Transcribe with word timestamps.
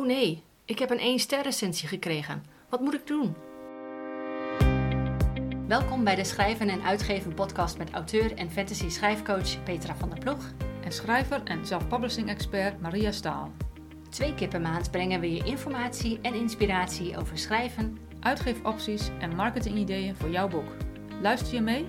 Oh 0.00 0.06
nee, 0.06 0.42
ik 0.64 0.78
heb 0.78 0.90
een 0.90 0.98
1 0.98 1.18
ster 1.18 1.42
recensie 1.42 1.88
gekregen. 1.88 2.44
Wat 2.68 2.80
moet 2.80 2.94
ik 2.94 3.06
doen? 3.06 3.34
Welkom 5.66 6.04
bij 6.04 6.14
de 6.14 6.24
Schrijven 6.24 6.68
en 6.68 6.82
Uitgeven 6.82 7.34
podcast 7.34 7.78
met 7.78 7.90
auteur 7.90 8.34
en 8.34 8.50
fantasy 8.50 8.88
schrijfcoach 8.88 9.62
Petra 9.62 9.94
van 9.94 10.08
der 10.10 10.18
Ploeg. 10.18 10.52
En 10.84 10.92
schrijver 10.92 11.42
en 11.44 11.66
self-publishing 11.66 12.28
expert 12.28 12.80
Maria 12.80 13.12
Staal. 13.12 13.52
Twee 14.10 14.34
keer 14.34 14.48
per 14.48 14.60
maand 14.60 14.90
brengen 14.90 15.20
we 15.20 15.32
je 15.32 15.44
informatie 15.44 16.18
en 16.22 16.34
inspiratie 16.34 17.18
over 17.18 17.38
schrijven, 17.38 17.98
Uitgeefopties 18.20 19.10
en 19.18 19.34
marketingideeën 19.34 20.16
voor 20.16 20.30
jouw 20.30 20.48
boek. 20.48 20.68
Luister 21.22 21.54
je 21.54 21.60
mee? 21.60 21.86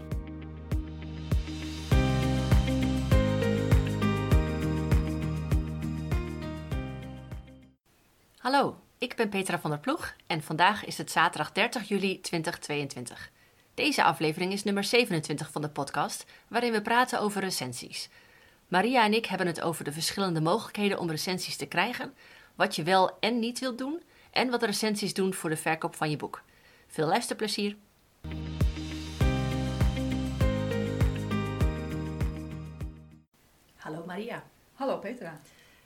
Hallo, 8.52 8.76
ik 8.98 9.16
ben 9.16 9.30
Petra 9.30 9.60
van 9.60 9.70
der 9.70 9.80
Ploeg 9.80 10.16
en 10.28 10.44
vandaag 10.44 10.86
is 10.86 10.98
het 10.98 11.12
zaterdag 11.12 11.52
30 11.52 11.88
juli 11.88 12.22
2022. 12.22 13.32
Deze 13.74 14.04
aflevering 14.04 14.52
is 14.52 14.64
nummer 14.64 14.84
27 14.84 15.52
van 15.52 15.62
de 15.62 15.70
podcast, 15.70 16.26
waarin 16.48 16.72
we 16.72 16.82
praten 16.82 17.20
over 17.20 17.42
recensies. 17.42 18.10
Maria 18.68 19.04
en 19.04 19.14
ik 19.14 19.26
hebben 19.26 19.48
het 19.48 19.62
over 19.62 19.84
de 19.84 19.92
verschillende 19.92 20.42
mogelijkheden 20.42 21.00
om 21.00 21.10
recensies 21.10 21.58
te 21.58 21.66
krijgen, 21.66 22.14
wat 22.56 22.76
je 22.76 22.84
wel 22.84 23.20
en 23.20 23.40
niet 23.40 23.60
wilt 23.60 23.78
doen 23.78 24.02
en 24.32 24.50
wat 24.50 24.64
recensies 24.64 25.14
doen 25.14 25.34
voor 25.34 25.50
de 25.50 25.58
verkoop 25.58 25.96
van 25.96 26.10
je 26.10 26.18
boek. 26.18 26.44
Veel 26.88 27.08
luisterplezier! 27.08 27.76
Hallo 33.76 34.04
Maria. 34.06 34.44
Hallo 34.74 34.98
Petra. 34.98 35.42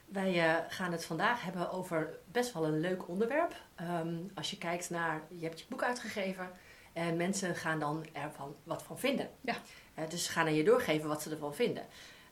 Wij 0.05 0.47
uh, 0.47 0.55
gaan 0.67 0.91
het 0.91 1.05
vandaag 1.05 1.43
hebben 1.43 1.71
over 1.71 2.17
best 2.31 2.53
wel 2.53 2.65
een 2.65 2.79
leuk 2.79 3.07
onderwerp. 3.07 3.55
Um, 3.81 4.31
als 4.35 4.49
je 4.49 4.57
kijkt 4.57 4.89
naar, 4.89 5.21
je 5.29 5.45
hebt 5.45 5.59
je 5.59 5.65
boek 5.69 5.83
uitgegeven 5.83 6.49
en 6.93 7.17
mensen 7.17 7.55
gaan 7.55 7.79
dan 7.79 8.05
ervan 8.13 8.55
wat 8.63 8.83
van 8.83 8.99
vinden. 8.99 9.29
Ja. 9.41 9.55
Uh, 9.99 10.09
dus 10.09 10.25
ze 10.25 10.31
gaan 10.31 10.45
aan 10.45 10.53
je 10.53 10.63
doorgeven 10.63 11.07
wat 11.07 11.21
ze 11.21 11.29
ervan 11.29 11.55
vinden. 11.55 11.83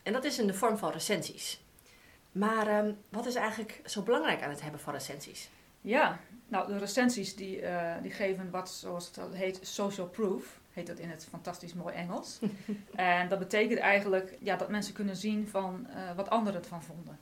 En 0.04 0.14
dat 0.14 0.24
is 0.24 0.40
in 0.40 0.48
de 0.48 0.54
vorm 0.54 0.78
van 0.78 0.92
recensies. 0.92 1.62
Maar 2.32 2.86
um, 2.86 2.98
wat 3.10 3.26
is 3.26 3.36
eigenlijk 3.36 3.82
zo 3.86 4.02
belangrijk 4.02 4.42
aan 4.42 4.50
het 4.50 4.62
hebben 4.62 4.80
van 4.80 4.94
recensies? 4.94 5.50
Ja, 5.82 6.20
nou 6.48 6.68
de 6.68 6.78
recensies 6.78 7.36
die, 7.36 7.62
uh, 7.62 7.94
die 8.02 8.12
geven 8.12 8.50
wat, 8.50 8.70
zoals 8.70 9.12
het 9.16 9.34
heet, 9.34 9.60
social 9.62 10.08
proof. 10.08 10.60
Heet 10.72 10.88
dat 10.88 11.00
in 11.00 11.10
het 11.10 11.28
fantastisch 11.30 11.74
mooi 11.74 11.96
Engels. 11.96 12.40
en 12.96 13.30
dat 13.30 13.40
betekent 13.40 13.80
eigenlijk 13.80 14.38
ja, 14.40 14.56
dat 14.56 14.70
mensen 14.70 14.94
kunnen 14.94 15.16
zien 15.16 15.48
van 15.48 15.88
wat 16.16 16.30
anderen 16.30 16.62
ervan 16.62 16.84
vonden. 16.84 17.20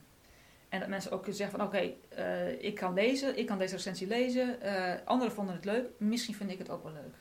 En 0.72 0.80
dat 0.80 0.90
mensen 0.90 1.12
ook 1.12 1.26
zeggen 1.30 1.60
van 1.60 1.68
oké, 1.68 1.76
okay, 1.76 1.98
uh, 2.18 2.64
ik 2.64 2.76
kan 2.76 2.94
lezen, 2.94 3.38
ik 3.38 3.46
kan 3.46 3.58
deze 3.58 3.76
recensie 3.76 4.08
lezen. 4.08 4.58
Uh, 4.64 4.94
anderen 5.06 5.34
vonden 5.34 5.56
het 5.56 5.66
leuk, 5.66 5.86
misschien 5.98 6.36
vind 6.36 6.52
ik 6.52 6.58
het 6.58 6.70
ook 6.70 6.84
wel 6.84 6.92
leuk. 6.92 7.16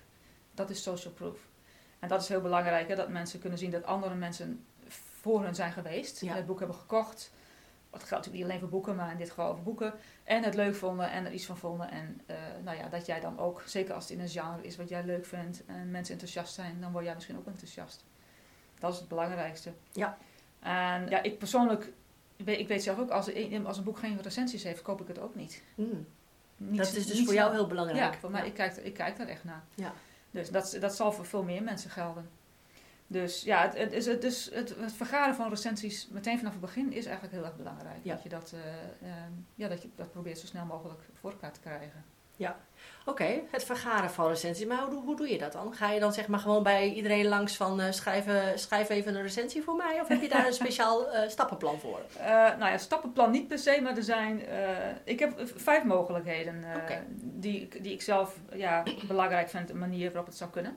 Dat 0.55 0.71
is 0.71 0.83
social 0.83 1.13
proof. 1.13 1.39
En 1.99 2.09
dat 2.09 2.23
is 2.23 2.29
heel 2.29 2.41
belangrijk, 2.41 2.89
hè, 2.89 2.95
dat 2.95 3.09
mensen 3.09 3.41
kunnen 3.41 3.59
zien 3.59 3.71
dat 3.71 3.85
andere 3.85 4.15
mensen 4.15 4.65
voor 5.21 5.45
hen 5.45 5.55
zijn 5.55 5.73
geweest. 5.73 6.21
Ja. 6.21 6.35
Het 6.35 6.47
boek 6.47 6.59
hebben 6.59 6.77
gekocht. 6.77 7.33
Dat 7.91 8.03
geldt 8.03 8.11
natuurlijk 8.11 8.35
niet 8.35 8.45
alleen 8.45 8.61
voor 8.61 8.69
boeken, 8.69 8.97
maar 8.97 9.13
in 9.13 9.19
dit 9.19 9.29
geval 9.29 9.51
over 9.51 9.63
boeken. 9.63 9.93
En 10.25 10.43
het 10.43 10.55
leuk 10.55 10.75
vonden 10.75 11.11
en 11.11 11.27
er 11.27 11.33
iets 11.33 11.47
van 11.47 11.57
vonden. 11.57 11.91
En 11.91 12.21
uh, 12.27 12.37
nou 12.65 12.77
ja, 12.77 12.89
dat 12.89 13.07
jij 13.07 13.21
dan 13.21 13.39
ook, 13.39 13.63
zeker 13.67 13.95
als 13.95 14.09
het 14.09 14.13
in 14.13 14.21
een 14.21 14.29
genre 14.29 14.63
is 14.63 14.77
wat 14.77 14.89
jij 14.89 15.05
leuk 15.05 15.27
vindt 15.27 15.65
en 15.67 15.91
mensen 15.91 16.13
enthousiast 16.13 16.55
zijn, 16.55 16.81
dan 16.81 16.93
word 16.93 17.05
jij 17.05 17.15
misschien 17.15 17.37
ook 17.39 17.47
enthousiast. 17.47 18.05
Dat 18.79 18.93
is 18.93 18.99
het 18.99 19.09
belangrijkste. 19.09 19.73
Ja. 19.93 20.19
En 20.61 21.09
ja, 21.09 21.23
ik 21.23 21.39
persoonlijk 21.39 21.93
ik 22.45 22.69
weet 22.69 22.83
zelf 22.83 22.99
ook, 22.99 23.11
als, 23.11 23.35
een, 23.35 23.67
als 23.67 23.79
een 23.79 23.85
boek 23.85 23.99
geen 23.99 24.23
recensies 24.23 24.63
heeft, 24.63 24.83
koop 24.83 25.01
ik 25.01 25.09
het 25.09 25.19
ook 25.19 25.35
niet. 25.35 25.63
Mm. 25.75 26.07
niet 26.57 26.79
dat 26.79 26.95
is 26.95 27.07
dus 27.07 27.25
voor 27.25 27.35
jou 27.35 27.53
heel 27.53 27.67
belangrijk. 27.67 28.15
Ja, 28.15 28.19
voor 28.19 28.31
mij, 28.31 28.47
ik, 28.47 28.55
kijk, 28.55 28.77
ik 28.77 28.95
kijk 28.95 29.17
daar 29.17 29.29
echt 29.29 29.45
naar. 29.45 29.65
Ja. 29.75 29.93
Dus 30.31 30.51
dat, 30.51 30.77
dat 30.81 30.97
zal 30.97 31.13
voor 31.13 31.27
veel 31.27 31.43
meer 31.43 31.63
mensen 31.63 31.91
gelden. 31.91 32.29
Dus 33.07 33.43
ja, 33.43 33.63
het, 33.63 33.79
het, 33.79 33.93
is, 33.93 34.07
het, 34.07 34.23
het, 34.53 34.75
het 34.77 34.93
vergaren 34.93 35.35
van 35.35 35.49
recensies 35.49 36.09
meteen 36.11 36.39
vanaf 36.39 36.53
het 36.53 36.61
begin 36.61 36.93
is 36.93 37.05
eigenlijk 37.05 37.35
heel 37.35 37.45
erg 37.45 37.57
belangrijk. 37.57 37.99
Ja. 38.03 38.15
Dat 38.15 38.23
je 38.23 38.29
dat, 38.29 38.53
uh, 38.55 38.61
uh, 39.09 39.15
ja, 39.55 39.69
dat 39.69 39.83
je 39.83 39.89
dat 39.97 40.11
probeert 40.11 40.39
zo 40.39 40.47
snel 40.47 40.65
mogelijk 40.65 41.01
voor 41.15 41.31
elkaar 41.31 41.53
te 41.53 41.61
krijgen. 41.61 42.05
Ja, 42.41 42.57
oké. 43.01 43.11
Okay. 43.11 43.43
Het 43.51 43.65
vergaren 43.65 44.11
van 44.11 44.29
recensies. 44.29 44.67
Maar 44.67 44.83
hoe, 44.83 45.03
hoe 45.03 45.17
doe 45.17 45.31
je 45.31 45.39
dat 45.39 45.53
dan? 45.53 45.75
Ga 45.75 45.91
je 45.91 46.01
dan 46.01 46.13
zeg 46.13 46.29
maar 46.29 46.41
gewoon 46.41 46.63
bij 46.63 46.93
iedereen 46.93 47.27
langs 47.27 47.57
van 47.57 47.81
uh, 47.81 47.91
schrijf, 47.91 48.25
schrijf 48.55 48.89
even 48.89 49.15
een 49.15 49.23
recensie 49.23 49.63
voor 49.63 49.77
mij? 49.77 50.01
Of 50.01 50.09
heb 50.09 50.21
je 50.21 50.29
daar 50.29 50.47
een 50.47 50.53
speciaal 50.63 51.15
uh, 51.15 51.29
stappenplan 51.29 51.79
voor? 51.79 52.01
Uh, 52.19 52.27
nou 52.27 52.71
ja, 52.71 52.79
stappenplan 52.79 53.31
niet 53.31 53.49
per 53.49 53.59
se, 53.59 53.81
maar 53.83 53.97
er 53.97 54.03
zijn... 54.03 54.43
ik 55.05 55.19
heb 55.19 55.43
vijf 55.57 55.85
mogelijkheden 55.85 56.65
okay. 56.77 57.03
die, 57.17 57.69
die 57.83 57.93
ik 57.93 58.03
zelf 58.03 58.37
ja, 58.53 58.83
belangrijk 59.07 59.49
vind, 59.49 59.71
een 59.71 59.79
manier 59.79 60.07
waarop 60.07 60.27
het 60.27 60.37
zou 60.37 60.51
kunnen. 60.51 60.77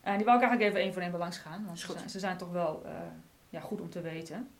En 0.00 0.16
die 0.16 0.24
wil 0.24 0.34
ik 0.34 0.40
eigenlijk 0.40 0.70
even 0.70 0.80
één 0.80 0.92
voor 0.92 1.02
één 1.02 1.10
belangs 1.10 1.38
gaan, 1.38 1.64
want 1.66 1.78
ze 1.78 1.92
zijn, 1.92 2.10
ze 2.10 2.18
zijn, 2.18 2.36
toch 2.36 2.52
wel 2.52 2.82
ja, 3.48 3.60
goed 3.60 3.80
om 3.80 3.90
te 3.90 4.00
weten. 4.00 4.50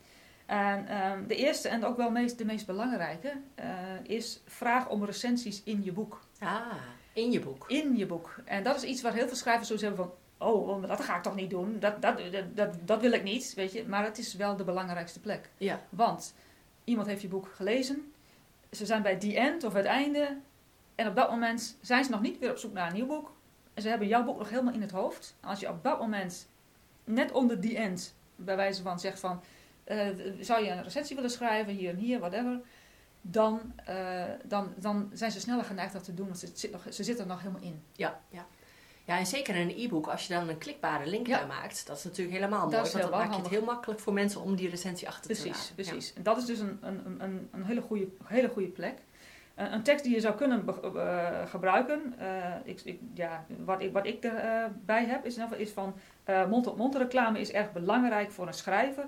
En 0.47 1.01
um, 1.01 1.27
de 1.27 1.35
eerste 1.35 1.69
en 1.69 1.85
ook 1.85 1.97
wel 1.97 2.11
meest, 2.11 2.37
de 2.37 2.45
meest 2.45 2.65
belangrijke 2.65 3.33
uh, 3.59 3.65
is 4.03 4.41
vraag 4.45 4.89
om 4.89 5.05
recensies 5.05 5.63
in 5.63 5.83
je 5.83 5.91
boek. 5.91 6.21
Ah, 6.39 6.61
in 7.13 7.31
je 7.31 7.39
boek. 7.39 7.65
In 7.67 7.97
je 7.97 8.05
boek. 8.05 8.35
En 8.45 8.63
dat 8.63 8.75
is 8.75 8.83
iets 8.83 9.01
waar 9.01 9.13
heel 9.13 9.27
veel 9.27 9.35
schrijvers 9.35 9.67
zoiets 9.67 9.85
hebben 9.85 10.05
van, 10.05 10.47
oh, 10.47 10.87
dat 10.87 11.01
ga 11.01 11.15
ik 11.15 11.23
toch 11.23 11.35
niet 11.35 11.49
doen, 11.49 11.79
dat, 11.79 12.01
dat, 12.01 12.17
dat, 12.31 12.55
dat, 12.55 12.75
dat 12.85 13.01
wil 13.01 13.11
ik 13.11 13.23
niet, 13.23 13.53
weet 13.53 13.71
je. 13.71 13.87
Maar 13.87 14.03
het 14.03 14.17
is 14.17 14.33
wel 14.33 14.55
de 14.55 14.63
belangrijkste 14.63 15.19
plek. 15.19 15.49
Ja. 15.57 15.79
Want 15.89 16.33
iemand 16.83 17.07
heeft 17.07 17.21
je 17.21 17.27
boek 17.27 17.51
gelezen, 17.55 18.11
ze 18.71 18.85
zijn 18.85 19.01
bij 19.01 19.17
die 19.17 19.37
end 19.37 19.63
of 19.63 19.73
het 19.73 19.85
einde, 19.85 20.37
en 20.95 21.07
op 21.07 21.15
dat 21.15 21.29
moment 21.29 21.77
zijn 21.81 22.03
ze 22.03 22.11
nog 22.11 22.21
niet 22.21 22.39
weer 22.39 22.51
op 22.51 22.57
zoek 22.57 22.73
naar 22.73 22.87
een 22.87 22.93
nieuw 22.93 23.05
boek. 23.05 23.35
En 23.73 23.81
ze 23.81 23.89
hebben 23.89 24.07
jouw 24.07 24.23
boek 24.23 24.37
nog 24.37 24.49
helemaal 24.49 24.73
in 24.73 24.81
het 24.81 24.91
hoofd. 24.91 25.35
Als 25.41 25.59
je 25.59 25.69
op 25.69 25.83
dat 25.83 25.99
moment, 25.99 26.49
net 27.03 27.31
onder 27.31 27.59
die 27.59 27.77
end, 27.77 28.15
bij 28.35 28.55
wijze 28.55 28.81
van 28.81 28.99
zegt 28.99 29.19
van 29.19 29.41
uh, 29.91 30.07
zou 30.39 30.65
je 30.65 30.71
een 30.71 30.83
recensie 30.83 31.15
willen 31.15 31.31
schrijven, 31.31 31.73
hier 31.73 31.89
en 31.89 31.95
hier, 31.95 32.19
whatever. 32.19 32.59
Dan, 33.21 33.73
uh, 33.89 34.23
dan, 34.43 34.73
dan 34.77 35.09
zijn 35.13 35.31
ze 35.31 35.39
sneller 35.39 35.63
geneigd 35.63 35.93
dat 35.93 36.03
te 36.03 36.13
doen, 36.13 36.25
want 36.25 36.39
ze, 36.39 36.51
zit 36.53 36.71
nog, 36.71 36.85
ze 36.89 37.03
zitten 37.03 37.23
er 37.23 37.31
nog 37.31 37.41
helemaal 37.41 37.61
in. 37.61 37.83
Ja, 37.91 38.19
ja. 38.29 38.47
Ja, 39.07 39.17
en 39.17 39.25
zeker 39.25 39.55
in 39.55 39.69
een 39.69 39.75
e-book, 39.77 40.07
als 40.07 40.27
je 40.27 40.33
dan 40.33 40.49
een 40.49 40.57
klikbare 40.57 41.09
link 41.09 41.27
ja. 41.27 41.45
maakt, 41.45 41.87
dat 41.87 41.97
is 41.97 42.03
natuurlijk 42.03 42.37
helemaal 42.37 42.59
mooi. 42.59 42.75
Dat 42.75 42.91
want 42.91 43.03
dan 43.03 43.19
maak 43.19 43.33
je 43.33 43.41
het 43.41 43.49
heel 43.49 43.63
makkelijk 43.63 43.99
voor 43.99 44.13
mensen 44.13 44.41
om 44.41 44.55
die 44.55 44.69
recensie 44.69 45.07
achter 45.07 45.25
precies, 45.25 45.43
te 45.43 45.49
laten. 45.49 45.75
Precies, 45.75 46.13
En 46.13 46.23
dat 46.23 46.37
is 46.37 46.45
dus 46.45 46.59
een, 46.59 46.77
een, 46.81 47.21
een, 47.21 47.49
een 47.51 47.65
hele, 47.65 47.81
goede, 47.81 48.07
hele 48.23 48.49
goede 48.49 48.67
plek. 48.67 48.97
Uh, 49.59 49.71
een 49.71 49.83
tekst 49.83 50.03
die 50.03 50.13
je 50.13 50.19
zou 50.19 50.35
kunnen 50.35 50.65
uh, 50.95 51.45
gebruiken, 51.45 52.15
uh, 52.19 52.53
ik, 52.63 52.81
ik, 52.83 52.99
ja, 53.13 53.45
wat 53.65 53.81
ik, 53.81 53.93
wat 53.93 54.05
ik 54.05 54.23
erbij 54.23 55.05
heb, 55.05 55.25
is, 55.25 55.37
is 55.57 55.71
van 55.71 55.95
mond-tot-mond 56.25 56.77
-mond 56.77 56.95
reclame 56.95 57.39
is 57.39 57.51
erg 57.51 57.71
belangrijk 57.71 58.31
voor 58.31 58.47
een 58.47 58.53
schrijver. 58.53 59.05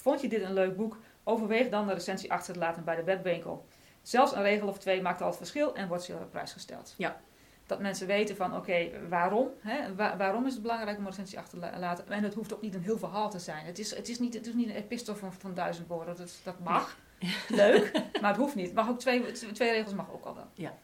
Vond 0.00 0.20
je 0.20 0.28
dit 0.28 0.42
een 0.42 0.52
leuk 0.52 0.76
boek? 0.76 0.96
Overweeg 1.24 1.68
dan 1.68 1.86
de 1.86 1.92
recensie 1.92 2.32
achter 2.32 2.52
te 2.52 2.58
laten 2.58 2.84
bij 2.84 2.96
de 2.96 3.04
webwinkel. 3.04 3.66
Zelfs 4.02 4.32
een 4.32 4.42
regel 4.42 4.68
of 4.68 4.78
twee 4.78 5.02
maakt 5.02 5.20
al 5.20 5.26
het 5.26 5.36
verschil 5.36 5.74
en 5.74 5.88
wordt 5.88 6.02
zeer 6.02 6.16
op 6.16 6.30
prijs 6.30 6.52
gesteld. 6.52 6.94
Ja. 6.96 7.20
Dat 7.66 7.80
mensen 7.80 8.06
weten 8.06 8.36
van 8.36 8.50
oké, 8.50 8.58
okay, 8.58 8.92
waarom? 9.08 9.48
Hè? 9.60 9.94
Wa 9.94 10.16
waarom 10.16 10.46
is 10.46 10.52
het 10.52 10.62
belangrijk 10.62 10.98
om 10.98 11.04
een 11.04 11.10
recensie 11.10 11.38
achter 11.38 11.60
te 11.60 11.78
laten? 11.78 12.08
En 12.08 12.22
het 12.22 12.34
hoeft 12.34 12.54
ook 12.54 12.60
niet 12.60 12.74
een 12.74 12.82
heel 12.82 12.98
verhaal 12.98 13.30
te 13.30 13.38
zijn. 13.38 13.66
Het 13.66 13.78
is, 13.78 13.96
het 13.96 14.08
is, 14.08 14.18
niet, 14.18 14.34
het 14.34 14.46
is 14.46 14.54
niet 14.54 14.68
een 14.68 14.74
epistel 14.74 15.16
van, 15.16 15.32
van 15.32 15.54
duizend 15.54 15.88
woorden. 15.88 16.16
Dat, 16.16 16.40
dat 16.44 16.58
mag. 16.58 16.98
Leuk, 17.48 17.92
maar 18.20 18.30
het 18.30 18.40
hoeft 18.40 18.54
niet. 18.54 18.74
Mag 18.74 18.88
ook 18.88 18.98
twee, 18.98 19.32
twee 19.32 19.70
regels 19.70 19.94
mag 19.94 20.12
ook 20.12 20.24
al 20.24 20.34
wel. 20.34 20.48
Ja. 20.54 20.74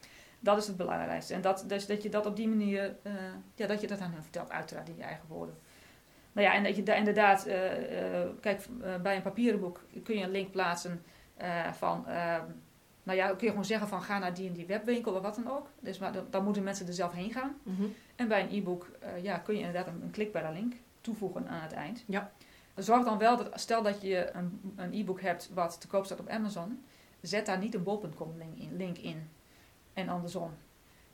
Dat 0.41 0.59
is 0.59 0.67
het 0.67 0.77
belangrijkste. 0.77 1.35
En 1.35 1.41
dat, 1.41 1.65
dus 1.67 1.87
dat 1.87 2.03
je 2.03 2.09
dat 2.09 2.27
op 2.27 2.37
die 2.37 2.49
manier, 2.49 2.97
uh, 3.03 3.13
ja, 3.55 3.67
dat 3.67 3.81
je 3.81 3.87
dat 3.87 4.01
aan 4.01 4.13
hen 4.13 4.23
vertelt, 4.23 4.51
uiteraard 4.51 4.89
in 4.89 4.97
je 4.97 5.03
eigen 5.03 5.25
woorden. 5.29 5.59
Nou 6.35 6.47
ja, 6.47 6.55
en 6.55 6.63
dat 6.63 6.77
je 6.77 6.83
daar 6.83 6.97
inderdaad, 6.97 7.47
uh, 7.47 7.55
uh, 7.55 8.29
kijk, 8.41 8.67
uh, 8.81 8.97
bij 8.97 9.17
een 9.17 9.23
papieren 9.23 9.61
boek 9.61 9.81
kun 10.03 10.17
je 10.17 10.25
een 10.25 10.31
link 10.31 10.51
plaatsen 10.51 11.03
van, 11.73 12.09
ehm, 12.09 12.43
nou 13.03 13.19
ja, 13.19 13.29
kun 13.29 13.39
je 13.41 13.49
gewoon 13.49 13.65
zeggen 13.65 13.89
van 13.89 14.03
ga 14.03 14.19
naar 14.19 14.35
die 14.35 14.49
en 14.49 14.53
die 14.53 14.67
webwinkel 14.67 15.15
of 15.15 15.23
wat 15.23 15.35
dan 15.35 15.51
ook. 15.51 15.71
Dus 15.81 15.99
maar 15.99 16.13
dan 16.31 16.45
moeten 16.45 16.63
mensen 16.63 16.87
er 16.87 16.93
zelf 16.93 17.13
heen 17.13 17.33
gaan. 17.33 17.57
Mm 17.63 17.77
-hmm. 17.77 17.95
En 18.17 18.29
bij 18.29 18.43
een 18.43 18.53
e-book 18.53 18.91
ja, 19.23 19.39
kun 19.39 19.55
je 19.55 19.61
inderdaad 19.61 19.87
een, 19.87 20.03
een 20.03 20.11
klikbare 20.11 20.53
link 20.53 20.75
toevoegen 21.01 21.49
aan 21.49 21.63
het 21.63 21.73
eind. 21.73 22.05
Ja. 22.07 22.33
Zorg 22.77 23.05
dan 23.05 23.19
wel 23.19 23.37
dat, 23.37 23.61
stel 23.61 23.83
dat 23.83 24.03
je 24.03 24.31
een, 24.33 24.75
een 24.77 24.93
e-book 24.93 25.21
hebt 25.21 25.51
wat 25.55 25.81
te 25.81 25.87
koop 25.87 26.05
staat 26.05 26.21
op 26.21 26.29
Amazon, 26.29 26.85
zet 27.21 27.47
daar 27.47 27.59
niet 27.59 27.75
een 27.75 27.83
bol.com 27.83 28.35
link 28.39 28.59
in, 28.59 28.77
link 28.77 28.99
in. 28.99 29.29
En 29.93 30.09
andersom. 30.09 30.51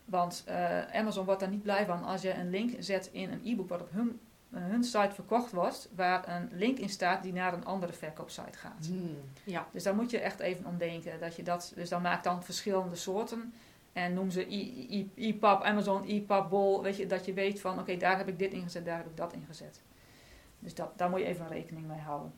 Want 0.04 0.44
Amazon 0.92 1.24
wordt 1.24 1.40
daar 1.40 1.50
niet 1.50 1.62
blij 1.62 1.86
van 1.86 2.04
als 2.04 2.22
je 2.22 2.34
een 2.34 2.50
link 2.50 2.70
zet 2.78 3.08
in 3.12 3.32
een 3.32 3.42
e-book 3.44 3.68
wat 3.68 3.80
op 3.80 3.90
hun 3.90 4.20
hun 4.50 4.84
site 4.84 5.14
verkocht 5.14 5.52
wordt, 5.52 5.88
waar 5.94 6.28
een 6.28 6.48
link 6.52 6.78
in 6.78 6.88
staat 6.88 7.22
die 7.22 7.32
naar 7.32 7.52
een 7.52 7.64
andere 7.64 7.92
verkoopsite 7.92 8.58
gaat. 8.58 8.88
Mm, 8.90 9.16
ja. 9.44 9.66
Dus 9.72 9.82
daar 9.82 9.94
moet 9.94 10.10
je 10.10 10.18
echt 10.18 10.40
even 10.40 10.66
om 10.66 10.78
denken. 10.78 11.20
Dat 11.20 11.36
je 11.36 11.42
dat, 11.42 11.72
dus 11.74 11.88
dan 11.88 12.02
maak 12.02 12.24
dan 12.24 12.44
verschillende 12.44 12.96
soorten. 12.96 13.54
En 13.92 14.14
noem 14.14 14.30
ze 14.30 14.46
EPUB, 15.16 15.62
Amazon, 15.62 16.04
EPUB, 16.04 16.48
Bol. 16.48 16.82
Weet 16.82 16.96
je, 16.96 17.06
dat 17.06 17.24
je 17.24 17.32
weet 17.32 17.60
van, 17.60 17.72
oké, 17.72 17.80
okay, 17.80 17.96
daar 17.96 18.16
heb 18.16 18.28
ik 18.28 18.38
dit 18.38 18.52
ingezet, 18.52 18.84
daar 18.84 18.96
heb 18.96 19.06
ik 19.06 19.16
dat 19.16 19.32
ingezet. 19.32 19.82
Dus 20.58 20.74
dat, 20.74 20.98
daar 20.98 21.10
moet 21.10 21.20
je 21.20 21.26
even 21.26 21.48
rekening 21.48 21.86
mee 21.86 21.98
houden. 21.98 22.32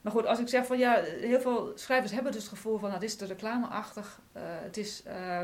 Maar 0.00 0.12
goed, 0.12 0.26
als 0.26 0.38
ik 0.38 0.48
zeg 0.48 0.66
van 0.66 0.78
ja, 0.78 1.02
heel 1.02 1.40
veel 1.40 1.72
schrijvers 1.74 2.12
hebben 2.12 2.32
dus 2.32 2.42
het 2.42 2.50
gevoel 2.50 2.78
van, 2.78 2.88
nou, 2.88 3.00
dit 3.00 3.10
is 3.10 3.16
te 3.16 3.24
reclameachtig. 3.24 4.20
Uh, 4.36 4.42
het 4.42 4.76
is, 4.76 5.02
uh, 5.06 5.42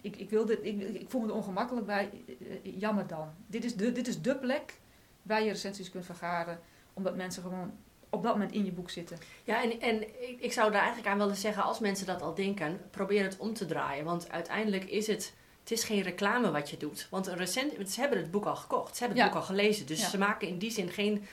ik, 0.00 0.16
ik, 0.16 0.30
wil 0.30 0.46
dit, 0.46 0.58
ik, 0.62 0.80
ik 0.80 1.10
voel 1.10 1.20
me 1.20 1.26
er 1.26 1.34
ongemakkelijk 1.34 1.86
bij. 1.86 2.10
Uh, 2.26 2.80
jammer 2.80 3.06
dan. 3.06 3.28
Dit 3.46 3.64
is, 3.64 3.76
de, 3.76 3.92
dit 3.92 4.06
is 4.06 4.22
de 4.22 4.36
plek 4.36 4.80
waar 5.24 5.42
je 5.42 5.50
recensies 5.50 5.90
kunt 5.90 6.04
vergaren, 6.04 6.60
omdat 6.92 7.16
mensen 7.16 7.42
gewoon 7.42 7.72
op 8.08 8.22
dat 8.22 8.32
moment 8.32 8.52
in 8.52 8.64
je 8.64 8.72
boek 8.72 8.90
zitten. 8.90 9.18
Ja, 9.44 9.62
en, 9.62 9.80
en 9.80 10.02
ik, 10.42 10.52
zou 10.52 10.70
daar 10.70 10.80
eigenlijk 10.80 11.08
aan 11.12 11.18
willen 11.18 11.36
zeggen, 11.36 11.62
als 11.62 11.78
mensen 11.78 12.06
dat 12.06 12.22
al 12.22 12.34
denken, 12.34 12.80
probeer 12.90 13.22
het 13.22 13.36
om 13.36 13.54
te 13.54 13.66
draaien. 13.66 14.04
Want 14.04 14.30
uiteindelijk 14.30 14.84
is 14.84 15.06
het, 15.06 15.34
het 15.60 15.70
is 15.70 15.84
geen 15.84 16.02
reclame 16.02 16.50
wat 16.50 16.70
je 16.70 16.76
doet. 16.76 17.06
Want 17.10 17.26
een 17.26 17.36
recent, 17.36 17.90
ze 17.90 18.00
hebben 18.00 18.18
het 18.18 18.30
boek 18.30 18.44
al 18.46 18.56
gekocht, 18.56 18.96
ze 18.96 19.04
hebben 19.04 19.18
het 19.22 19.26
Ja. 19.28 19.32
boek 19.32 19.42
al 19.42 19.54
gelezen. 19.54 19.86
Dus 19.86 20.00
Ja. 20.00 20.08
ze 20.08 20.18
maken 20.18 20.48
in 20.48 20.58
die 20.58 20.70
zin 20.70 20.88
geen 20.90 21.26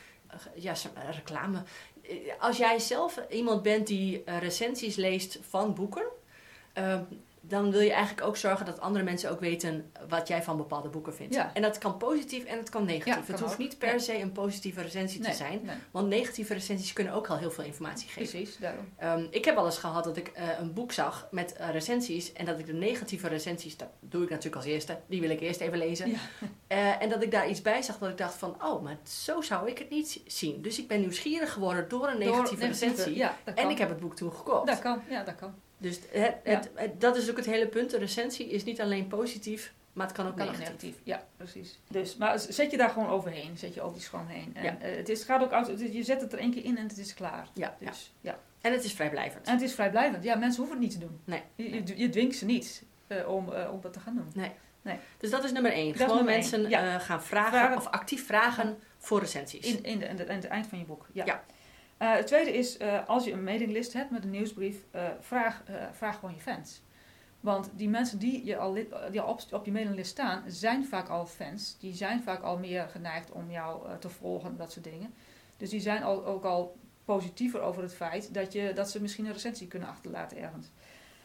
ja, 0.56 0.74
eh, 0.96 1.10
reclame. 1.16 1.64
Eh, 2.02 2.16
Als 2.40 2.58
jij 2.58 2.80
zelf 2.80 3.20
iemand 3.30 3.62
bent 3.62 3.88
die 3.88 4.24
eh, 4.24 4.38
recensies 4.40 4.96
leest 4.96 5.40
van 5.42 5.74
boeken, 5.74 6.06
eh, 6.74 7.00
dan 7.44 7.72
wil 7.72 7.82
je 7.82 7.92
eigenlijk 7.92 8.28
ook 8.28 8.38
zorgen 8.38 8.66
dat 8.66 8.80
andere 8.80 9.04
mensen 9.04 9.32
ook 9.32 9.40
weten 9.40 9.92
wat 10.10 10.28
jij 10.28 10.44
van 10.44 10.58
bepaalde 10.58 10.90
boeken 10.90 11.16
vindt. 11.16 11.34
Ja. 11.36 11.52
En 11.54 11.62
dat 11.62 11.78
kan 11.78 11.98
positief 11.98 12.44
en 12.44 12.58
het 12.58 12.70
kan 12.70 12.86
negatief. 12.86 13.14
Ja, 13.14 13.20
het 13.20 13.26
kan 13.30 13.40
hoeft 13.40 13.52
ook. 13.52 13.58
niet 13.58 13.78
per 13.78 14.00
se 14.00 14.20
een 14.20 14.32
positieve 14.32 14.82
recensie 14.82 15.22
Nee, 15.22 15.32
te 15.32 15.38
zijn. 15.38 15.60
nee, 15.64 15.76
Want 15.92 16.08
negatieve 16.08 16.54
recensies 16.54 16.94
kunnen 16.94 17.14
ook 17.14 17.28
al 17.28 17.38
heel 17.38 17.52
veel 17.52 17.64
informatie 17.64 18.08
geven. 18.10 18.30
precies, 18.32 18.58
daarom. 18.58 18.86
Ehm, 18.98 19.26
ik 19.30 19.46
heb 19.46 19.56
wel 19.56 19.66
eens 19.66 19.78
gehad 19.78 20.04
dat 20.04 20.18
ik 20.18 20.28
eh, 20.28 20.48
een 20.60 20.74
boek 20.74 20.92
zag 20.92 21.28
met 21.32 21.54
eh, 21.54 21.70
recensies. 21.70 22.34
En 22.34 22.46
dat 22.46 22.60
ik 22.60 22.66
de 22.66 22.74
negatieve 22.74 23.28
recensies, 23.28 23.78
dat 23.78 23.90
doe 24.00 24.24
ik 24.24 24.30
natuurlijk 24.30 24.56
als 24.56 24.66
eerste. 24.66 24.98
Die 25.08 25.22
wil 25.22 25.30
ik 25.30 25.40
eerst 25.40 25.60
even 25.60 25.78
lezen. 25.78 26.10
Ja. 26.10 26.18
Eh, 26.68 27.02
en 27.02 27.10
dat 27.10 27.24
ik 27.24 27.32
daar 27.32 27.50
iets 27.50 27.62
bij 27.62 27.82
zag 27.82 27.98
dat 27.98 28.10
ik 28.10 28.18
dacht 28.18 28.34
van, 28.36 28.56
oh, 28.64 28.84
maar 28.84 28.98
zo 29.04 29.42
zou 29.42 29.70
ik 29.70 29.78
het 29.78 29.90
niet 29.90 30.22
zien. 30.26 30.62
Dus 30.62 30.80
ik 30.80 30.88
ben 30.88 31.00
nieuwsgierig 31.00 31.54
geworden 31.54 31.90
door 31.90 32.08
een 32.08 32.18
negatieve 32.18 32.56
Door 32.60 32.68
recensie. 32.68 33.16
Ja, 33.16 33.36
dat 33.44 33.56
en 33.56 33.70
ik 33.70 33.78
heb 33.78 33.90
het 33.90 34.00
boek 34.00 34.16
toen 34.16 34.34
gekocht. 34.34 34.68
Dat 34.68 34.80
kan, 34.80 35.02
ja, 35.10 35.24
dat 35.24 35.36
kan. 35.36 35.54
Dus 35.82 36.00
het, 36.12 36.34
het, 36.44 36.70
het- 36.76 37.02
dat 37.02 37.18
is 37.18 37.30
ook 37.30 37.38
het 37.38 37.46
hele 37.46 37.68
punt. 37.68 37.90
De 37.90 37.98
recensie 37.98 38.50
is 38.50 38.64
niet 38.64 38.82
alleen 38.82 39.08
positief, 39.08 39.74
maar 39.94 40.08
het 40.08 40.16
kan 40.16 40.28
ook 40.28 40.36
Kan 40.38 40.46
negatief. 40.46 40.66
negatief. 40.68 40.96
Ja, 41.04 41.24
precies. 41.38 41.80
Dus, 41.88 42.16
maar 42.18 42.40
zet 42.40 42.72
je 42.72 42.78
daar 42.78 42.90
gewoon 42.90 43.10
overheen. 43.10 43.58
Zet 43.58 43.74
je 43.74 43.82
over 43.82 43.94
die 43.94 44.04
schoon 44.04 44.28
heen. 44.28 44.56
En 44.56 44.64
Ja. 44.64 44.78
eh, 44.80 44.96
het 44.96 45.10
is, 45.10 45.24
gaat 45.24 45.42
ook 45.44 45.52
uit, 45.52 45.80
je 45.94 46.04
zet 46.04 46.22
het 46.22 46.34
er 46.34 46.40
één 46.40 46.52
keer 46.54 46.64
in 46.66 46.78
en 46.78 46.88
het 46.88 46.98
is 46.98 47.14
klaar. 47.14 47.48
Ja. 47.54 47.76
Dus, 47.80 48.14
ja. 48.22 48.40
En 48.62 48.72
het 48.72 48.84
is 48.84 48.94
vrijblijvend. 48.94 49.48
En 49.48 49.54
het 49.54 49.62
is 49.62 49.74
vrijblijvend. 49.74 50.24
Ja, 50.24 50.36
mensen 50.36 50.60
hoeven 50.64 50.82
het 50.82 50.90
niet 50.90 51.00
te 51.00 51.06
doen. 51.08 51.20
Nee, 51.24 51.42
Je, 51.56 51.64
nee. 51.70 51.82
je, 51.86 51.98
je 51.98 52.10
dwingt 52.10 52.36
ze 52.36 52.46
niet 52.46 52.84
eh, 53.08 53.30
om, 53.30 53.54
eh, 53.54 53.74
om 53.74 53.82
dat 53.82 53.94
te 53.94 54.00
gaan 54.00 54.16
doen. 54.16 54.46
Dus 55.18 55.30
dat 55.30 55.44
is 55.44 55.52
nummer 55.52 55.72
één. 55.72 55.88
Dat 55.92 56.02
Gewoon 56.02 56.16
nummer 56.16 56.34
mensen 56.34 56.60
één, 56.60 56.70
ja. 56.70 56.96
eh, 56.96 57.02
gaan 57.02 57.24
vragen, 57.24 57.52
Vragen. 57.52 57.78
of 57.78 57.88
actief 57.88 58.26
vragen 58.26 58.78
voor 58.98 59.20
recensies. 59.20 59.66
In, 59.66 59.84
in, 59.84 60.00
de, 60.00 60.06
in, 60.06 60.16
de, 60.16 60.24
in 60.24 60.30
het 60.36 60.46
eind 60.46 60.68
van 60.68 60.78
je 60.78 60.86
boek. 60.86 61.08
Ja. 61.12 61.44
Eh, 62.02 62.16
het 62.16 62.28
tweede 62.28 62.58
is, 62.58 62.78
eh, 62.78 63.08
als 63.08 63.26
je 63.26 63.32
een 63.32 63.44
mailinglist 63.44 63.94
hebt 63.94 64.12
met 64.12 64.24
een 64.24 64.30
nieuwsbrief, 64.30 64.86
eh, 64.92 65.08
vraag, 65.20 65.64
vraag 65.92 66.20
gewoon 66.20 66.34
je 66.36 66.42
fans. 66.42 66.82
Want 67.40 67.70
die 67.74 67.90
mensen 67.90 68.20
die, 68.20 68.46
je 68.46 68.58
al, 68.58 68.74
die 69.12 69.26
op, 69.26 69.42
op 69.52 69.66
je 69.66 69.72
mailinglist 69.72 70.12
staan, 70.12 70.44
zijn 70.48 70.86
vaak 70.86 71.08
al 71.10 71.26
fans. 71.26 71.78
Die 71.80 71.94
zijn 71.94 72.24
vaak 72.24 72.42
al 72.42 72.58
meer 72.58 72.88
geneigd 72.88 73.32
om 73.32 73.52
jou 73.52 74.00
te 74.00 74.10
volgen, 74.10 74.58
dat 74.58 74.72
soort 74.72 74.84
dingen. 74.84 75.14
Dus 75.58 75.70
die 75.70 75.80
zijn 75.80 76.04
al, 76.04 76.26
ook 76.26 76.44
al 76.44 76.78
positiever 77.06 77.62
over 77.62 77.82
het 77.82 77.94
feit 77.94 78.34
dat, 78.34 78.54
je, 78.54 78.72
dat 78.74 78.92
ze 78.92 79.02
misschien 79.02 79.26
een 79.26 79.34
recensie 79.34 79.68
kunnen 79.68 79.90
achterlaten 79.90 80.38
ergens. 80.38 80.68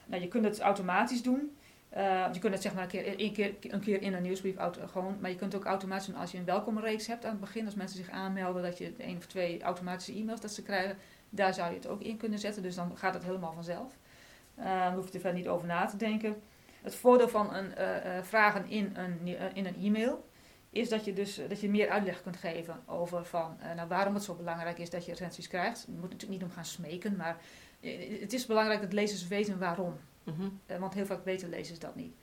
Nou, 0.07 0.23
je 0.23 0.29
kunt 0.29 0.45
het 0.45 0.61
automatisch 0.61 1.23
doen. 1.23 1.57
Eh, 1.89 2.27
je 2.33 2.39
kunt 2.39 2.53
het 2.53 2.63
zeg 2.63 2.75
maar 2.75 2.83
een 2.83 2.89
keer, 2.89 3.21
een 3.21 3.33
keer, 3.33 3.55
een 3.61 3.81
keer 3.81 4.03
in 4.03 4.15
een 4.15 4.23
nieuwsbrief 4.23 4.57
auto, 4.57 4.87
gewoon, 4.87 5.17
maar 5.21 5.31
je 5.31 5.37
kunt 5.37 5.55
ook 5.55 5.65
automatisch 5.65 6.15
als 6.15 6.33
je 6.33 6.39
een 6.39 6.45
welkomreeks 6.45 7.07
hebt 7.07 7.25
aan 7.25 7.31
het 7.31 7.41
begin, 7.41 7.65
als 7.65 7.75
mensen 7.75 7.97
zich 7.97 8.11
aanmelden, 8.11 8.63
dat 8.63 8.79
je 8.79 8.93
één 8.99 9.17
of 9.17 9.27
twee 9.27 9.63
automatische 9.63 10.13
e-mails 10.13 10.41
dat 10.41 10.51
ze 10.51 10.63
krijgen, 10.63 10.97
daar 11.31 11.55
zou 11.55 11.71
je 11.71 11.77
het 11.77 11.87
ook 11.87 12.01
in 12.03 12.17
kunnen 12.17 12.39
zetten, 12.39 12.63
dus 12.63 12.75
dan 12.75 12.97
gaat 12.97 13.15
het 13.15 13.25
helemaal 13.25 13.53
vanzelf. 13.53 13.97
Eh, 14.55 14.85
dan 14.85 14.95
hoef 14.95 15.07
je 15.07 15.13
er 15.13 15.21
verder 15.21 15.39
niet 15.39 15.49
over 15.49 15.67
na 15.67 15.87
te 15.87 15.97
denken. 15.97 16.43
Het 16.83 16.95
voordeel 16.95 17.29
van 17.29 17.55
een, 17.55 17.75
eh, 17.75 18.23
vragen 18.23 18.69
in 18.69 18.97
een, 18.97 19.37
in 19.55 19.67
een 19.67 19.77
e-mail 19.83 20.29
is 20.71 20.89
dat 20.89 21.05
je 21.05 21.13
dus 21.13 21.41
dat 21.49 21.61
je 21.61 21.71
meer 21.71 21.89
uitleg 21.89 22.23
kunt 22.23 22.37
geven 22.37 22.81
over 22.87 23.25
van, 23.25 23.59
nou, 23.77 23.89
waarom 23.89 24.15
het 24.15 24.23
zo 24.23 24.35
belangrijk 24.35 24.79
is 24.79 24.91
dat 24.91 25.05
je 25.05 25.11
recensies 25.11 25.49
krijgt. 25.49 25.85
Je 25.87 25.93
moet 25.93 26.11
natuurlijk 26.11 26.41
niet 26.41 26.43
om 26.43 26.51
gaan 26.51 26.65
smeken, 26.65 27.17
maar 27.17 27.37
het 28.21 28.33
is 28.33 28.47
belangrijk 28.47 28.81
dat 28.81 28.93
lezers 28.93 29.29
weten 29.29 29.59
waarom. 29.59 29.99
Mhm. 30.27 30.49
Eh, 30.67 30.79
want 30.79 30.95
heel 30.95 31.07
vaak 31.07 31.25
weten 31.25 31.49
lezers 31.49 31.79
dat 31.79 31.95
niet. 31.95 32.15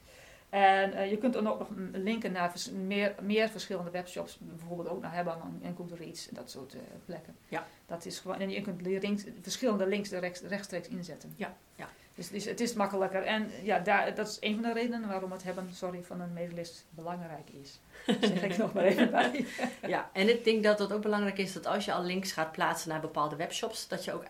En 0.49 0.93
eh, 0.93 1.09
je 1.09 1.17
kunt 1.17 1.33
dan 1.33 1.47
ook 1.47 1.59
nog 1.59 1.67
linken 1.91 2.31
naar 2.31 2.51
vers- 2.51 2.71
meer, 2.71 3.15
meer 3.21 3.49
verschillende 3.49 3.91
webshops, 3.91 4.37
bijvoorbeeld 4.39 4.89
ook 4.89 5.01
naar 5.01 5.13
Hebban 5.13 5.59
en 5.61 5.75
Goodreads 5.75 6.29
en 6.29 6.35
dat 6.35 6.51
soort 6.51 6.73
eh, 6.73 6.79
plekken. 7.05 7.35
Ja. 7.47 7.65
Dat 7.85 8.05
is 8.05 8.19
gewoon, 8.19 8.39
en 8.39 8.49
je 8.49 8.61
kunt 8.61 8.81
links, 8.81 9.23
verschillende 9.41 9.87
links 9.87 10.09
rechts, 10.09 10.41
rechtstreeks 10.41 10.87
inzetten. 10.87 11.33
Ja, 11.35 11.55
ja. 11.75 11.89
Dus 12.15 12.25
het 12.25 12.35
is, 12.35 12.45
het 12.45 12.59
is 12.59 12.73
makkelijker. 12.73 13.23
En 13.23 13.49
ja, 13.63 13.79
daar, 13.79 14.15
dat 14.15 14.27
is 14.27 14.37
een 14.39 14.53
van 14.53 14.63
de 14.63 14.73
redenen 14.73 15.07
waarom 15.07 15.31
het 15.31 15.43
hebben 15.43 15.69
sorry, 15.73 16.03
van 16.03 16.21
een 16.21 16.33
mailinglist 16.33 16.85
belangrijk 16.89 17.49
is. 17.61 17.79
zeg 18.05 18.43
ik 18.43 18.57
nog 18.63 18.73
maar 18.73 18.83
even 18.83 19.11
bij. 19.11 19.45
Ja, 19.87 20.09
en 20.13 20.29
ik 20.29 20.43
denk 20.43 20.63
dat 20.63 20.79
het 20.79 20.93
ook 20.93 21.01
belangrijk 21.01 21.37
is 21.37 21.53
dat 21.53 21.65
als 21.65 21.85
je 21.85 21.93
al 21.93 22.03
links 22.03 22.31
gaat 22.31 22.51
plaatsen 22.51 22.89
naar 22.89 22.99
bepaalde 23.01 23.35
webshops, 23.35 23.87
dat 23.87 24.05
je 24.05 24.13
ook, 24.13 24.25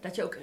dat 0.00 0.14
je 0.14 0.24
ook 0.24 0.36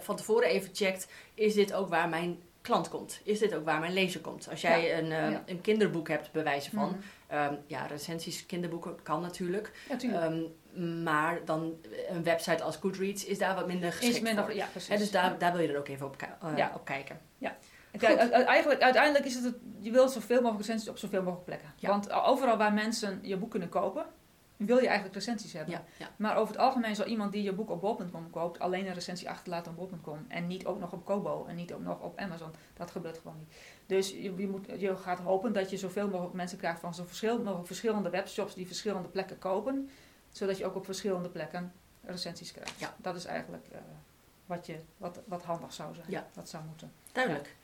van 0.00 0.16
tevoren 0.16 0.48
even 0.48 0.70
checkt, 0.72 1.08
is 1.34 1.54
dit 1.54 1.72
ook 1.72 1.88
waar 1.88 2.08
mijn 2.08 2.42
klant 2.60 2.88
komt? 2.88 3.20
Is 3.24 3.38
dit 3.38 3.54
ook 3.54 3.64
waar 3.64 3.80
mijn 3.80 3.92
lezer 3.92 4.20
komt? 4.20 4.48
Als 4.50 4.60
jij 4.60 4.98
een, 4.98 5.12
eh, 5.12 5.30
ja. 5.30 5.42
een 5.46 5.60
kinderboek 5.60 6.08
hebt, 6.08 6.32
bij 6.32 6.44
wijze 6.44 6.70
van, 6.70 6.88
Mhm. 6.88 6.98
ehm, 7.26 7.54
ja, 7.66 7.86
recensies 7.86 8.46
kinderboeken 8.46 9.02
kan 9.02 9.20
natuurlijk, 9.20 9.72
Ja, 9.88 9.96
tuurlijk. 9.96 10.22
Ehm, 10.22 11.02
maar 11.02 11.44
dan 11.44 11.74
een 12.08 12.22
website 12.22 12.62
als 12.62 12.76
Goodreads 12.76 13.24
is 13.24 13.38
daar 13.38 13.54
wat 13.54 13.66
minder 13.66 13.92
geschikt 13.92 14.16
is 14.16 14.22
minder, 14.22 14.44
voor. 14.44 14.54
ja, 14.54 14.66
precies. 14.70 14.98
Dus 14.98 15.10
daar, 15.10 15.38
daar 15.38 15.52
wil 15.52 15.60
je 15.60 15.66
dan 15.68 15.76
ook 15.76 15.88
even 15.88 16.06
op, 16.06 16.16
eh, 16.22 16.56
Ja. 16.56 16.72
op 16.74 16.84
kijken. 16.84 17.20
Kijk, 17.98 18.22
u- 18.22 18.30
eigenlijk, 18.30 18.80
uiteindelijk 18.82 19.24
is 19.24 19.34
het, 19.34 19.44
het, 19.44 19.54
je 19.78 19.90
wilt 19.90 20.10
zoveel 20.12 20.36
mogelijk 20.40 20.58
recensies 20.66 20.88
op 20.88 20.98
zoveel 20.98 21.22
mogelijk 21.22 21.44
plekken. 21.44 21.72
Ja. 21.76 21.88
Want 21.88 22.10
overal 22.12 22.56
waar 22.56 22.72
mensen 22.72 23.18
je 23.22 23.36
boek 23.36 23.50
kunnen 23.50 23.68
kopen, 23.68 24.06
wil 24.66 24.78
je 24.78 24.86
eigenlijk 24.86 25.14
recensies 25.14 25.52
hebben. 25.52 25.74
Ja, 25.74 25.84
ja. 25.96 26.10
Maar 26.16 26.36
over 26.36 26.54
het 26.54 26.62
algemeen 26.62 26.96
zal 26.96 27.06
iemand 27.06 27.32
die 27.32 27.42
je 27.42 27.52
boek 27.52 27.70
op 27.70 27.80
bol.com 27.80 28.30
koopt, 28.30 28.58
alleen 28.58 28.86
een 28.86 28.94
recensie 28.94 29.30
achterlaten 29.30 29.76
op 29.76 29.90
bol.com. 29.90 30.24
En 30.28 30.46
niet 30.46 30.66
ook 30.66 30.78
nog 30.78 30.92
op 30.92 31.04
Kobo 31.04 31.44
en 31.46 31.56
niet 31.56 31.72
ook 31.72 31.82
nog 31.82 32.00
op 32.00 32.18
Amazon. 32.18 32.50
Dat 32.74 32.90
gebeurt 32.90 33.18
gewoon 33.18 33.36
niet. 33.38 33.56
Dus 33.86 34.10
je, 34.10 34.34
je, 34.36 34.48
moet, 34.48 34.66
je 34.76 34.96
gaat 34.96 35.18
hopen 35.18 35.52
dat 35.52 35.70
je 35.70 35.76
zoveel 35.76 36.08
mogelijk 36.08 36.34
mensen 36.34 36.58
krijgt 36.58 36.80
van 36.80 36.94
zo 36.94 37.04
verschil, 37.04 37.38
mogelijk 37.38 37.66
verschillende 37.66 38.10
webshops 38.10 38.54
die 38.54 38.66
verschillende 38.66 39.08
plekken 39.08 39.38
kopen. 39.38 39.90
Zodat 40.32 40.58
je 40.58 40.66
ook 40.66 40.76
op 40.76 40.84
verschillende 40.84 41.28
plekken 41.28 41.72
recensies 42.04 42.52
krijgt. 42.52 42.78
Ja. 42.78 42.94
Dat 42.96 43.16
is 43.16 43.24
eigenlijk 43.24 43.66
eh, 43.72 43.78
wat, 44.46 44.66
je, 44.66 44.76
wat, 44.96 45.20
wat 45.24 45.42
handig 45.42 45.72
zou 45.72 45.94
zijn. 45.94 46.06
Ja. 46.08 46.26
Dat 46.34 46.48
zou 46.48 46.64
moeten. 46.64 46.92
Duidelijk. 47.12 47.54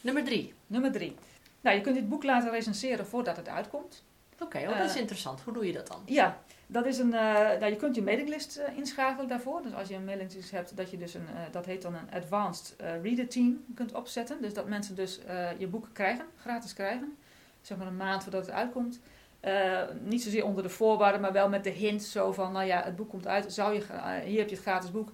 Nummer 0.00 0.24
drie. 0.24 0.54
Nummer 0.66 0.92
drie. 0.92 1.16
Nou, 1.60 1.76
je 1.76 1.82
kunt 1.82 1.94
dit 1.94 2.08
boek 2.08 2.22
laten 2.24 2.50
recenseren 2.50 3.06
voordat 3.06 3.36
het 3.36 3.48
uitkomt. 3.48 4.04
Oké, 4.44 4.58
oh, 4.58 4.78
dat 4.78 4.86
is 4.86 4.94
Eh, 4.94 5.00
interessant. 5.00 5.40
Hoe 5.40 5.52
doe 5.52 5.66
je 5.66 5.72
dat 5.72 5.86
dan? 5.86 6.02
Ja, 6.06 6.38
dat 6.66 6.86
is 6.86 6.98
een, 6.98 7.14
eh, 7.14 7.20
nou, 7.32 7.66
je 7.66 7.76
kunt 7.76 7.94
je 7.94 8.02
mailinglist 8.02 8.56
eh, 8.56 8.76
inschakelen 8.76 9.28
daarvoor. 9.28 9.62
Dus 9.62 9.74
als 9.74 9.88
je 9.88 9.94
een 9.94 10.04
mailinglist 10.04 10.50
hebt, 10.50 10.76
dat 10.76 10.90
je 10.90 10.96
dus 10.96 11.14
een, 11.14 11.26
dat 11.50 11.66
heet 11.66 11.82
dan 11.82 11.94
een 11.94 12.10
advanced 12.12 12.74
reader 13.02 13.28
team 13.28 13.64
kunt 13.74 13.94
opzetten. 13.94 14.42
Dus 14.42 14.54
dat 14.54 14.66
mensen 14.68 14.94
dus 14.94 15.20
je 15.58 15.66
boek 15.66 15.88
krijgen, 15.92 16.24
gratis 16.40 16.72
krijgen. 16.74 17.16
Zeg 17.62 17.78
maar 17.78 17.86
een 17.86 17.96
maand 17.96 18.22
voordat 18.22 18.46
het 18.46 18.54
uitkomt. 18.54 19.00
Niet 20.02 20.22
zozeer 20.22 20.44
onder 20.44 20.62
de 20.62 20.68
voorwaarden, 20.68 21.20
maar 21.20 21.32
wel 21.32 21.48
met 21.48 21.64
de 21.64 21.70
hint 21.70 22.02
zo 22.02 22.32
van, 22.32 22.52
nou 22.52 22.66
ja, 22.66 22.82
het 22.84 22.96
boek 22.96 23.08
komt 23.08 23.26
uit. 23.26 23.52
Zou 23.52 23.74
je, 23.74 23.80
hier 24.24 24.38
heb 24.38 24.48
je 24.48 24.54
het 24.54 24.64
gratis 24.64 24.90
boek. 24.90 25.10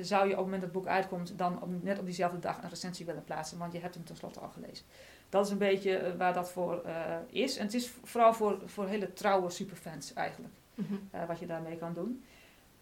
Zou 0.00 0.22
je 0.24 0.30
op 0.32 0.36
het 0.36 0.44
moment 0.44 0.62
dat 0.62 0.70
het 0.70 0.82
boek 0.82 0.86
uitkomt, 0.86 1.38
dan 1.38 1.62
op- 1.62 1.82
net 1.82 1.98
op 1.98 2.04
diezelfde 2.04 2.38
dag 2.38 2.62
een 2.62 2.68
recensie 2.68 3.06
willen 3.06 3.24
plaatsen, 3.24 3.58
want 3.58 3.72
je 3.72 3.78
hebt 3.78 3.94
hem 3.94 4.04
tenslotte 4.04 4.40
al 4.40 4.48
gelezen. 4.48 4.84
Dat 5.32 5.44
is 5.46 5.50
een 5.52 5.58
beetje 5.58 5.96
eh, 5.96 6.16
waar 6.16 6.32
dat 6.32 6.50
voor 6.50 6.82
eh, 6.84 7.16
is. 7.30 7.56
En 7.56 7.64
het 7.64 7.74
is 7.74 7.92
vooral 8.04 8.34
voor, 8.34 8.58
voor 8.64 8.86
hele 8.86 9.12
trouwe 9.12 9.50
superfans 9.50 10.12
eigenlijk 10.12 10.54
Mhm. 10.74 10.94
eh, 11.10 11.26
wat 11.26 11.38
je 11.38 11.46
daarmee 11.46 11.76
kan 11.76 11.94
doen. 11.94 12.24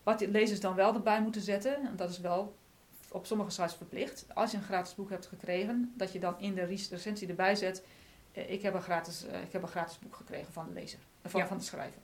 Wat 0.02 0.19
de 0.19 0.28
lezers 0.28 0.61
dan 0.61 0.75
wel 0.75 0.95
erbij 0.95 1.23
moeten 1.23 1.40
zetten, 1.40 1.76
en 1.87 1.97
dat 1.97 2.11
is 2.11 2.19
wel 2.21 2.54
op 3.09 3.26
sommige 3.26 3.50
sites 3.50 3.75
verplicht, 3.75 4.26
als 4.35 4.50
je 4.50 4.57
een 4.57 4.62
gratis 4.62 4.95
boek 4.95 5.11
hebt 5.11 5.26
gekregen, 5.26 5.92
dat 5.97 6.12
je 6.12 6.19
dan 6.19 6.35
in 6.38 6.54
de 6.54 6.64
rec- 6.64 6.88
recensie 6.90 7.28
erbij 7.28 7.54
zet, 7.57 7.83
ik, 8.33 8.62
heb 8.62 8.75
een 8.75 8.83
gratis, 8.83 9.25
ik 9.47 9.52
heb 9.52 9.62
een 9.62 9.69
gratis 9.69 9.99
boek 9.99 10.14
gekregen 10.16 10.52
van 10.52 10.66
de 10.66 10.73
lezer, 10.73 10.99
van, 11.25 11.40
Ja. 11.40 11.47
van 11.47 11.57
de 11.59 11.64
schrijver. 11.64 12.00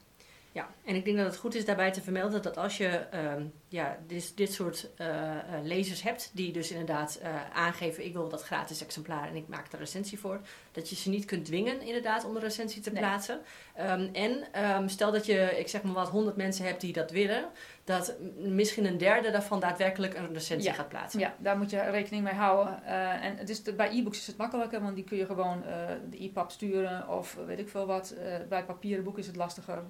Ja, 0.57 0.67
en 0.85 0.95
ik 0.95 1.05
denk 1.05 1.17
dat 1.17 1.25
het 1.25 1.37
goed 1.37 1.55
is 1.55 1.65
daarbij 1.65 1.91
te 1.91 2.01
vermelden 2.01 2.41
dat 2.41 2.57
als 2.57 2.77
je 2.77 2.87
ehm, 2.87 3.43
ja, 3.67 3.97
dit, 4.07 4.37
dit 4.37 4.53
soort 4.53 4.89
eh, 4.95 5.07
eh, 5.37 5.37
lezers 5.63 6.03
hebt, 6.03 6.31
die 6.33 6.51
dus 6.53 6.71
inderdaad 6.71 7.19
eh, 7.21 7.29
aangeven: 7.53 8.05
ik 8.05 8.13
wil 8.13 8.29
dat 8.29 8.43
gratis 8.43 8.81
exemplaar 8.81 9.27
en 9.27 9.35
ik 9.35 9.47
maak 9.47 9.71
er 9.71 9.79
recensie 9.79 10.19
voor, 10.19 10.39
dat 10.71 10.89
je 10.89 10.95
ze 10.95 11.09
niet 11.09 11.25
kunt 11.25 11.45
dwingen 11.45 11.81
inderdaad 11.81 12.25
om 12.25 12.35
een 12.35 12.41
recensie 12.41 12.81
te 12.81 12.91
Nee. 12.91 12.99
plaatsen. 13.01 13.39
Ehm, 13.75 14.07
en 14.13 14.47
ehm, 14.51 14.87
stel 14.87 15.11
dat 15.11 15.25
je, 15.25 15.55
ik 15.59 15.67
zeg 15.67 15.81
maar 15.83 15.93
wat, 15.93 16.09
100 16.09 16.35
mensen 16.35 16.65
hebt 16.65 16.81
die 16.81 16.93
dat 16.93 17.11
willen, 17.11 17.45
dat 17.83 18.15
misschien 18.37 18.85
een 18.85 18.97
derde 18.97 19.31
daarvan 19.31 19.59
daadwerkelijk 19.59 20.13
een 20.13 20.33
recensie 20.33 20.69
Ja. 20.69 20.75
gaat 20.75 20.89
plaatsen. 20.89 21.19
Ja, 21.19 21.35
daar 21.39 21.57
moet 21.57 21.69
je 21.69 21.81
rekening 21.81 22.23
mee 22.23 22.33
houden. 22.33 22.83
En 23.21 23.37
het 23.37 23.49
is 23.49 23.63
de- 23.63 23.73
bij 23.73 23.89
e-books 23.91 24.17
is 24.19 24.27
het 24.27 24.37
makkelijker, 24.37 24.81
want 24.81 24.95
die 24.95 25.03
kun 25.03 25.17
je 25.17 25.25
gewoon 25.25 25.63
de 26.09 26.23
e-pub 26.23 26.51
sturen 26.51 27.07
of 27.09 27.37
weet 27.45 27.59
ik 27.59 27.69
veel 27.69 27.85
wat. 27.85 28.15
Bij 28.49 28.63
papieren 28.63 29.03
boeken 29.03 29.21
is 29.21 29.27
het 29.27 29.35
lastiger. 29.35 29.83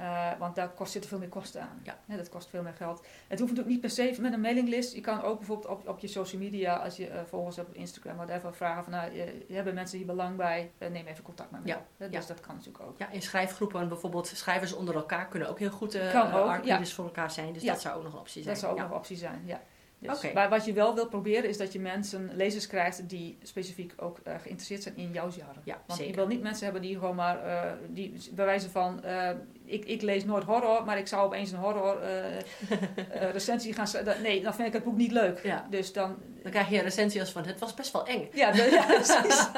Eh, 0.00 0.30
want 0.38 0.54
daar 0.54 0.68
kost, 0.68 0.92
zitten 0.92 1.10
veel 1.10 1.18
meer 1.18 1.28
kosten 1.28 1.62
aan. 1.62 1.80
Ja. 1.82 2.16
dat 2.16 2.28
kost 2.28 2.48
veel 2.48 2.62
meer 2.62 2.72
geld. 2.72 3.06
Het 3.28 3.38
hoeft 3.38 3.52
natuurlijk 3.52 3.68
niet 3.68 3.80
per 3.80 3.90
se 3.90 4.20
met 4.20 4.32
een 4.32 4.40
mailinglist. 4.40 4.94
Je 4.94 5.00
kan 5.00 5.22
ook 5.22 5.38
bijvoorbeeld 5.38 5.68
op, 5.68 5.88
op 5.88 5.98
je 5.98 6.06
social 6.06 6.42
media, 6.42 6.76
als 6.76 6.96
je 6.96 7.08
uh, 7.08 7.20
volgers 7.26 7.56
hebt 7.56 7.68
op 7.68 7.74
Instagram, 7.74 8.16
whatever, 8.16 8.54
vragen 8.54 8.84
van, 8.84 8.92
nou, 8.92 9.14
je, 9.14 9.54
hebben 9.54 9.74
mensen 9.74 9.98
hier 9.98 10.06
belang 10.06 10.36
bij, 10.36 10.70
neem 10.78 11.06
even 11.06 11.24
contact 11.24 11.50
met 11.50 11.60
me. 11.64 11.68
Ja. 11.68 11.86
dus 11.96 12.10
ja. 12.10 12.20
dat 12.26 12.40
kan 12.40 12.54
natuurlijk 12.54 12.84
ook. 12.84 12.98
Ja, 12.98 13.10
in 13.10 13.22
schrijfgroepen 13.22 13.88
bijvoorbeeld, 13.88 14.26
schrijvers 14.26 14.72
onder 14.72 14.94
elkaar 14.94 15.28
kunnen 15.28 15.48
ook 15.48 15.58
heel 15.58 15.70
goed 15.70 15.94
uh, 15.94 16.10
Kan 16.12 16.32
ook, 16.32 16.86
voor 16.86 17.04
elkaar 17.04 17.30
zijn. 17.30 17.52
Dus 17.52 17.62
dat 17.62 17.80
zou 17.80 17.96
ook 17.96 18.02
nog 18.02 18.12
een 18.12 18.18
optie 18.18 18.42
zijn. 18.42 18.54
Dat 18.54 18.62
zou 18.62 18.72
ook 18.72 18.78
nog 18.78 18.90
een 18.90 18.96
optie 18.96 19.16
zijn, 19.16 19.42
ja. 19.44 19.60
Dus. 20.00 20.32
Maar 20.32 20.48
wat 20.48 20.64
je 20.64 20.72
wel 20.72 20.94
wilt 20.94 21.10
proberen 21.10 21.48
is 21.48 21.56
dat 21.56 21.72
je 21.72 21.80
mensen, 21.80 22.30
lezers 22.34 22.66
krijgt 22.66 23.08
die 23.08 23.38
specifiek 23.42 23.92
ook 23.96 24.18
eh, 24.24 24.32
geïnteresseerd 24.34 24.82
zijn 24.82 24.96
in 24.96 25.10
jouw 25.12 25.30
genre. 25.30 25.60
Ja, 25.64 25.82
Want 25.86 25.98
zeker. 25.98 26.14
je 26.14 26.20
wil 26.20 26.26
niet 26.28 26.42
mensen 26.42 26.64
hebben 26.64 26.82
die 26.82 26.98
gewoon 26.98 27.14
maar, 27.14 27.44
eh, 27.44 27.72
die 27.88 28.14
bij 28.32 28.44
wijze 28.44 28.70
van, 28.70 29.04
eh, 29.04 29.30
ik, 29.64 29.84
ik 29.84 30.02
lees 30.02 30.24
nooit 30.24 30.44
horror, 30.44 30.84
maar 30.84 30.98
ik 30.98 31.06
zou 31.06 31.24
opeens 31.26 31.52
een 31.52 31.58
horror 31.58 31.98
recensie 33.32 33.72
gaan 33.72 33.86
schrijven. 33.86 34.22
Nee, 34.22 34.42
dan 34.42 34.54
vind 34.54 34.68
ik 34.68 34.74
het 34.74 34.84
boek 34.84 34.96
niet 34.96 35.12
leuk. 35.12 35.42
Ja. 35.42 35.66
Dus 35.70 35.92
dan, 35.92 36.16
Dan 36.42 36.50
krijg 36.50 36.68
je 36.68 36.76
een 36.76 36.82
recensie 36.82 37.20
als 37.20 37.32
van, 37.32 37.44
het 37.46 37.58
was 37.58 37.74
best 37.74 37.92
wel 37.92 38.06
eng. 38.06 38.28
ja, 38.32 38.50
de- 38.50 38.68
ja 38.70 38.84
precies. 38.94 39.48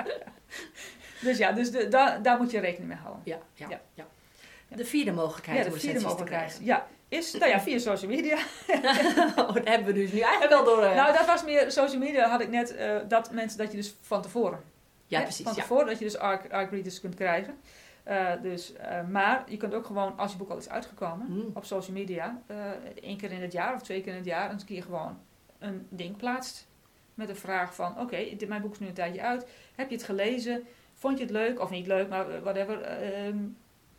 dus 1.28 1.38
ja, 1.38 1.52
dus 1.52 1.70
de, 1.70 1.88
daar, 1.88 2.22
daar 2.22 2.38
moet 2.38 2.50
je 2.50 2.60
rekening 2.60 2.88
mee 2.88 2.98
houden. 2.98 3.22
Ja, 3.24 3.38
ja, 3.54 3.66
ja. 3.68 3.80
Ja. 3.94 4.06
De 4.76 4.84
vierde 4.84 5.12
mogelijkheid 5.12 5.58
Ja, 5.58 5.64
de 5.64 5.70
om 5.72 5.78
vierde 5.78 5.98
te 5.98 6.04
mogelijkheid. 6.04 6.58
Ja, 6.62 6.86
is, 7.08 7.32
nou 7.32 7.50
ja, 7.50 7.60
via 7.60 7.78
social 7.78 8.10
media. 8.10 8.36
oh, 9.36 9.54
dat 9.54 9.68
hebben 9.68 9.86
we 9.86 9.92
dus 9.92 10.12
nu 10.12 10.18
eigenlijk 10.20 10.52
wel 10.52 10.64
door. 10.64 10.82
eh. 10.82 10.94
Nou, 10.94 11.12
dat 11.16 11.26
was 11.26 11.44
meer, 11.44 11.72
social 11.72 11.98
media 12.00 12.28
had 12.28 12.40
ik 12.40 12.48
net, 12.50 12.74
eh, 12.76 12.96
dat 13.08 13.30
mensen, 13.32 13.58
dat 13.58 13.70
je 13.70 13.76
dus 13.76 13.94
van 14.00 14.22
tevoren 14.22 14.60
ja, 15.06 15.18
Hè, 15.18 15.24
precies. 15.24 15.44
Van 15.44 15.54
Ja. 15.54 15.60
tevoren 15.60 15.86
dat 15.86 15.98
je 15.98 16.04
dus 16.04 16.18
ARC, 16.18 16.52
ARC 16.52 16.70
readers 16.70 17.00
kunt 17.00 17.14
krijgen. 17.14 17.54
Eh, 18.02 18.26
dus, 18.42 18.72
maar 19.10 19.44
je 19.48 19.56
kunt 19.56 19.74
ook 19.74 19.86
gewoon, 19.86 20.18
als 20.18 20.32
je 20.32 20.38
boek 20.38 20.50
al 20.50 20.56
is 20.56 20.68
uitgekomen, 20.68 21.26
Hmm. 21.26 21.50
op 21.54 21.64
social 21.64 21.96
media, 21.96 22.42
één 23.02 23.16
keer 23.16 23.32
in 23.32 23.42
het 23.42 23.52
jaar 23.52 23.74
of 23.74 23.82
twee 23.82 24.00
keer 24.00 24.12
in 24.12 24.18
het 24.18 24.26
jaar, 24.26 24.50
een 24.50 24.64
keer 24.64 24.82
gewoon 24.82 25.18
een 25.58 25.86
ding 25.90 26.16
plaatst. 26.16 26.66
Met 27.14 27.28
een 27.28 27.36
vraag 27.36 27.74
van, 27.74 28.00
oké, 28.00 28.16
mijn 28.48 28.60
boek 28.62 28.72
is 28.72 28.78
nu 28.78 28.86
een 28.86 28.92
tijdje 28.92 29.22
uit. 29.22 29.46
Heb 29.74 29.88
je 29.88 29.94
het 29.96 30.04
gelezen? 30.04 30.66
Vond 30.94 31.18
je 31.18 31.24
het 31.24 31.32
leuk 31.32 31.60
of 31.60 31.70
niet 31.70 31.86
leuk? 31.86 32.08
Maar 32.08 32.30
eh, 32.30 32.40
whatever. 32.42 32.80
ehm, 32.80 33.36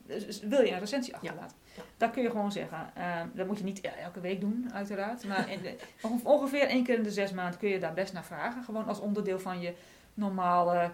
dus 0.10 0.40
wil 0.40 0.62
je 0.62 0.72
een 0.72 0.80
recensie 0.80 1.14
achterlaten? 1.16 1.58
Ja. 1.76 1.82
Dat 1.98 2.12
kun 2.12 2.24
je 2.24 2.30
gewoon 2.30 2.52
zeggen. 2.52 2.92
Ehm, 2.96 3.28
dat 3.34 3.48
moet 3.48 3.58
je 3.58 3.64
niet 3.64 3.82
elke 4.04 4.20
week 4.20 4.42
doen, 4.42 4.70
uiteraard. 4.74 5.26
Maar 5.26 5.52
in 5.52 5.62
de- 5.62 5.76
onge- 6.10 6.24
ongeveer 6.24 6.62
één 6.68 6.84
keer 6.84 6.96
in 6.98 7.04
de 7.04 7.12
zes 7.12 7.32
maanden 7.32 7.60
kun 7.60 7.70
je 7.70 7.80
daar 7.80 7.94
best 7.94 8.14
naar 8.14 8.26
vragen. 8.26 8.64
Gewoon 8.64 8.88
als 8.88 9.00
onderdeel 9.00 9.40
van 9.40 9.62
je 9.62 9.74
normale 10.14 10.92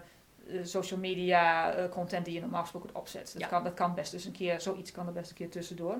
eh, 0.48 0.58
social 0.64 1.00
media 1.00 1.72
eh, 1.72 1.88
content 1.90 2.24
die 2.24 2.34
je 2.34 2.40
normaal 2.40 2.60
gesproken 2.62 2.90
opzet. 2.94 3.30
Dat, 3.32 3.42
Ja. 3.42 3.48
kan, 3.48 3.64
dat 3.64 3.74
kan 3.74 3.94
best 3.94 4.10
dus 4.12 4.24
een 4.24 4.32
keer, 4.32 4.60
zoiets 4.60 4.92
kan 4.92 5.06
er 5.06 5.12
best 5.12 5.30
een 5.30 5.36
keer 5.36 5.50
tussendoor. 5.50 5.94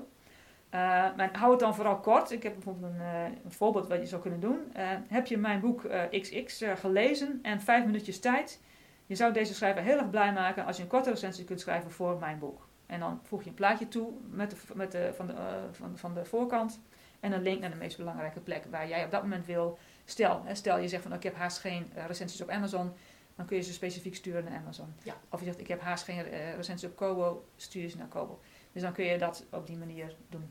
Eh, 0.69 0.79
maar 1.15 1.29
hou 1.37 1.51
het 1.51 1.59
dan 1.59 1.75
vooral 1.75 1.99
kort. 1.99 2.31
Ik 2.31 2.43
heb 2.43 2.53
bijvoorbeeld 2.53 2.91
een, 2.93 3.01
een 3.43 3.51
voorbeeld 3.51 3.87
wat 3.87 3.99
je 3.99 4.05
zou 4.07 4.21
kunnen 4.21 4.39
doen. 4.39 4.59
Heb 5.07 5.27
je 5.27 5.37
mijn 5.37 5.59
boek 5.59 5.81
XX 6.11 6.63
gelezen 6.75 7.39
en 7.41 7.61
vijf 7.61 7.85
minuutjes 7.85 8.19
tijd? 8.19 8.59
Je 9.05 9.15
zou 9.15 9.33
deze 9.33 9.53
schrijver 9.53 9.81
heel 9.81 9.97
erg 9.97 10.09
blij 10.09 10.33
maken 10.33 10.65
als 10.65 10.77
je 10.77 10.83
een 10.83 10.89
korte 10.89 11.09
recensie 11.09 11.43
kunt 11.45 11.59
schrijven 11.59 11.91
voor 11.91 12.17
mijn 12.19 12.39
boek. 12.39 12.66
En 12.87 12.99
dan 12.99 13.19
voeg 13.23 13.43
je 13.43 13.49
een 13.49 13.55
plaatje 13.55 13.87
toe 13.87 14.13
met 14.29 14.49
de, 14.49 14.57
met 14.73 14.91
de, 14.91 15.13
van, 15.15 15.27
de, 15.27 15.33
eh, 15.33 15.63
van, 15.71 15.97
van 15.97 16.13
de 16.13 16.25
voorkant 16.25 16.79
en 17.19 17.31
een 17.31 17.41
link 17.41 17.59
naar 17.61 17.69
de 17.69 17.75
meest 17.75 17.97
belangrijke 17.97 18.39
plek 18.39 18.65
waar 18.69 18.87
jij 18.87 19.05
op 19.05 19.11
dat 19.11 19.21
moment 19.21 19.45
wil. 19.45 19.77
Stel, 20.05 20.41
hè, 20.45 20.55
stel 20.55 20.77
je 20.77 20.87
zegt 20.87 21.03
van 21.03 21.13
ik 21.13 21.23
heb 21.23 21.35
haast 21.35 21.57
geen 21.57 21.91
eh, 21.93 22.05
recensies 22.05 22.41
op 22.41 22.49
Amazon, 22.49 22.93
dan 23.35 23.45
kun 23.45 23.57
je 23.57 23.63
ze 23.63 23.73
specifiek 23.73 24.15
sturen 24.15 24.43
naar 24.43 24.59
Amazon. 24.59 24.93
Ja. 25.03 25.15
Of 25.29 25.39
je 25.39 25.45
zegt 25.45 25.59
ik 25.59 25.67
heb 25.67 25.81
haast 25.81 26.03
geen 26.03 26.25
eh, 26.25 26.55
recensies 26.55 26.89
op 26.89 26.95
Kobo, 26.95 27.45
stuur 27.55 27.81
je 27.81 27.87
ze 27.87 27.97
naar 27.97 28.07
Kobo. 28.07 28.39
Dus 28.71 28.81
dan 28.81 28.93
kun 28.93 29.05
je 29.05 29.17
dat 29.17 29.45
op 29.51 29.67
die 29.67 29.77
manier 29.77 30.15
doen. 30.29 30.49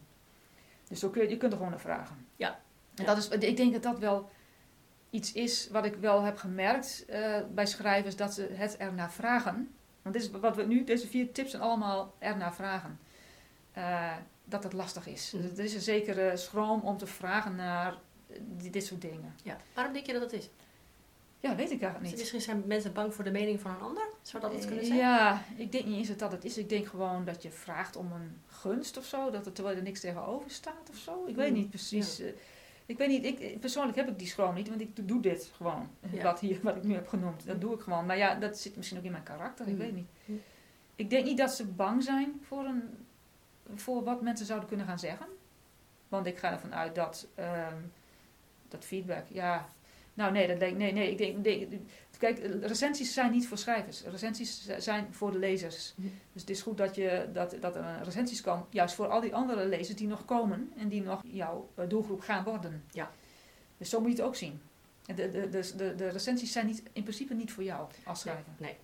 Dus 0.88 0.98
zo 0.98 1.10
kun 1.10 1.22
je, 1.22 1.28
je 1.28 1.36
kunt 1.36 1.50
er 1.52 1.56
gewoon 1.56 1.72
naar 1.72 1.82
vragen. 1.82 2.26
Ja. 2.36 2.48
En 2.94 3.04
Ja. 3.04 3.14
dat 3.14 3.16
is, 3.16 3.28
ik 3.28 3.56
denk 3.56 3.72
dat 3.72 3.82
dat 3.82 3.98
wel 3.98 4.30
iets 5.10 5.32
is 5.32 5.68
wat 5.70 5.84
ik 5.84 5.94
wel 5.94 6.22
heb 6.22 6.36
gemerkt 6.36 7.06
bij 7.54 7.66
schrijvers, 7.66 8.16
dat 8.16 8.34
ze 8.34 8.48
het 8.52 8.76
ernaar 8.76 9.12
vragen. 9.12 9.75
Want 10.06 10.18
dit 10.18 10.24
is 10.34 10.40
wat 10.40 10.56
we 10.56 10.62
nu, 10.62 10.84
deze 10.84 11.06
vier 11.06 11.32
tips 11.32 11.50
zijn 11.50 11.62
allemaal 11.62 12.14
ernaar 12.18 12.54
vragen. 12.54 12.98
Eh, 13.72 14.12
dat 14.44 14.62
het 14.62 14.72
lastig 14.72 15.06
is. 15.06 15.32
Mhm. 15.32 15.42
Dus 15.42 15.58
er 15.58 15.64
is 15.64 15.74
een 15.74 15.80
zekere 15.80 16.36
schroom 16.36 16.80
om 16.80 16.96
te 16.96 17.06
vragen 17.06 17.54
naar 17.54 17.94
eh, 18.28 18.36
dit, 18.70 18.84
soort 18.84 19.00
dingen. 19.00 19.34
Ja. 19.42 19.56
Waarom 19.74 19.92
denk 19.92 20.06
je 20.06 20.12
dat 20.12 20.20
dat 20.22 20.32
is? 20.32 20.48
Ja, 21.40 21.54
weet 21.54 21.70
ik 21.70 21.82
eigenlijk 21.82 22.10
niet. 22.10 22.20
Misschien 22.20 22.40
zijn 22.40 22.62
mensen 22.66 22.92
bang 22.92 23.14
voor 23.14 23.24
de 23.24 23.30
mening 23.30 23.60
van 23.60 23.70
een 23.70 23.80
ander? 23.80 24.08
Zou 24.22 24.42
dat 24.42 24.52
het 24.52 24.66
kunnen 24.66 24.84
zijn? 24.84 24.98
Ja, 24.98 25.42
ik 25.56 25.72
denk 25.72 25.84
niet 25.84 25.96
eens 25.96 26.08
dat 26.08 26.18
dat 26.18 26.32
het 26.32 26.44
is. 26.44 26.58
Ik 26.58 26.68
denk 26.68 26.86
gewoon 26.86 27.24
dat 27.24 27.42
je 27.42 27.50
vraagt 27.50 27.96
om 27.96 28.12
een 28.12 28.40
gunst 28.46 28.96
of 28.96 29.04
zo. 29.04 29.30
Dat 29.30 29.46
er, 29.46 29.52
terwijl 29.52 29.76
er 29.76 29.82
niks 29.82 30.00
tegenover 30.00 30.50
staat 30.50 30.90
of 30.90 30.96
zo. 30.96 31.24
Ik 31.26 31.36
weet 31.36 31.48
Hmm, 31.48 31.56
niet 31.56 31.68
precies. 31.70 32.20
eh, 32.20 32.28
ik 32.86 32.98
weet 32.98 33.08
niet, 33.08 33.24
ik, 33.24 33.60
persoonlijk 33.60 33.96
heb 33.96 34.08
ik 34.08 34.18
die 34.18 34.26
schroom 34.26 34.54
niet, 34.54 34.68
want 34.68 34.80
ik 34.80 35.08
doe 35.08 35.20
dit 35.20 35.50
gewoon. 35.56 35.88
Ja. 36.10 36.22
Wat, 36.22 36.40
hier, 36.40 36.58
wat 36.62 36.76
ik 36.76 36.82
nu 36.82 36.94
heb 36.94 37.08
genoemd, 37.08 37.46
dat 37.46 37.60
doe 37.60 37.74
ik 37.74 37.80
gewoon. 37.80 38.06
Maar 38.06 38.16
ja, 38.16 38.34
dat 38.34 38.58
zit 38.58 38.76
misschien 38.76 38.98
ook 38.98 39.04
in 39.04 39.10
mijn 39.10 39.22
karakter, 39.22 39.66
ik 39.66 39.72
Hmm. 39.72 39.82
weet 39.82 39.94
niet. 39.94 40.08
Hmm. 40.24 40.42
Ik 40.96 41.10
denk 41.10 41.24
niet 41.24 41.38
dat 41.38 41.50
ze 41.50 41.66
bang 41.66 42.02
zijn 42.02 42.40
voor, 42.42 42.64
een, 42.64 42.82
voor 43.74 44.04
wat 44.04 44.22
mensen 44.22 44.46
zouden 44.46 44.68
kunnen 44.68 44.86
gaan 44.86 44.98
zeggen. 44.98 45.26
Want 46.08 46.26
ik 46.26 46.38
ga 46.38 46.52
ervan 46.52 46.74
uit 46.74 46.94
dat, 46.94 47.26
ehm, 47.34 47.76
dat 48.68 48.84
feedback, 48.84 49.24
ja... 49.28 49.68
Nou 50.14 50.32
nee, 50.32 50.46
dat 50.46 50.58
denk, 50.58 50.76
nee, 50.76 50.92
nee, 50.92 51.10
ik 51.10 51.44
denk, 51.44 51.44
Kijk, 52.18 52.38
recensies 52.60 53.14
zijn 53.14 53.30
niet 53.30 53.48
voor 53.48 53.58
schrijvers. 53.58 54.02
Recensies 54.02 54.68
zijn 54.78 55.06
voor 55.10 55.32
de 55.32 55.38
lezers. 55.38 55.94
Dus 56.32 56.40
het 56.40 56.50
is 56.50 56.62
goed 56.62 56.78
dat, 56.78 56.94
je, 56.94 57.28
dat, 57.32 57.56
dat 57.60 57.76
er 57.76 57.84
een 57.84 58.04
recensies 58.04 58.40
kan, 58.40 58.66
juist 58.70 58.94
voor 58.94 59.08
al 59.08 59.20
die 59.20 59.34
andere 59.34 59.68
lezers 59.68 59.98
die 59.98 60.06
nog 60.06 60.24
komen 60.24 60.72
en 60.76 60.88
die 60.88 61.02
nog 61.02 61.22
jouw 61.24 61.68
eh, 61.74 61.88
doelgroep 61.88 62.20
gaan 62.20 62.44
worden. 62.44 62.84
Ja. 62.90 63.10
Dus 63.78 63.90
zo 63.90 64.00
moet 64.00 64.10
je 64.10 64.16
het 64.16 64.26
ook 64.26 64.36
zien. 64.36 64.60
De, 65.04 65.14
de, 65.14 65.48
de, 65.48 65.72
de, 65.76 65.94
de 65.94 66.08
recensies 66.08 66.52
zijn 66.52 66.66
niet, 66.66 66.82
in 66.92 67.02
principe 67.02 67.34
niet 67.34 67.52
voor 67.52 67.64
jou 67.64 67.88
als 68.04 68.20
schrijver. 68.20 68.52
Nee. 68.58 68.70
Nee, 68.70 68.78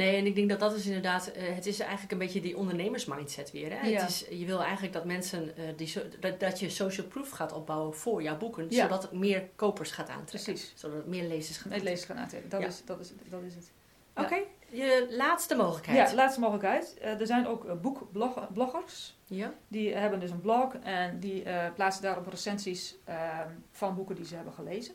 en 0.00 0.26
ik 0.26 0.34
denk 0.34 0.48
dat 0.48 0.60
dat 0.60 0.74
is 0.74 0.86
inderdaad, 0.86 1.26
eh, 1.26 1.54
het 1.54 1.66
is 1.66 1.80
eigenlijk 1.80 2.12
een 2.12 2.18
beetje 2.18 2.40
die 2.40 2.56
ondernemersmindset 2.56 3.50
weer. 3.50 3.70
Hè? 3.80 3.86
Ja. 3.88 4.00
Het 4.00 4.08
is, 4.10 4.24
je 4.38 4.44
wil 4.46 4.62
eigenlijk 4.62 4.92
dat 4.92 5.04
mensen, 5.04 5.56
eh, 5.56 5.64
die 5.76 5.86
so- 5.86 6.02
dat, 6.20 6.40
dat 6.40 6.60
je 6.60 6.68
social 6.70 7.06
proof 7.06 7.30
gaat 7.30 7.52
opbouwen 7.52 7.94
voor 7.94 8.22
jouw 8.22 8.36
boeken, 8.38 8.66
Ja. 8.68 8.82
zodat 8.82 9.02
het 9.02 9.12
meer 9.12 9.48
kopers 9.56 9.90
gaat 9.90 10.08
aantrekken. 10.08 10.52
Precies. 10.52 10.72
Zodat 10.76 10.96
het 10.96 11.06
meer 11.06 11.22
lezers 11.28 11.56
gaat 11.56 11.64
Nee, 11.70 11.78
aantrekken. 11.78 11.90
lezers 11.90 12.06
gaan 12.10 12.18
aantrekken. 12.18 12.50
Dat, 12.50 12.60
Ja. 12.60 12.66
is, 12.66 12.82
dat, 12.84 13.00
is, 13.00 13.12
dat 13.28 13.42
is 13.42 13.54
het. 13.54 13.70
Oké, 14.14 14.38
je 14.70 15.06
laatste 15.10 15.54
mogelijkheid. 15.54 16.08
Ja, 16.10 16.14
laatste 16.14 16.40
mogelijkheid. 16.40 16.96
Eh, 17.00 17.20
er 17.20 17.26
zijn 17.26 17.46
ook 17.46 17.80
boekbloggers. 17.82 19.16
Ja? 19.26 19.54
Die 19.68 19.94
hebben 19.94 20.20
dus 20.20 20.30
een 20.30 20.40
blog 20.40 20.74
en 20.82 21.20
die 21.20 21.42
plaatsen 21.74 22.02
daarop 22.02 22.26
recensies 22.26 22.96
ehm, 23.04 23.48
van 23.70 23.94
boeken 23.94 24.14
die 24.16 24.24
ze 24.24 24.34
hebben 24.34 24.52
gelezen. 24.52 24.94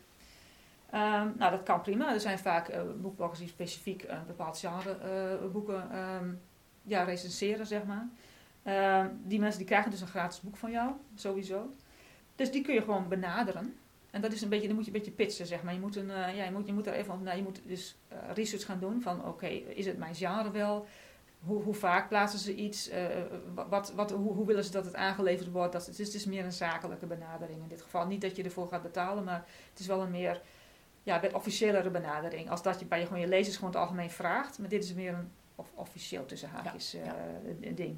Ehm, 0.89 1.27
nou, 1.38 1.51
dat 1.51 1.63
kan 1.63 1.82
prima. 1.82 2.13
Er 2.13 2.20
zijn 2.20 2.39
vaak 2.39 2.68
eh, 2.68 2.82
boekbloggers 2.98 3.39
die 3.39 3.48
specifiek 3.48 4.04
een 4.04 4.25
bepaald 4.27 4.58
genre 4.58 4.98
eh, 4.98 5.51
boeken 5.51 5.92
ehm, 5.92 6.34
ja, 6.84 7.04
recenseren, 7.04 7.65
zeg 7.65 7.84
maar. 7.84 8.08
Ehm, 8.63 9.10
die 9.24 9.39
mensen 9.39 9.58
die 9.60 9.68
krijgen 9.68 9.92
dus 9.92 10.01
een 10.01 10.08
gratis 10.08 10.42
boek 10.42 10.58
van 10.58 10.72
jou, 10.72 10.92
sowieso. 11.15 11.70
Dus 12.36 12.51
die 12.51 12.62
kun 12.62 12.74
je 12.74 12.82
gewoon 12.82 13.08
benaderen. 13.08 13.75
En 14.15 14.22
dat 14.22 14.32
is 14.34 14.42
een 14.42 14.50
beetje, 14.50 14.68
dan 14.68 14.75
moet 14.75 14.86
je 14.86 14.92
een 14.92 14.98
beetje 14.98 15.13
pitchen, 15.13 15.46
zeg 15.46 15.63
maar. 15.63 15.74
Je 15.74 15.80
moet, 15.80 15.96
een, 15.96 16.12
eh, 16.12 16.36
ja, 16.36 16.44
je 16.44 16.51
moet, 16.51 16.68
je 16.68 16.74
moet 16.74 16.88
er 16.88 16.94
even 16.94 17.24
nou, 17.24 17.38
je 17.38 17.44
moet 17.44 17.62
dus 17.65 17.96
eh, 18.08 18.18
research 18.34 18.65
gaan 18.65 18.80
doen 18.80 19.01
van, 19.01 19.25
oké, 19.25 19.48
is 19.48 19.86
het 19.86 19.98
mijn 19.98 20.15
genre 20.15 20.51
wel? 20.51 20.88
Hoe, 21.39 21.62
hoe 21.62 21.74
vaak 21.74 22.10
plaatsen 22.10 22.39
ze 22.39 22.56
iets? 22.56 22.89
Eh, 22.89 23.06
wat, 23.70 23.94
wat, 23.96 24.12
hoe, 24.12 24.34
hoe 24.34 24.46
willen 24.46 24.63
ze 24.63 24.72
dat 24.72 24.86
het 24.86 24.96
aangeleverd 24.96 25.51
wordt? 25.51 25.74
Dat, 25.74 25.86
het, 25.86 26.00
is, 26.00 26.06
het 26.06 26.15
is 26.15 26.25
meer 26.25 26.46
een 26.46 26.51
zakelijke 26.51 27.06
benadering 27.06 27.62
in 27.62 27.68
dit 27.68 27.82
geval. 27.82 28.08
Niet 28.08 28.22
dat 28.22 28.36
je 28.36 28.44
ervoor 28.44 28.68
gaat 28.68 28.82
betalen, 28.82 29.24
maar 29.24 29.46
het 29.70 29.80
is 29.80 29.88
wel 29.88 30.01
een 30.01 30.12
meer 30.12 30.42
ja, 31.06 31.22
wat 31.22 31.34
officiëlere 31.34 31.90
benadering. 31.90 32.50
Als 32.50 32.62
dat 32.62 32.80
je 32.80 32.86
bij 32.86 33.00
je, 33.00 33.06
gewoon 33.06 33.22
je 33.22 33.28
lezers 33.28 33.56
gewoon 33.56 33.72
het 33.72 33.80
algemeen 33.80 34.10
vraagt. 34.10 34.60
Maar 34.60 34.70
dit 34.70 34.84
is 34.84 34.94
meer 34.94 35.14
een 35.14 35.32
of, 35.56 35.72
officieel 35.76 36.26
tussen 36.26 36.50
haakjes 36.50 36.92
Ja, 36.92 37.00
eh, 37.00 37.70
ja. 37.70 37.72
ding. 37.72 37.98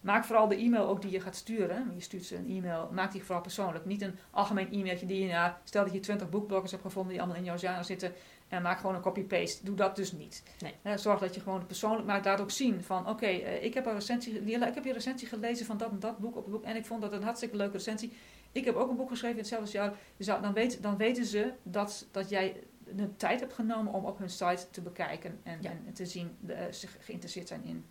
Maak 0.00 0.24
vooral 0.24 0.48
de 0.48 0.56
e-mail 0.56 0.86
ook 0.86 1.02
die 1.02 1.10
je 1.10 1.20
gaat 1.20 1.36
sturen. 1.36 1.92
Je 1.94 2.00
stuurt 2.00 2.24
ze 2.24 2.36
een 2.36 2.48
e-mail. 2.50 2.88
Maak 2.92 3.12
die 3.12 3.24
vooral 3.24 3.42
persoonlijk. 3.42 3.84
Niet 3.84 4.02
een 4.02 4.18
algemeen 4.30 4.72
e-mailtje 4.72 5.06
die 5.06 5.26
je... 5.26 5.32
Nou, 5.32 5.52
stel 5.64 5.84
dat 5.84 5.92
je 5.92 6.00
20 6.00 6.28
boekbloggers 6.28 6.70
hebt 6.70 6.82
gevonden 6.82 7.12
die 7.12 7.20
allemaal 7.20 7.38
in 7.38 7.44
jouw 7.44 7.58
genre 7.58 7.82
zitten. 7.82 8.12
En 8.48 8.62
maak 8.62 8.78
gewoon 8.78 8.94
een 8.94 9.00
copy-paste. 9.00 9.64
Doe 9.64 9.76
dat 9.76 9.96
dus 9.96 10.12
niet. 10.12 10.42
Nee. 10.82 10.98
Zorg 10.98 11.20
dat 11.20 11.34
je 11.34 11.40
gewoon 11.40 11.66
persoonlijk 11.66 12.06
maakt. 12.06 12.24
Laat 12.24 12.40
ook 12.40 12.50
zien 12.50 12.82
van... 12.84 13.08
Oké, 13.08 13.26
eh, 13.26 13.64
ik 13.64 13.74
heb 13.74 13.86
een 13.86 13.94
recensie... 13.94 14.44
Ik 14.44 14.74
heb 14.74 14.84
je 14.84 14.92
recensie 14.92 15.28
gelezen 15.28 15.66
van 15.66 15.76
dat 15.76 15.90
en 15.90 15.98
dat 15.98 16.18
boek 16.18 16.36
op 16.36 16.42
het 16.42 16.52
boek. 16.52 16.64
En 16.64 16.76
ik 16.76 16.86
vond 16.86 17.02
dat 17.02 17.12
een 17.12 17.22
hartstikke 17.22 17.56
leuke 17.56 17.76
recensie. 17.76 18.12
Ik 18.52 18.64
heb 18.64 18.74
ook 18.74 18.90
een 18.90 18.96
boek 18.96 19.08
geschreven 19.08 19.36
in 19.36 19.42
hetzelfde 19.42 19.72
jaar. 19.72 19.94
Dus 20.16 20.26
dan, 20.26 20.52
weet, 20.52 20.82
dan 20.82 20.96
weten 20.96 21.24
ze 21.24 21.52
dat, 21.62 22.06
dat 22.10 22.28
jij 22.28 22.62
de 22.94 23.16
tijd 23.16 23.40
hebt 23.40 23.52
genomen 23.52 23.92
om 23.92 24.04
op 24.04 24.18
hun 24.18 24.30
site 24.30 24.70
te 24.70 24.80
bekijken. 24.80 25.40
En, 25.42 25.58
Ja. 25.60 25.70
en 25.86 25.92
te 25.92 26.06
zien 26.06 26.36
dat 26.40 26.76
ze 26.76 26.86
geïnteresseerd 26.86 27.48
zijn 27.48 27.64
in, 27.64 27.84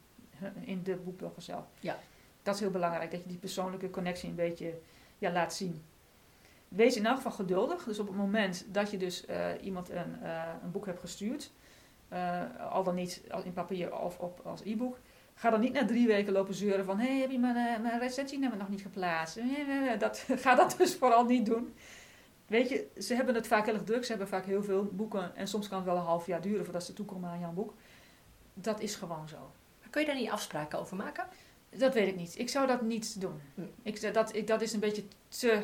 in 0.59 0.83
de 0.83 0.95
boekblogger 0.95 1.41
zelf. 1.41 1.65
Ja. 1.79 1.97
Dat 2.43 2.55
is 2.55 2.61
heel 2.61 2.71
belangrijk. 2.71 3.11
Dat 3.11 3.21
je 3.21 3.27
die 3.27 3.37
persoonlijke 3.37 3.89
connectie 3.89 4.29
een 4.29 4.35
beetje 4.35 4.79
ja, 5.17 5.31
laat 5.31 5.53
zien. 5.53 5.81
Wees 6.67 6.95
in 6.95 7.05
elk 7.05 7.15
geval 7.15 7.31
geduldig. 7.31 7.83
Dus 7.83 7.99
op 7.99 8.07
het 8.07 8.15
moment 8.15 8.65
dat 8.71 8.91
je 8.91 8.97
dus 8.97 9.25
eh, 9.25 9.49
iemand 9.61 9.89
een, 9.89 10.21
eh, 10.21 10.43
een 10.63 10.71
boek 10.71 10.85
hebt 10.85 10.99
gestuurd, 10.99 11.51
eh, 12.07 12.43
al 12.71 12.83
dan 12.83 12.95
niet 12.95 13.23
in 13.43 13.53
papier 13.53 13.97
of 13.99 14.19
op, 14.19 14.41
als 14.43 14.61
e-book, 14.63 14.99
Ga 15.37 15.49
dan 15.49 15.59
niet 15.59 15.73
na 15.73 15.85
drie 15.85 16.07
weken 16.07 16.33
lopen 16.33 16.53
zeuren 16.53 16.85
van... 16.85 16.99
hé, 16.99 17.07
hey, 17.07 17.19
heb 17.19 17.31
je 17.31 17.39
mijn, 17.39 17.55
uh, 17.55 17.83
mijn 17.83 17.99
recensienummer 17.99 18.57
nog 18.57 18.69
niet 18.69 18.81
geplaatst? 18.81 19.39
Dat, 19.99 20.25
ga 20.43 20.55
dat 20.55 20.75
dus 20.77 20.95
vooral 20.95 21.25
niet 21.25 21.45
doen. 21.45 21.73
Weet 22.47 22.69
je, 22.69 22.87
ze 22.99 23.15
hebben 23.15 23.35
het 23.35 23.47
vaak 23.47 23.65
heel 23.65 23.73
erg 23.73 23.83
druk. 23.83 24.03
Ze 24.03 24.09
hebben 24.09 24.27
vaak 24.27 24.45
heel 24.45 24.63
veel 24.63 24.83
boeken. 24.91 25.35
En 25.35 25.47
soms 25.47 25.67
kan 25.67 25.77
het 25.77 25.87
wel 25.87 25.95
een 25.95 26.03
half 26.03 26.25
jaar 26.25 26.41
duren 26.41 26.63
voordat 26.63 26.83
ze 26.83 26.93
toekomen 26.93 27.29
aan 27.29 27.39
jouw 27.39 27.51
boek. 27.51 27.73
Dat 28.53 28.79
is 28.79 28.95
gewoon 28.95 29.27
zo. 29.27 29.51
kun 29.89 30.01
je 30.01 30.07
daar 30.07 30.15
niet 30.15 30.29
afspraken 30.29 30.79
over 30.79 30.95
maken? 30.95 31.27
Dat 31.69 31.93
weet 31.93 32.07
ik 32.07 32.15
niet. 32.15 32.39
Ik 32.39 32.49
zou 32.49 32.67
dat 32.67 32.81
niet 32.81 33.21
doen. 33.21 33.41
Hm. 33.53 33.61
Ik, 33.81 34.13
dat, 34.13 34.35
ik, 34.35 34.47
dat 34.47 34.61
is 34.61 34.73
een 34.73 34.79
beetje 34.79 35.03
te... 35.27 35.63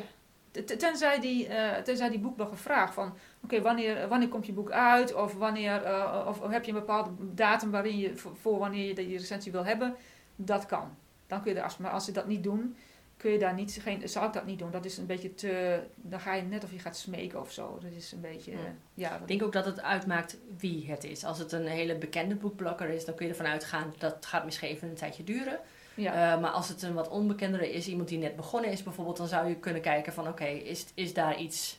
Tenzij 0.76 1.20
die, 1.20 1.48
uh, 1.48 1.76
tenzij 1.76 2.10
die 2.10 2.18
boekblogger 2.18 2.58
vraagt 2.58 2.94
van... 2.94 3.16
Oké, 3.44 3.60
wanneer, 3.60 4.08
wanneer 4.08 4.28
komt 4.28 4.46
je 4.46 4.52
boek 4.52 4.70
uit? 4.70 5.14
Of, 5.14 5.34
wanneer, 5.34 5.82
uh, 5.84 6.26
of, 6.28 6.50
heb 6.50 6.64
je 6.64 6.72
een 6.72 6.78
bepaalde 6.78 7.10
datum 7.20 7.70
waarin 7.70 7.98
je, 7.98 8.16
voor, 8.16 8.58
wanneer 8.58 8.86
je 8.86 8.94
die 8.94 9.18
recensie 9.18 9.52
wil 9.52 9.64
hebben? 9.64 9.94
Dat 10.36 10.66
kan. 10.66 10.96
Dan 11.26 11.42
kun 11.42 11.54
je 11.54 11.60
er 11.60 11.76
Maar 11.78 11.90
als 11.90 12.04
ze 12.04 12.12
dat 12.12 12.26
niet 12.26 12.42
doen, 12.42 12.76
kun 13.16 13.30
je 13.30 13.38
daar 13.38 13.54
niet... 13.54 13.78
Geen, 13.82 14.08
zou 14.08 14.26
ik 14.26 14.32
dat 14.32 14.46
niet 14.46 14.58
doen. 14.58 14.70
Dat 14.70 14.84
is 14.84 14.98
een 14.98 15.06
beetje 15.06 15.34
te... 15.34 15.80
Dan 15.96 16.20
ga 16.20 16.34
je 16.34 16.42
net 16.42 16.64
of 16.64 16.72
je 16.72 16.78
gaat 16.78 16.96
smeken 16.96 17.40
of 17.40 17.52
zo. 17.52 17.78
Dat 17.82 17.92
is 17.92 18.12
een 18.12 18.20
beetje... 18.20 18.52
Ja, 18.94 19.16
ik 19.16 19.28
denk 19.28 19.42
ook 19.42 19.52
dat 19.52 19.64
het 19.64 19.82
uitmaakt 19.82 20.38
wie 20.58 20.90
het 20.90 21.04
is. 21.04 21.24
Als 21.24 21.38
het 21.38 21.52
een 21.52 21.66
hele 21.66 21.96
bekende 21.96 22.34
boekblogger 22.34 22.88
is, 22.88 23.04
dan 23.04 23.14
kun 23.14 23.26
je 23.26 23.32
ervan 23.32 23.46
uitgaan... 23.46 23.94
dat 23.98 24.26
gaat 24.26 24.44
misschien 24.44 24.68
even 24.68 24.88
een 24.88 24.94
tijdje 24.94 25.24
duren... 25.24 25.58
Ja. 25.94 26.34
Uh, 26.34 26.40
maar 26.40 26.50
als 26.50 26.68
het 26.68 26.82
een 26.82 26.94
wat 26.94 27.08
onbekendere 27.08 27.72
is, 27.72 27.88
iemand 27.88 28.08
die 28.08 28.18
net 28.18 28.36
begonnen 28.36 28.70
is 28.70 28.82
bijvoorbeeld, 28.82 29.16
dan 29.16 29.28
zou 29.28 29.48
je 29.48 29.56
kunnen 29.56 29.82
kijken 29.82 30.12
van 30.12 30.28
oké, 30.28 30.44
is, 30.44 30.86
is 30.94 31.14
daar 31.14 31.38
iets... 31.38 31.78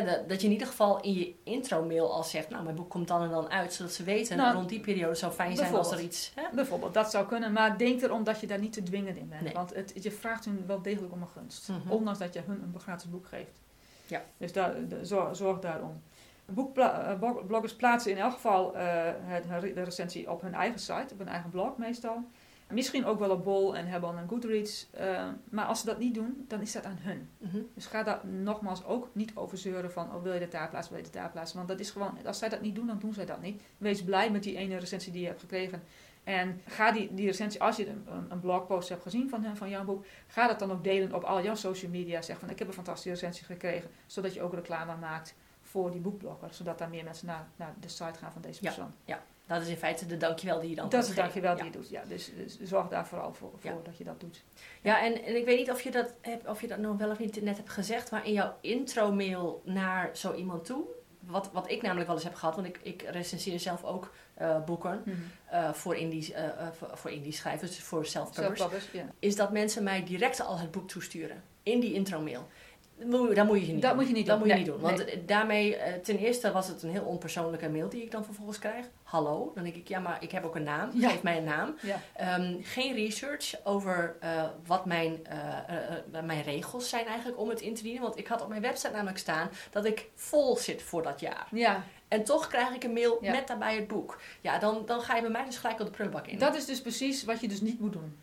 Dat, 0.00 0.28
dat, 0.28 0.40
je 0.40 0.46
in 0.46 0.52
ieder 0.52 0.66
geval 0.66 1.00
in 1.00 1.12
je 1.12 1.34
intro-mail 1.44 2.12
al 2.12 2.22
zegt, 2.22 2.48
nou 2.48 2.64
mijn 2.64 2.76
boek 2.76 2.90
komt 2.90 3.08
dan 3.08 3.22
en 3.22 3.30
dan 3.30 3.50
uit, 3.50 3.72
zodat 3.72 3.92
ze 3.92 4.04
weten, 4.04 4.36
nou, 4.36 4.54
rond 4.54 4.68
die 4.68 4.80
periode 4.80 5.14
zou 5.14 5.32
fijn 5.32 5.56
zijn 5.56 5.74
als 5.74 5.92
er 5.92 6.00
iets... 6.00 6.32
Hè? 6.34 6.42
Bijvoorbeeld, 6.54 6.94
dat 6.94 7.10
zou 7.10 7.26
kunnen, 7.26 7.52
maar 7.52 7.78
denk 7.78 8.02
erom 8.02 8.24
dat 8.24 8.40
je 8.40 8.46
daar 8.46 8.58
niet 8.58 8.72
te 8.72 8.82
dwingen 8.82 9.16
in 9.16 9.28
bent. 9.28 9.52
Want 9.52 9.74
het, 9.74 9.92
je 10.02 10.10
vraagt 10.10 10.44
hun 10.44 10.64
wel 10.66 10.82
degelijk 10.82 11.12
om 11.12 11.22
een 11.22 11.28
gunst, 11.28 11.68
mm 11.68 11.80
ondanks 11.88 12.18
dat 12.18 12.34
je 12.34 12.42
hun 12.46 12.62
een 12.62 12.80
gratis 12.80 13.10
boek 13.10 13.26
geeft. 13.26 13.60
Ja. 14.06 14.22
Dus 14.36 14.52
daar, 14.52 14.74
zorg, 15.02 15.36
zorg 15.36 15.58
daarom. 15.58 16.02
Boekbloggers 16.44 17.74
plaatsen 17.76 18.10
in 18.10 18.18
elk 18.18 18.32
geval 18.32 18.76
uh, 18.76 18.80
de 19.74 19.82
recensie 19.82 20.30
op 20.30 20.42
hun 20.42 20.54
eigen 20.54 20.80
site, 20.80 21.12
op 21.12 21.18
hun 21.18 21.28
eigen 21.28 21.50
blog 21.50 21.76
meestal. 21.76 22.24
Misschien 22.72 23.04
ook 23.04 23.18
wel 23.18 23.30
op 23.30 23.44
Bol 23.44 23.76
en 23.76 23.86
hebben 23.86 24.16
een 24.16 24.28
Goodreads. 24.28 24.86
Uh, 25.00 25.28
maar 25.50 25.64
als 25.64 25.80
ze 25.80 25.86
dat 25.86 25.98
niet 25.98 26.14
doen, 26.14 26.44
dan 26.48 26.60
is 26.60 26.72
dat 26.72 26.84
aan 26.84 26.98
hun. 27.00 27.28
Mhm. 27.38 27.58
Dus 27.74 27.86
ga 27.86 28.02
daar 28.02 28.26
nogmaals 28.26 28.84
ook 28.84 29.08
niet 29.12 29.32
over 29.34 29.58
zeuren 29.58 29.92
van... 29.92 30.14
oh, 30.14 30.22
wil 30.22 30.32
je 30.32 30.38
de 30.38 30.48
daar 30.48 30.68
plaatsen, 30.68 30.94
wil 30.94 31.02
je 31.02 31.10
de 31.10 31.18
daar 31.18 31.30
plaatsen. 31.30 31.56
Want 31.56 31.68
dat 31.68 31.80
is 31.80 31.90
gewoon... 31.90 32.26
Als 32.26 32.38
zij 32.38 32.48
dat 32.48 32.60
niet 32.60 32.74
doen, 32.74 32.86
dan 32.86 32.98
doen 32.98 33.12
zij 33.12 33.26
dat 33.26 33.40
niet. 33.40 33.62
Wees 33.78 34.04
blij 34.04 34.30
met 34.30 34.42
die 34.42 34.56
ene 34.56 34.76
recensie 34.76 35.12
die 35.12 35.20
je 35.20 35.26
hebt 35.26 35.40
gekregen. 35.40 35.82
En 36.24 36.60
ga 36.66 36.92
die, 36.92 37.14
die 37.14 37.26
recensie, 37.26 37.60
als 37.60 37.76
je 37.76 37.88
een, 37.88 38.06
een 38.28 38.40
blogpost 38.40 38.88
hebt 38.88 39.02
gezien 39.02 39.28
van, 39.28 39.42
hem, 39.42 39.56
van 39.56 39.68
jouw 39.68 39.84
boek... 39.84 40.04
ga 40.26 40.46
dat 40.46 40.58
dan 40.58 40.72
ook 40.72 40.84
delen 40.84 41.14
op 41.14 41.22
al 41.22 41.42
jouw 41.42 41.54
social 41.54 41.90
media. 41.90 42.22
Zeg 42.22 42.38
van, 42.38 42.50
ik 42.50 42.58
heb 42.58 42.68
een 42.68 42.74
fantastische 42.74 43.10
recensie 43.10 43.44
gekregen. 43.44 43.90
Zodat 44.06 44.34
je 44.34 44.42
ook 44.42 44.54
reclame 44.54 44.96
maakt 44.96 45.34
voor 45.62 45.90
die 45.90 46.00
boekblogger. 46.00 46.54
Zodat 46.54 46.78
daar 46.78 46.88
meer 46.88 47.04
mensen 47.04 47.26
naar, 47.26 47.48
naar 47.56 47.74
de 47.80 47.88
site 47.88 48.18
gaan 48.18 48.32
van 48.32 48.42
deze 48.42 48.60
persoon. 48.60 48.92
Ja, 49.04 49.22
dat 49.52 49.62
is 49.62 49.68
in 49.68 49.76
feite 49.76 50.06
de 50.06 50.16
dankjewel 50.16 50.60
die 50.60 50.70
je 50.70 50.74
dan 50.74 50.88
Dat 50.88 51.02
is 51.02 51.08
de 51.08 51.14
dankjewel 51.14 51.54
die 51.54 51.64
je 51.64 51.70
doet, 51.70 51.88
ja. 51.88 52.02
Dus, 52.08 52.30
dus, 52.36 52.58
zorg 52.62 52.88
daar 52.88 53.06
vooral 53.06 53.34
voor, 53.34 53.50
voor 53.58 53.80
dat 53.82 53.98
je 53.98 54.04
dat 54.04 54.20
doet. 54.20 54.42
Ja, 54.80 55.02
en, 55.02 55.24
en 55.24 55.36
ik 55.36 55.44
weet 55.44 55.58
niet 55.58 55.70
of 55.70 55.80
je, 55.80 55.90
dat 55.90 56.14
hebt, 56.20 56.48
of 56.48 56.60
je 56.60 56.66
dat 56.66 56.78
nog 56.78 56.96
wel 56.96 57.10
of 57.10 57.18
niet 57.18 57.42
net 57.42 57.56
hebt 57.56 57.70
gezegd, 57.70 58.10
maar 58.10 58.26
in 58.26 58.32
jouw 58.32 58.56
intro-mail 58.60 59.62
naar 59.64 60.10
zo 60.16 60.34
iemand 60.34 60.64
toe, 60.64 60.84
wat, 61.20 61.50
wat 61.52 61.70
ik 61.70 61.82
namelijk 61.82 62.06
wel 62.06 62.16
eens 62.16 62.24
heb 62.24 62.34
gehad, 62.34 62.54
want 62.54 62.66
ik, 62.66 62.80
ik 62.82 63.02
recenseer 63.02 63.60
zelf 63.60 63.84
ook 63.84 64.12
uh, 64.40 64.64
boeken 64.64 65.02
mm 65.04 65.14
-hmm. 65.14 65.74
voor, 65.74 65.96
indie, 65.96 66.32
uh, 66.32 66.68
voor, 66.72 66.90
voor 66.92 67.10
indie 67.10 67.32
schrijvers, 67.32 67.70
dus 67.70 67.84
voor 67.84 68.06
self-publishers, 68.06 68.84
self 68.92 69.04
is 69.18 69.36
dat 69.36 69.52
mensen 69.52 69.82
mij 69.82 70.04
direct 70.04 70.40
al 70.40 70.58
het 70.58 70.70
boek 70.70 70.88
toesturen 70.88 71.42
in 71.62 71.80
die 71.80 71.92
intro-mail. 71.92 72.48
Dat 72.96 73.46
moet 73.46 73.66
je 73.66 73.72
niet 73.72 73.82
dat 73.82 73.90
doen. 73.90 73.98
Moet 73.98 74.08
je 74.08 74.14
niet 74.14 74.26
dat 74.26 74.38
doen. 74.38 74.48
moet 74.48 74.56
je 74.56 74.62
niet 74.62 74.72
doen. 74.72 74.80
Want 74.80 75.04
daarmee, 75.26 75.76
eh, 75.76 76.00
ten 76.00 76.18
eerste 76.18 76.52
was 76.52 76.68
het 76.68 76.82
een 76.82 76.90
heel 76.90 77.04
onpersoonlijke 77.04 77.68
mail 77.68 77.88
die 77.88 78.02
ik 78.02 78.10
dan 78.10 78.24
vervolgens 78.24 78.58
krijg. 78.58 78.86
Hallo. 79.02 79.52
Dan 79.54 79.64
denk 79.64 79.76
ik, 79.76 79.88
ja, 79.88 79.98
maar 79.98 80.22
ik 80.22 80.30
heb 80.30 80.44
ook 80.44 80.56
een 80.56 80.62
naam. 80.62 80.90
Geef 81.00 81.22
mij 81.22 81.36
een 81.36 81.44
naam. 81.44 81.76
Um, 82.40 82.58
geen 82.62 82.94
research 82.94 83.54
over 83.64 84.16
uh, 84.24 84.44
wat 84.66 84.86
mijn, 84.86 85.20
uh, 86.12 86.22
mijn 86.22 86.42
regels 86.42 86.88
zijn 86.88 87.06
eigenlijk 87.06 87.38
om 87.38 87.48
het 87.48 87.60
in 87.60 87.74
te 87.74 87.82
dienen. 87.82 88.02
Want 88.02 88.18
ik 88.18 88.26
had 88.26 88.42
op 88.42 88.48
mijn 88.48 88.62
website 88.62 88.92
namelijk 88.92 89.18
staan 89.18 89.50
dat 89.70 89.84
ik 89.84 90.10
vol 90.14 90.56
zit 90.56 90.82
voor 90.82 91.02
dat 91.02 91.20
jaar. 91.20 91.46
Ja. 91.50 91.84
En 92.08 92.24
toch 92.24 92.46
krijg 92.46 92.74
ik 92.74 92.84
een 92.84 92.92
mail 92.92 93.18
met 93.20 93.46
daarbij 93.46 93.74
het 93.74 93.88
boek. 93.88 94.20
Ja, 94.40 94.58
dan, 94.58 94.82
dan 94.86 95.00
ga 95.00 95.14
je 95.14 95.22
bij 95.22 95.30
mij 95.30 95.44
dus 95.44 95.56
gelijk 95.56 95.80
op 95.80 95.86
de 95.86 95.92
prullenbak 95.92 96.26
in. 96.26 96.38
Dat 96.38 96.54
is 96.54 96.66
dus 96.66 96.80
precies 96.80 97.24
wat 97.24 97.40
je 97.40 97.48
dus 97.48 97.60
niet 97.60 97.80
moet 97.80 97.92
doen. 97.92 98.16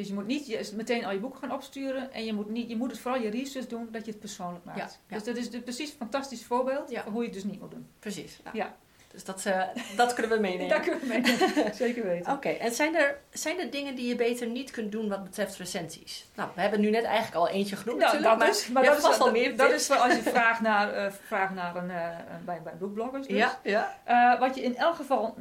Dus 0.00 0.08
je 0.08 0.14
moet 0.14 0.26
niet 0.26 0.72
meteen 0.74 1.04
al 1.04 1.12
je 1.12 1.18
boeken 1.18 1.40
gaan 1.40 1.52
opsturen. 1.52 2.12
En 2.12 2.24
je 2.24 2.32
moet, 2.32 2.50
niet, 2.50 2.68
je 2.68 2.76
moet 2.76 2.90
het 2.90 3.00
vooral 3.00 3.20
je 3.20 3.30
research 3.30 3.66
doen 3.66 3.88
dat 3.90 4.04
je 4.04 4.10
het 4.10 4.20
persoonlijk 4.20 4.64
maakt. 4.64 5.00
Dus 5.08 5.24
dat 5.24 5.36
is 5.36 5.50
de, 5.50 5.60
precies 5.60 5.90
een 5.90 5.96
fantastisch 5.96 6.44
voorbeeld 6.44 6.92
van 6.92 7.12
hoe 7.12 7.20
je 7.20 7.28
het 7.28 7.34
dus 7.34 7.44
niet 7.44 7.60
moet 7.60 7.70
doen. 7.70 7.86
Precies. 7.98 8.40
Ja. 8.52 8.76
Dus 9.12 9.24
dat, 9.24 9.44
uh, 9.46 9.62
dat 9.96 10.14
kunnen 10.14 10.32
we 10.32 10.38
meenemen. 10.38 10.68
dat 10.76 10.80
kunnen 10.80 11.00
we 11.00 11.06
meenemen, 11.06 11.74
zeker 11.84 12.04
weten. 12.04 12.32
Oké, 12.32 12.48
en 12.48 12.72
zijn 12.72 12.96
er, 12.96 13.18
zijn 13.30 13.58
er 13.58 13.70
dingen 13.70 13.94
die 13.94 14.08
je 14.08 14.16
beter 14.16 14.46
niet 14.46 14.70
kunt 14.70 14.92
doen 14.92 15.08
wat 15.08 15.24
betreft 15.24 15.56
recensies? 15.56 16.26
Nou, 16.34 16.48
we 16.54 16.60
hebben 16.60 16.80
nu 16.80 16.90
net 16.90 17.04
eigenlijk 17.04 17.36
al 17.36 17.48
eentje 17.48 17.76
genoemd 17.76 18.00
nou, 18.00 18.22
dat 18.38 18.48
is, 18.48 18.68
maar 18.68 18.84
dat 18.84 19.10
is 19.10 19.18
wel 19.18 19.30
meer 19.30 19.56
Dat 19.56 19.70
is 19.70 19.88
wel 19.88 19.98
als 19.98 20.14
je 20.14 20.22
vraagt 20.36 20.60
naar, 20.60 21.06
uh, 21.06 21.12
vraagt 21.26 21.54
naar 21.54 21.76
een, 21.76 21.90
uh, 21.90 22.08
bij, 22.44 22.62
bij 22.62 22.76
boekbloggers 22.78 23.26
dus. 23.26 23.36
Ja, 23.36 23.60
ja. 23.62 24.38
wat 24.38 24.54
je 24.54 24.62
in 24.62 24.76
elk 24.76 24.94
geval 24.94 25.34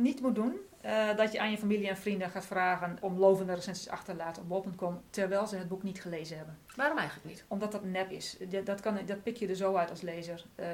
niet 0.00 0.20
moet 0.20 0.34
doen, 0.34 0.60
uh, 0.84 1.16
dat 1.16 1.32
je 1.32 1.40
aan 1.40 1.50
je 1.50 1.58
familie 1.58 1.88
en 1.88 1.96
vrienden 1.96 2.30
gaat 2.30 2.46
vragen 2.46 2.96
om 3.00 3.18
lovende 3.18 3.54
recensies 3.54 3.88
achter 3.88 4.16
te 4.16 4.22
laten 4.22 4.42
op 4.42 4.48
bol.com, 4.48 5.00
terwijl 5.10 5.46
ze 5.46 5.56
het 5.56 5.68
boek 5.68 5.82
niet 5.82 6.00
gelezen 6.00 6.36
hebben. 6.36 6.58
Waarom 6.76 6.98
eigenlijk 6.98 7.28
niet? 7.28 7.44
Omdat 7.48 7.72
dat 7.72 7.84
nep 7.84 8.10
is. 8.10 8.36
Dat, 8.64 8.80
kan, 8.80 8.98
dat 9.06 9.22
pik 9.22 9.36
je 9.36 9.48
er 9.48 9.54
zo 9.54 9.74
uit 9.74 9.90
als 9.90 10.00
lezer. 10.00 10.44
Uh, 10.56 10.66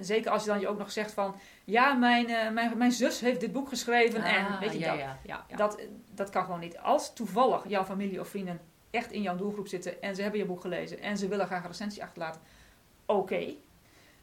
zeker 0.00 0.30
als 0.30 0.44
je 0.44 0.48
dan 0.48 0.60
je 0.60 0.68
ook 0.68 0.78
nog 0.78 0.90
zegt 0.90 1.12
van, 1.12 1.34
ja, 1.64 1.92
mijn, 1.92 2.30
uh, 2.30 2.50
mijn, 2.50 2.78
mijn 2.78 2.92
zus 2.92 3.20
heeft 3.20 3.40
dit 3.40 3.52
boek 3.52 3.68
geschreven 3.68 4.22
ah, 4.22 4.34
en 4.34 4.58
weet 4.60 4.72
je 4.72 4.78
ja, 4.78 4.90
dat. 4.90 4.98
Ja, 4.98 5.18
ja, 5.22 5.44
ja. 5.48 5.56
Dat, 5.56 5.78
dat 6.14 6.30
kan 6.30 6.44
gewoon 6.44 6.60
niet. 6.60 6.78
Als 6.78 7.14
toevallig 7.14 7.68
jouw 7.68 7.84
familie 7.84 8.20
of 8.20 8.28
vrienden 8.28 8.60
echt 8.90 9.12
in 9.12 9.22
jouw 9.22 9.36
doelgroep 9.36 9.68
zitten 9.68 10.02
en 10.02 10.14
ze 10.14 10.22
hebben 10.22 10.40
je 10.40 10.46
boek 10.46 10.60
gelezen 10.60 11.00
en 11.00 11.16
ze 11.16 11.28
willen 11.28 11.46
graag 11.46 11.62
een 11.62 11.68
recensie 11.68 12.02
achterlaten, 12.02 12.40
oké. 13.06 13.54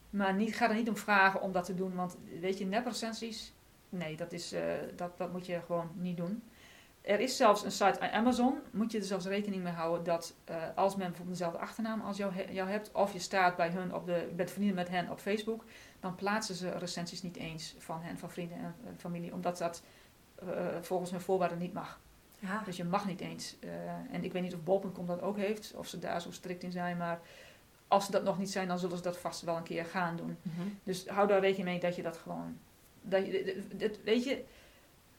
Maar 0.09 0.33
niet, 0.33 0.55
ga 0.55 0.69
er 0.69 0.75
niet 0.75 0.89
om 0.89 0.97
vragen 0.97 1.41
om 1.41 1.51
dat 1.51 1.65
te 1.65 1.75
doen, 1.75 1.95
want 1.95 2.17
weet 2.39 2.57
je, 2.57 2.65
nep 2.65 2.85
recensies 2.85 3.53
nee, 3.91 4.15
dat, 4.15 4.33
is, 4.33 4.53
uh, 4.53 4.61
dat, 4.95 5.17
dat 5.17 5.31
moet 5.31 5.45
je 5.45 5.61
gewoon 5.65 5.91
niet 5.95 6.17
doen. 6.17 6.43
Er 7.01 7.19
is 7.19 7.37
zelfs 7.37 7.63
een 7.63 7.71
site 7.71 7.99
aan 7.99 8.09
Amazon, 8.09 8.59
moet 8.71 8.91
je 8.91 8.97
er 8.97 9.03
zelfs 9.03 9.25
rekening 9.25 9.63
mee 9.63 9.73
houden 9.73 10.03
dat 10.03 10.33
uh, 10.49 10.55
als 10.75 10.95
men 10.95 11.07
bijvoorbeeld 11.07 11.37
dezelfde 11.37 11.59
achternaam 11.59 12.01
als 12.01 12.17
jou, 12.17 12.33
jou 12.51 12.69
hebt, 12.69 12.91
of 12.91 13.13
je 13.13 13.19
staat 13.19 13.55
bij 13.55 13.69
hun 13.69 13.93
op 13.95 14.05
de, 14.05 14.25
je 14.29 14.35
bent 14.35 14.51
vrienden 14.51 14.75
met 14.75 14.89
hen 14.89 15.09
op 15.09 15.19
Facebook, 15.19 15.63
dan 15.99 16.15
plaatsen 16.15 16.55
ze 16.55 16.69
recensies 16.69 17.21
niet 17.21 17.35
eens 17.35 17.75
van 17.77 18.01
hen, 18.01 18.17
van 18.17 18.29
vrienden 18.29 18.57
en 18.57 18.75
familie, 18.97 19.33
omdat 19.33 19.57
dat 19.57 19.83
uh, 20.43 20.49
volgens 20.81 21.11
hun 21.11 21.21
voorwaarden 21.21 21.57
niet 21.57 21.73
mag. 21.73 21.99
Ja. 22.39 22.61
Dus 22.65 22.77
je 22.77 22.83
mag 22.83 23.07
niet 23.07 23.21
eens. 23.21 23.55
en 24.11 24.23
ik 24.23 24.31
weet 24.31 24.41
niet 24.41 24.53
of 24.53 24.63
bol.com 24.63 25.05
dat 25.05 25.21
ook 25.21 25.37
heeft, 25.37 25.73
of 25.75 25.87
ze 25.87 25.99
daar 25.99 26.21
zo 26.21 26.31
strikt 26.31 26.63
in 26.63 26.71
zijn, 26.71 26.97
maar 26.97 27.19
als 27.87 28.05
ze 28.05 28.11
dat 28.11 28.23
nog 28.23 28.37
niet 28.37 28.51
zijn, 28.51 28.67
dan 28.67 28.79
zullen 28.79 28.97
ze 28.97 29.03
dat 29.03 29.17
vast 29.17 29.41
wel 29.41 29.57
een 29.57 29.63
keer 29.63 29.85
gaan 29.85 30.15
doen. 30.15 30.37
Mm 30.41 30.51
-hmm. 30.55 30.79
Dus 30.83 31.07
hou 31.07 31.27
daar 31.27 31.39
rekening 31.39 31.67
mee 31.67 31.79
dat 31.79 31.95
je 31.95 32.01
dat 32.01 32.17
gewoon 32.17 32.57
dat 33.01 33.25
je, 33.25 33.63
dat, 33.75 33.91
weet 34.03 34.23
je, 34.23 34.43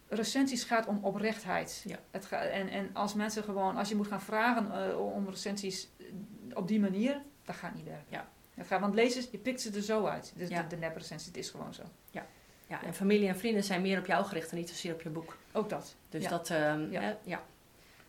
recensies 0.08 0.64
gaat 0.64 0.86
om 0.86 0.98
oprechtheid. 1.02 1.84
Ja. 1.86 1.98
Het 2.10 2.24
gaat, 2.24 2.44
en, 2.44 2.68
en 2.68 2.90
als 2.92 3.14
mensen 3.14 3.44
gewoon, 3.44 3.76
als 3.76 3.88
je 3.88 3.96
moet 3.96 4.06
gaan 4.06 4.22
vragen 4.22 4.90
uh, 4.90 5.14
om 5.14 5.28
recensies 5.28 5.88
eh, 5.98 6.06
op 6.54 6.68
die 6.68 6.80
manier, 6.80 7.20
dat 7.44 7.56
gaat 7.56 7.74
niet 7.74 7.84
werken. 7.84 8.06
Ja. 8.08 8.28
Het 8.54 8.66
gaat, 8.66 8.80
want 8.80 8.94
lezers, 8.94 9.28
je 9.30 9.38
pikt 9.38 9.60
ze 9.60 9.70
er 9.72 9.82
zo 9.82 10.06
uit. 10.06 10.32
Dus 10.36 10.48
ja. 10.48 10.62
de, 10.62 10.68
de 10.68 10.76
nep 10.76 10.96
recensie, 10.96 11.28
het 11.28 11.36
is 11.36 11.50
gewoon 11.50 11.74
zo. 11.74 11.82
Ja. 12.10 12.26
ja, 12.66 12.82
en 12.82 12.94
familie 12.94 13.28
en 13.28 13.38
vrienden 13.38 13.64
zijn 13.64 13.82
meer 13.82 13.98
op 13.98 14.06
jou 14.06 14.24
gericht 14.24 14.50
en 14.50 14.56
niet 14.56 14.68
zozeer 14.68 14.92
op 14.92 15.02
je 15.02 15.10
boek. 15.10 15.36
Ook 15.52 15.68
dat. 15.68 15.96
Dus 16.08 16.28
dat, 16.28 16.50
um, 16.50 16.90
ja. 16.90 17.18
ja. 17.22 17.42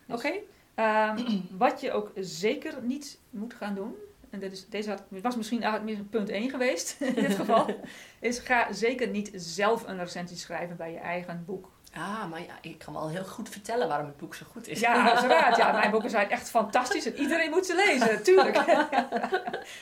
Dus, 0.06 0.16
Oké. 0.16 0.28
Okay. 0.28 1.18
Um, 1.18 1.48
wat 1.58 1.82
je 1.82 1.92
ook 1.92 2.12
zeker 2.16 2.84
niet 2.84 3.20
moet 3.30 3.54
gaan 3.54 3.76
doen, 3.76 3.96
en 4.34 4.40
dit 4.40 4.52
is, 4.52 4.70
deze 4.70 4.90
had, 4.90 5.04
was 5.10 5.36
misschien 5.36 5.64
eigenlijk 5.64 5.98
meer 5.98 6.06
punt 6.06 6.30
1 6.30 6.50
geweest 6.50 6.96
in 7.00 7.14
dit 7.14 7.36
geval, 7.36 7.66
is 8.20 8.40
ga 8.40 8.74
zeker 8.74 9.08
niet 9.08 9.32
zelf 9.36 9.88
een 9.88 9.98
recensie 9.98 10.38
schrijven 10.38 10.76
bij 10.76 10.92
je 10.92 10.98
eigen 10.98 11.44
boek. 11.46 11.72
Ah, 11.94 12.30
maar 12.30 12.42
ja, 12.42 12.58
ik 12.62 12.78
kan 12.78 12.94
wel 12.94 13.10
heel 13.10 13.24
goed 13.24 13.50
vertellen 13.50 13.88
waarom 13.88 14.08
het 14.08 14.18
boek 14.18 14.36
zo 14.36 14.46
goed 14.52 14.68
is. 14.68 14.80
Ja, 14.80 15.10
uiteraard. 15.10 15.58
Ja, 15.58 15.72
mijn 15.80 15.92
boeken 15.92 16.10
zijn 16.10 16.30
echt 16.30 16.50
fantastisch 16.50 17.06
en 17.06 17.16
iedereen 17.16 17.50
moet 17.50 17.66
ze 17.66 17.76
lezen, 17.76 18.24
tuurlijk. 18.24 18.56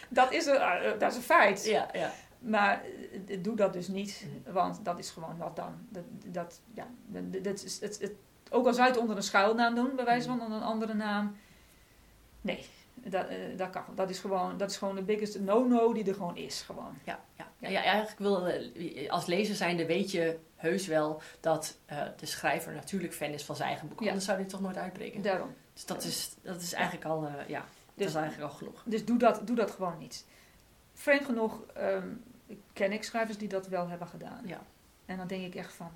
dat, 0.09 0.31
is 0.31 0.45
een, 0.45 0.55
eh, 0.55 0.99
dat 0.99 1.11
is 1.11 1.17
een 1.17 1.23
feit. 1.23 1.65
Ja, 1.65 1.87
ja. 1.93 2.11
Maar 2.39 2.81
eh, 3.27 3.43
doe 3.43 3.55
dat 3.55 3.73
dus 3.73 3.87
niet, 3.87 4.25
mm. 4.25 4.53
want 4.53 4.85
dat 4.85 4.99
is 4.99 5.09
gewoon 5.09 5.37
wat 5.37 5.55
dan. 5.55 5.87
Dat, 5.89 6.03
dat, 6.25 6.61
ja, 6.73 6.87
dat 7.41 7.63
is, 7.63 7.79
het, 7.81 7.99
het, 7.99 8.13
ook 8.49 8.65
al 8.65 8.73
zou 8.73 8.87
je 8.87 8.93
het 8.93 9.01
onder 9.01 9.15
een 9.15 9.23
schuilnaam 9.23 9.75
doen, 9.75 9.95
bij 9.95 10.05
wijze 10.05 10.29
mm. 10.29 10.37
van 10.37 10.45
onder 10.45 10.61
een 10.61 10.67
andere 10.67 10.93
naam. 10.93 11.35
Nee, 12.41 12.65
dat, 13.03 13.29
uh, 13.29 13.57
dat, 13.57 13.69
kan, 13.69 13.83
dat, 13.95 14.09
is 14.09 14.19
gewoon, 14.19 14.57
dat 14.57 14.69
is 14.69 14.77
gewoon 14.77 14.95
de 14.95 15.01
biggest 15.01 15.39
no-no 15.39 15.93
die 15.93 16.05
er 16.05 16.13
gewoon 16.13 16.37
is. 16.37 16.61
Gewoon. 16.61 16.97
Ja, 17.03 17.19
ja. 17.35 17.49
Ja, 17.57 17.69
ja, 17.69 17.83
eigenlijk 17.83 18.19
wil, 18.19 18.51
als 19.09 19.25
lezer 19.25 19.55
zijnde 19.55 19.85
weet 19.85 20.11
je 20.11 20.39
heus 20.55 20.87
wel 20.87 21.21
dat 21.39 21.77
de 22.17 22.25
schrijver 22.25 22.73
natuurlijk 22.73 23.13
fan 23.13 23.29
is 23.29 23.43
van 23.43 23.55
zijn 23.55 23.69
eigen 23.69 23.87
boek. 23.87 23.99
Ja. 23.99 24.07
Anders 24.07 24.25
zou 24.25 24.37
hij 24.37 24.47
toch 24.47 24.61
nooit 24.61 24.77
uitbreken. 24.77 25.21
Daarom. 25.21 25.55
Dus 25.73 25.85
dat 25.85 26.03
is, 26.03 26.35
dat 26.41 26.61
is 26.61 26.73
eigenlijk 26.73 27.05
al, 27.05 27.27
ja, 27.47 27.59
dat 27.59 27.67
is 27.95 28.05
dus- 28.05 28.15
eigenlijk 28.15 28.51
al 28.51 28.57
genoeg. 28.57 28.83
Dus 28.85 29.05
doe 29.05 29.17
dat, 29.17 29.47
doe 29.47 29.55
dat 29.55 29.71
gewoon 29.71 29.97
niet. 29.97 30.25
Vreemd 30.93 31.25
genoeg 31.25 31.63
um, 31.77 32.23
ken 32.73 32.91
ik 32.91 33.03
schrijvers 33.03 33.37
die 33.37 33.47
dat 33.47 33.67
wel 33.67 33.87
hebben 33.87 34.07
gedaan. 34.07 34.41
Ja. 34.45 34.61
En 35.05 35.17
dan 35.17 35.27
denk 35.27 35.45
ik 35.45 35.55
echt 35.55 35.73
van, 35.73 35.91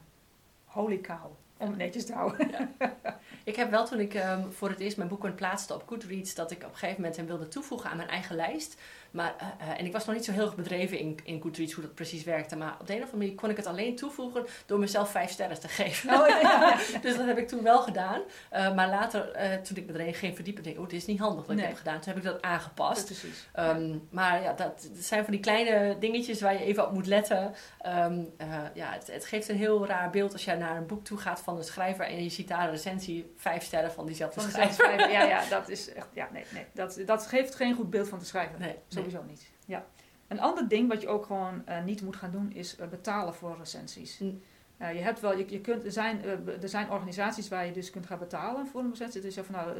holy 0.65 1.01
cow 1.01 1.31
om 1.57 1.77
netjes 1.77 2.05
te 2.05 2.13
houden. 2.13 2.49
Ja. 2.49 2.69
Ik 3.45 3.55
heb 3.55 3.69
wel 3.71 3.85
toen 3.85 3.99
ik 3.99 4.13
um, 4.13 4.51
voor 4.51 4.69
het 4.69 4.79
eerst 4.79 4.97
mijn 4.97 5.09
boeken 5.09 5.35
plaatste 5.35 5.73
op 5.73 5.83
Goodreads, 5.87 6.35
dat 6.35 6.51
ik 6.51 6.63
op 6.63 6.71
een 6.71 6.77
gegeven 6.77 7.01
moment 7.01 7.17
hem 7.17 7.25
wilde 7.25 7.47
toevoegen 7.47 7.89
aan 7.89 7.97
mijn 7.97 8.09
eigen 8.09 8.35
lijst. 8.35 8.77
Maar, 9.11 9.35
uh, 9.41 9.67
uh, 9.67 9.79
en 9.79 9.85
ik 9.85 9.91
was 9.91 10.05
nog 10.05 10.15
niet 10.15 10.25
zo 10.25 10.31
heel 10.31 10.45
erg 10.45 10.55
bedreven 10.55 10.99
in, 10.99 11.19
in 11.23 11.41
Goodreads 11.41 11.73
hoe 11.73 11.83
dat 11.83 11.95
precies 11.95 12.23
werkte. 12.23 12.55
Maar 12.55 12.77
op 12.79 12.87
de 12.87 12.93
een 12.93 12.99
of 12.99 13.03
andere 13.03 13.17
manier 13.17 13.35
kon 13.35 13.49
ik 13.49 13.57
het 13.57 13.65
alleen 13.65 13.95
toevoegen 13.95 14.45
door 14.65 14.79
mezelf 14.79 15.11
vijf 15.11 15.31
sterren 15.31 15.59
te 15.59 15.67
geven. 15.67 16.13
Oh, 16.13 16.27
ja. 16.27 16.77
dus 17.01 17.17
dat 17.17 17.25
heb 17.25 17.37
ik 17.37 17.47
toen 17.47 17.63
wel 17.63 17.81
gedaan. 17.81 18.21
Uh, 18.53 18.75
maar 18.75 18.89
later, 18.89 19.31
toen 19.63 19.77
ik 19.77 19.85
me 19.85 20.03
er 20.03 20.15
geen 20.15 20.35
verdiepen, 20.35 20.63
denk 20.63 20.75
ik, 20.75 20.81
oh, 20.81 20.89
dit 20.89 20.99
is 20.99 21.05
niet 21.05 21.19
handig 21.19 21.45
wat 21.45 21.57
ik 21.57 21.63
heb 21.63 21.75
gedaan. 21.75 21.99
Toen 21.99 22.13
heb 22.13 22.23
ik 22.23 22.31
dat 22.31 22.41
aangepast. 22.41 23.05
Precies. 23.05 23.47
Um, 23.59 24.07
maar 24.09 24.41
ja, 24.41 24.53
dat, 24.53 24.87
dat, 24.93 25.03
zijn 25.03 25.23
van 25.23 25.33
die 25.33 25.41
kleine 25.41 25.95
dingetjes 25.99 26.41
waar 26.41 26.53
je 26.53 26.63
even 26.63 26.85
op 26.87 26.91
moet 26.93 27.07
letten. 27.07 27.53
Um, 27.85 28.33
ja, 28.73 28.91
het, 28.91 29.07
het, 29.11 29.25
geeft 29.25 29.49
een 29.49 29.57
heel 29.57 29.85
raar 29.85 30.09
beeld 30.09 30.33
als 30.33 30.45
je 30.45 30.55
naar 30.55 30.77
een 30.77 30.87
boek 30.87 31.05
toe 31.05 31.17
gaat 31.17 31.39
van 31.39 31.55
de 31.55 31.63
schrijver 31.63 32.05
en 32.05 32.23
je 32.23 32.29
ziet 32.29 32.47
daar 32.47 32.63
een 32.63 32.71
recensie 32.71 33.33
vijf 33.47 33.63
sterren 33.63 33.91
van 33.91 34.05
diezelfde 34.05 34.41
van 34.41 34.49
schrijver. 34.49 34.73
schrijver. 34.73 35.11
Ja, 35.11 35.23
ja, 35.23 35.49
dat 35.57 35.69
is 35.69 35.93
echt, 35.93 36.07
ja, 36.13 36.29
nee, 36.31 36.45
nee. 36.53 36.65
Dat, 36.73 36.99
dat 37.05 37.27
geeft 37.27 37.55
geen 37.55 37.75
goed 37.75 37.89
beeld 37.89 38.07
van 38.07 38.19
de 38.19 38.25
schrijver. 38.25 38.59
Nee, 38.59 38.75
Sowieso 38.87 39.23
niet. 39.23 39.51
Ja. 39.65 39.85
Een 40.27 40.39
ander 40.39 40.67
ding 40.67 40.89
wat 40.89 41.01
je 41.01 41.07
ook 41.07 41.25
gewoon 41.25 41.63
uh, 41.69 41.83
niet 41.83 42.01
moet 42.01 42.15
gaan 42.15 42.31
doen 42.31 42.51
is 42.53 42.79
uh, 42.79 42.87
betalen 42.87 43.33
voor 43.33 43.55
recensies. 43.57 44.19
Mm. 44.19 44.41
Uh, 44.81 44.93
je 44.93 44.99
hebt 44.99 45.19
wel, 45.19 45.37
je, 45.37 45.45
je 45.47 45.61
kunt, 45.61 45.85
er, 45.85 45.91
zijn, 45.91 46.23
er 46.61 46.69
zijn 46.69 46.91
organisaties 46.91 47.47
waar 47.47 47.65
je 47.65 47.71
dus 47.71 47.89
kunt 47.89 48.05
gaan 48.05 48.19
betalen 48.19 48.67
voor 48.67 48.81
een 48.81 48.89
recensie. 48.89 49.21
Is 49.21 49.35
van 49.35 49.55
nou, 49.55 49.77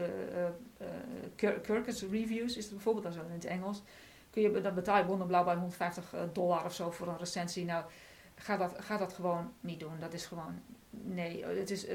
Kirkus 1.62 2.01
Reviews 2.01 2.58
is 2.58 2.65
het 2.65 2.73
bijvoorbeeld, 2.73 3.06
dat 3.06 3.25
in 3.25 3.32
het 3.32 3.45
Engels. 3.45 3.82
Kun 4.30 4.41
je, 4.41 4.62
dan 4.62 4.73
betaal 4.73 4.97
je 4.97 5.25
blauw 5.25 5.43
bij 5.43 5.56
150 5.56 6.13
dollar 6.34 6.65
of 6.65 6.73
zo 6.73 6.91
voor 6.91 7.08
een 7.08 7.17
recensie. 7.17 7.65
Nou, 7.65 7.86
ga 8.36 8.58
dat, 8.58 8.75
ga 8.80 8.97
dat 8.97 9.13
gewoon 9.13 9.54
niet 9.60 9.80
doen. 9.80 9.99
Dat 9.99 10.13
is 10.13 10.25
gewoon 10.25 10.62
nee, 11.03 11.45
het 11.45 11.71
is, 11.71 11.86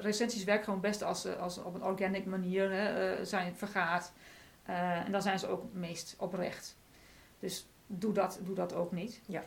recensies 0.00 0.44
werken 0.44 0.64
gewoon 0.64 0.80
best 0.80 1.02
als, 1.02 1.36
als 1.36 1.58
op 1.58 1.74
een 1.74 1.84
organic 1.84 2.26
manier 2.26 2.70
hè, 2.72 3.24
zijn 3.24 3.56
vergaat. 3.56 4.12
en 5.04 5.12
dan 5.12 5.22
zijn 5.22 5.38
ze 5.38 5.46
ook 5.46 5.64
meest 5.72 6.14
oprecht. 6.18 6.76
Dus 7.38 7.66
doe 7.86 8.12
dat, 8.12 8.40
doe 8.42 8.54
dat 8.54 8.74
ook 8.74 8.92
niet. 8.92 9.20
Ja. 9.26 9.42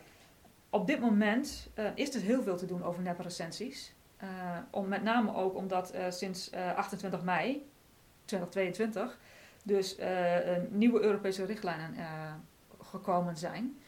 Op 0.70 0.86
dit 0.86 1.00
moment 1.00 1.70
uh, 1.74 1.86
is 1.94 2.14
er 2.14 2.20
heel 2.20 2.42
veel 2.42 2.56
te 2.56 2.66
doen 2.66 2.82
over 2.82 3.02
nep 3.02 3.20
recensies. 3.20 3.94
Uh, 4.22 4.28
om, 4.70 4.88
met 4.88 5.02
name 5.02 5.34
ook 5.34 5.54
omdat 5.54 5.94
sinds 6.08 6.52
28 6.52 7.22
mei 7.22 7.68
2022 8.24 9.18
dus 9.62 9.96
nieuwe 10.68 11.00
Europese 11.00 11.44
richtlijnen 11.44 11.94
gekomen 12.82 13.36
zijn 13.36 13.78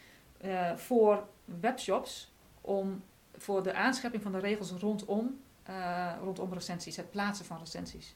voor 0.76 1.26
webshops 1.44 2.32
om 2.60 3.02
voor 3.38 3.62
de 3.62 3.74
aanschepping 3.74 4.22
van 4.22 4.32
de 4.32 4.38
regels 4.38 4.70
rondom, 4.70 5.40
rondom 6.22 6.52
recensies, 6.52 6.96
het 6.96 7.10
plaatsen 7.10 7.44
van 7.44 7.58
recensies. 7.58 8.14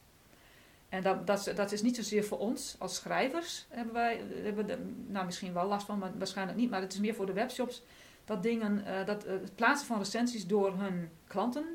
En 0.89 1.01
dat, 1.01 1.27
dat, 1.27 1.51
dat 1.55 1.71
is 1.71 1.81
niet 1.81 1.95
zozeer 1.95 2.23
voor 2.23 2.37
ons 2.37 2.75
als 2.79 2.95
schrijvers, 2.95 3.65
hebben 3.69 3.93
wij 3.93 4.21
hebben 4.43 4.67
de, 4.67 4.77
nou, 5.07 5.25
misschien 5.25 5.53
wel 5.53 5.67
last 5.67 5.85
van, 5.85 5.99
maar 5.99 6.17
waarschijnlijk 6.17 6.57
niet. 6.57 6.69
Maar 6.69 6.81
het 6.81 6.93
is 6.93 6.99
meer 6.99 7.13
voor 7.15 7.25
de 7.25 7.33
webshops 7.33 7.83
dat, 8.25 8.43
dingen, 8.43 8.83
uh, 8.87 9.05
dat 9.05 9.25
uh, 9.25 9.31
het 9.31 9.55
plaatsen 9.55 9.87
van 9.87 9.97
recensies 9.97 10.47
door 10.47 10.73
hun 10.77 11.09
klanten 11.27 11.65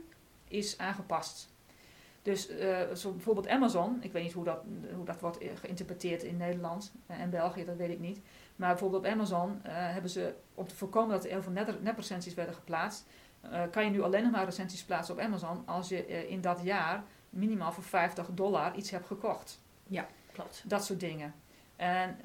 is 0.48 0.78
aangepast. 0.78 1.48
Dus 2.22 2.48
zo 2.94 3.12
bijvoorbeeld 3.12 3.48
Amazon, 3.48 3.98
ik 4.00 4.12
weet 4.12 4.22
niet 4.22 4.32
hoe 4.32 4.44
dat, 4.44 4.58
hoe 4.94 5.04
dat 5.04 5.20
wordt 5.20 5.38
geïnterpreteerd 5.54 6.22
in 6.22 6.36
Nederland 6.36 6.92
en 7.06 7.30
België, 7.30 7.64
dat 7.64 7.76
weet 7.76 7.90
ik 7.90 8.00
niet. 8.00 8.20
Maar 8.56 8.70
bijvoorbeeld 8.70 9.04
op 9.04 9.10
Amazon 9.10 9.60
hebben 9.62 10.10
ze, 10.10 10.34
om 10.54 10.66
te 10.66 10.74
voorkomen 10.74 11.10
dat 11.10 11.24
er 11.24 11.30
heel 11.30 11.42
veel 11.42 11.52
nep-recensies 11.80 12.34
werden 12.34 12.54
geplaatst, 12.54 13.06
kan 13.70 13.84
je 13.84 13.90
nu 13.90 14.02
alleen 14.02 14.22
nog 14.22 14.32
maar 14.32 14.44
recensies 14.44 14.84
plaatsen 14.84 15.14
op 15.14 15.20
Amazon 15.20 15.62
als 15.66 15.88
je 15.88 16.28
in 16.28 16.40
dat 16.40 16.60
jaar 16.62 17.04
minimaal 17.30 17.72
voor 17.72 17.84
50 17.84 18.28
dollar 18.30 18.74
iets 18.74 18.90
hebt 18.90 19.06
gekocht. 19.06 19.60
Ja, 19.86 20.06
klopt. 20.32 20.62
Dat 20.66 20.84
soort 20.84 21.00
dingen. 21.00 21.34
En 21.76 22.16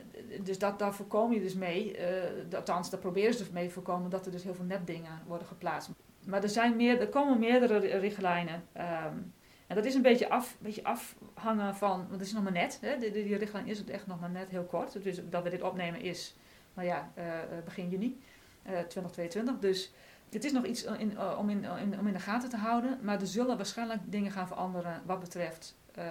dus 0.41 0.59
dat, 0.59 0.79
daar 0.79 0.93
voorkom 0.93 1.33
je 1.33 1.39
dus 1.39 1.53
mee, 1.53 1.97
uh, 1.97 2.55
althans 2.55 2.89
daar 2.89 2.99
proberen 2.99 3.33
ze 3.33 3.39
dus 3.39 3.49
mee 3.49 3.67
te 3.67 3.73
voorkomen 3.73 4.09
dat 4.09 4.25
er 4.25 4.31
dus 4.31 4.43
heel 4.43 4.55
veel 4.55 4.65
nepdingen 4.65 5.21
worden 5.27 5.47
geplaatst. 5.47 5.89
Maar 6.25 6.43
er, 6.43 6.49
zijn 6.49 6.75
meer, 6.75 6.99
er 6.99 7.09
komen 7.09 7.39
meerdere 7.39 7.77
richtlijnen. 7.77 8.63
Um, 8.77 9.33
en 9.67 9.75
dat 9.75 9.85
is 9.85 9.95
een 9.95 10.01
beetje, 10.01 10.29
af, 10.29 10.57
beetje 10.59 10.83
afhangen 10.83 11.75
van, 11.75 11.97
want 11.97 12.11
het 12.11 12.21
is 12.21 12.33
nog 12.33 12.43
maar 12.43 12.51
net, 12.51 12.77
hè, 12.81 12.97
die, 12.97 13.11
die, 13.11 13.35
richtlijn 13.35 13.67
is 13.67 13.77
het 13.77 13.89
echt 13.89 14.07
nog 14.07 14.19
maar 14.19 14.29
net 14.29 14.49
heel 14.49 14.63
kort. 14.63 15.03
Dus 15.03 15.19
dat 15.29 15.43
we 15.43 15.49
dit 15.49 15.61
opnemen 15.61 16.01
is, 16.01 16.35
nou 16.73 16.87
ja, 16.87 17.11
uh, 17.17 17.23
begin 17.65 17.89
juni 17.89 18.19
uh, 18.63 18.79
2022. 18.79 19.59
Dus 19.59 19.91
het 20.33 20.43
is 20.43 20.51
nog 20.51 20.65
iets 20.65 20.83
in, 20.83 21.11
uh, 21.11 21.35
om, 21.39 21.49
in, 21.49 21.63
in, 21.63 21.99
om 21.99 22.07
in 22.07 22.13
de 22.13 22.19
gaten 22.19 22.49
te 22.49 22.57
houden, 22.57 22.99
maar 23.01 23.19
er 23.21 23.27
zullen 23.27 23.57
waarschijnlijk 23.57 24.01
dingen 24.05 24.31
gaan 24.31 24.47
veranderen 24.47 25.01
wat 25.05 25.19
betreft 25.19 25.75
uh, 25.97 26.05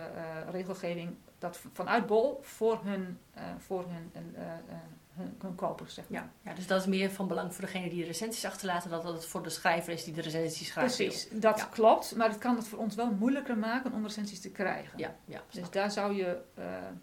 regelgeving 0.51 1.17
dat 1.39 1.61
vanuit 1.73 2.07
Bol 2.07 2.39
voor 2.43 2.81
hun, 2.85 3.19
voor 3.59 3.85
hun, 3.89 4.11
hun, 4.13 5.37
hun, 5.41 5.55
kopers. 5.55 5.95
Zeg 5.95 6.09
maar. 6.09 6.21
ja, 6.21 6.51
ja, 6.51 6.55
dus 6.55 6.67
dat 6.67 6.81
is 6.81 6.87
meer 6.87 7.11
van 7.11 7.29
belang 7.29 7.55
voor 7.55 7.65
degene 7.65 7.89
die 7.89 8.01
de 8.01 8.07
recensies 8.07 8.45
achterlaten, 8.45 8.91
dat 8.91 9.05
het 9.05 9.27
voor 9.27 9.43
de 9.43 9.51
schrijver 9.51 9.93
is 9.93 10.05
die 10.05 10.15
de 10.15 10.21
recensies 10.21 10.71
graag 10.71 10.85
Precies, 10.85 11.29
dat 11.33 11.69
klopt, 11.69 12.17
maar 12.17 12.29
het 12.29 12.39
kan 12.39 12.57
het 12.57 12.69
voor 12.69 12.79
ons 12.79 12.95
wel 12.95 13.11
moeilijker 13.11 13.59
maken 13.59 13.93
om 13.93 14.03
recensies 14.03 14.41
te 14.41 14.51
krijgen. 14.51 14.99
Ja, 14.99 15.17
ja, 15.25 15.43
dus 15.51 15.71
daar 15.71 15.91
zou 15.91 16.15
je, 16.15 16.41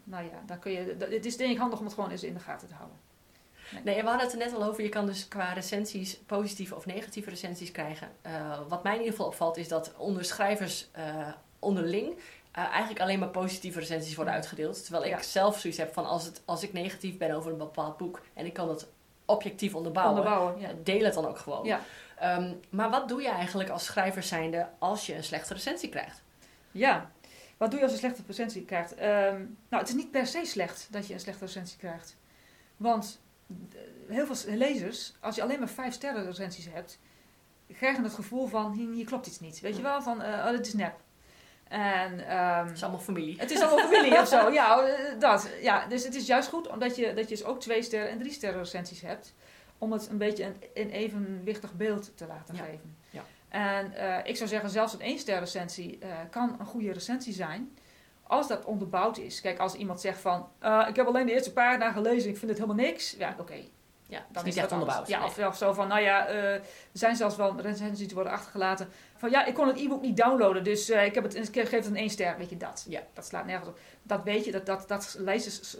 nou 0.04 0.24
ja, 0.24 0.42
daar 0.46 0.58
kun 0.58 0.72
je, 0.72 0.96
het 0.98 1.26
is 1.26 1.36
denk 1.36 1.50
ik 1.50 1.58
handig 1.58 1.78
om 1.78 1.84
het 1.84 1.94
gewoon 1.94 2.10
eens 2.10 2.24
in 2.24 2.34
de 2.34 2.40
gaten 2.40 2.68
te 2.68 2.74
houden. 2.74 2.98
Nee, 3.84 4.02
we 4.02 4.08
hadden 4.08 4.26
het 4.26 4.32
er 4.32 4.38
net 4.38 4.54
al 4.54 4.64
over. 4.64 4.82
Je 4.82 4.88
kan 4.88 5.06
dus 5.06 5.28
qua 5.28 5.52
recensies 5.52 6.16
positieve 6.26 6.74
of 6.74 6.86
negatieve 6.86 7.30
recensies 7.30 7.72
krijgen. 7.72 8.08
Uh, 8.26 8.58
wat 8.68 8.82
mij 8.82 8.92
in 8.92 8.98
ieder 8.98 9.14
geval 9.14 9.30
opvalt 9.30 9.56
is 9.56 9.68
dat 9.68 9.92
onder 9.96 10.24
schrijvers 10.24 10.88
uh, 10.98 11.28
onderling 11.58 12.08
uh, 12.08 12.64
eigenlijk 12.64 13.00
alleen 13.00 13.18
maar 13.18 13.28
positieve 13.28 13.78
recensies 13.78 14.14
worden 14.14 14.34
uitgedeeld. 14.34 14.84
Terwijl 14.84 15.04
ik 15.04 15.22
zelf 15.22 15.58
zoiets 15.58 15.78
heb 15.78 15.92
van 15.92 16.06
als, 16.06 16.24
het, 16.24 16.42
als 16.44 16.62
ik 16.62 16.72
negatief 16.72 17.16
ben 17.16 17.30
over 17.30 17.50
een 17.50 17.58
bepaald 17.58 17.96
boek 17.96 18.20
en 18.34 18.46
ik 18.46 18.52
kan 18.52 18.68
het 18.68 18.86
objectief 19.24 19.74
onderbouwen, 19.74 20.16
onderbouwen 20.16 20.60
ja. 20.60 20.68
deel 20.82 21.04
het 21.04 21.14
dan 21.14 21.26
ook 21.26 21.38
gewoon. 21.38 21.64
Ja. 21.64 21.80
Um, 22.22 22.60
maar 22.70 22.90
wat 22.90 23.08
doe 23.08 23.22
je 23.22 23.28
eigenlijk 23.28 23.70
als 23.70 23.84
schrijver 23.84 24.22
zijnde 24.22 24.68
als 24.78 25.06
je 25.06 25.14
een 25.14 25.24
slechte 25.24 25.54
recensie 25.54 25.88
krijgt? 25.88 26.22
Ja, 26.70 27.10
wat 27.56 27.70
doe 27.70 27.78
je 27.78 27.84
als 27.84 27.94
je 27.94 28.06
een 28.06 28.12
slechte 28.12 28.32
recensie 28.32 28.64
krijgt? 28.64 28.92
Um, 28.92 29.56
nou, 29.68 29.82
het 29.82 29.88
is 29.88 29.94
niet 29.94 30.10
per 30.10 30.26
se 30.26 30.44
slecht 30.44 30.86
dat 30.90 31.06
je 31.06 31.14
een 31.14 31.20
slechte 31.20 31.44
recensie 31.44 31.78
krijgt. 31.78 32.16
Want 32.76 33.20
heel 34.08 34.26
veel 34.26 34.56
lezers, 34.56 35.14
als 35.20 35.34
je 35.34 35.42
alleen 35.42 35.58
maar 35.58 35.68
vijf 35.68 35.94
sterren 35.94 36.24
recensies 36.24 36.68
hebt, 36.72 36.98
krijgen 37.72 38.04
het 38.04 38.14
gevoel 38.14 38.46
van 38.46 38.72
hier, 38.72 39.04
klopt 39.04 39.26
iets 39.26 39.40
niet. 39.40 39.60
Weet 39.60 39.76
je 39.76 39.82
wel, 39.82 40.02
van 40.02 40.22
uh, 40.22 40.28
oh, 40.28 40.50
dit 40.50 40.66
is 40.66 40.74
nep. 40.74 41.00
En, 41.68 42.12
um, 42.12 42.66
het 42.66 42.76
is 42.76 42.82
allemaal 42.82 43.00
familie. 43.00 43.38
Het 43.38 43.50
is 43.50 43.60
allemaal 43.60 43.88
familie 43.88 44.18
of 44.18 44.28
zo. 44.28 44.50
Ja, 44.52 44.82
eh, 44.82 45.20
dat. 45.20 45.50
Ja, 45.62 45.86
dus 45.86 46.04
het 46.04 46.14
is 46.14 46.26
juist 46.26 46.48
goed 46.48 46.68
omdat 46.68 46.96
je, 46.96 47.14
dat 47.14 47.28
je 47.28 47.36
dus 47.36 47.44
ook 47.44 47.60
twee 47.60 47.82
sterren 47.82 48.10
en 48.10 48.18
drie 48.18 48.32
sterren 48.32 48.58
recensies 48.58 49.00
hebt. 49.00 49.34
Om 49.78 49.92
het 49.92 50.08
een 50.08 50.18
beetje 50.18 50.44
een, 50.44 50.56
een 50.74 50.90
evenwichtig 50.90 51.74
beeld 51.74 52.16
te 52.16 52.26
laten 52.26 52.54
geven. 52.54 52.96
Ja. 53.10 53.24
En 53.48 53.92
uh, 53.96 54.18
ik 54.24 54.36
zou 54.36 54.48
zeggen, 54.48 54.70
zelfs 54.70 54.92
een 54.92 55.00
één 55.00 55.18
ster 55.18 55.38
recensie 55.38 55.98
uh, 56.02 56.08
kan 56.30 56.56
een 56.58 56.66
goede 56.66 56.92
recensie 56.92 57.32
zijn 57.32 57.76
als 58.28 58.48
dat 58.48 58.64
onderbouwd 58.64 59.18
is. 59.18 59.40
Kijk, 59.40 59.58
als 59.58 59.74
iemand 59.74 60.00
zegt 60.00 60.20
van, 60.20 60.48
uh, 60.62 60.86
ik 60.88 60.96
heb 60.96 61.06
alleen 61.06 61.26
de 61.26 61.32
eerste 61.32 61.52
pagina 61.52 61.92
gelezen, 61.92 62.30
ik 62.30 62.36
vind 62.36 62.50
het 62.50 62.60
helemaal 62.60 62.84
niks. 62.84 63.14
Ja, 63.18 63.30
oké. 63.30 63.40
Okay. 63.40 63.70
Ja, 64.08 64.26
dan 64.32 64.46
is, 64.46 64.54
is 64.54 64.60
dat 64.60 64.72
onderbouwd. 64.72 65.08
Ja, 65.08 65.24
of, 65.24 65.38
of, 65.38 65.56
zo 65.56 65.72
van, 65.72 65.88
nou 65.88 66.00
ja, 66.00 66.30
uh, 66.30 66.54
er 66.54 66.62
zijn 66.92 67.16
zelfs 67.16 67.36
wel 67.36 67.60
recensies 67.60 68.06
die 68.06 68.14
worden 68.14 68.32
achtergelaten. 68.32 68.88
Van 69.16 69.30
ja, 69.30 69.44
ik 69.44 69.54
kon 69.54 69.66
het 69.66 69.78
e-book 69.78 70.02
niet 70.02 70.16
downloaden, 70.16 70.64
dus 70.64 70.90
uh, 70.90 71.04
ik, 71.04 71.14
heb 71.14 71.24
het, 71.24 71.34
ik 71.34 71.68
geef 71.68 71.70
het 71.70 71.86
een 71.86 71.96
één 71.96 72.10
ster. 72.10 72.38
Weet 72.38 72.50
je 72.50 72.56
dat? 72.56 72.86
Ja. 72.88 73.00
Dat 73.12 73.26
slaat 73.26 73.46
nergens 73.46 73.68
op. 73.68 73.78
Dat 74.02 74.22
weet 74.22 74.44
je, 74.44 74.52
dat, 74.52 74.66
dat, 74.66 74.88
dat 74.88 75.16
lezers 75.18 75.76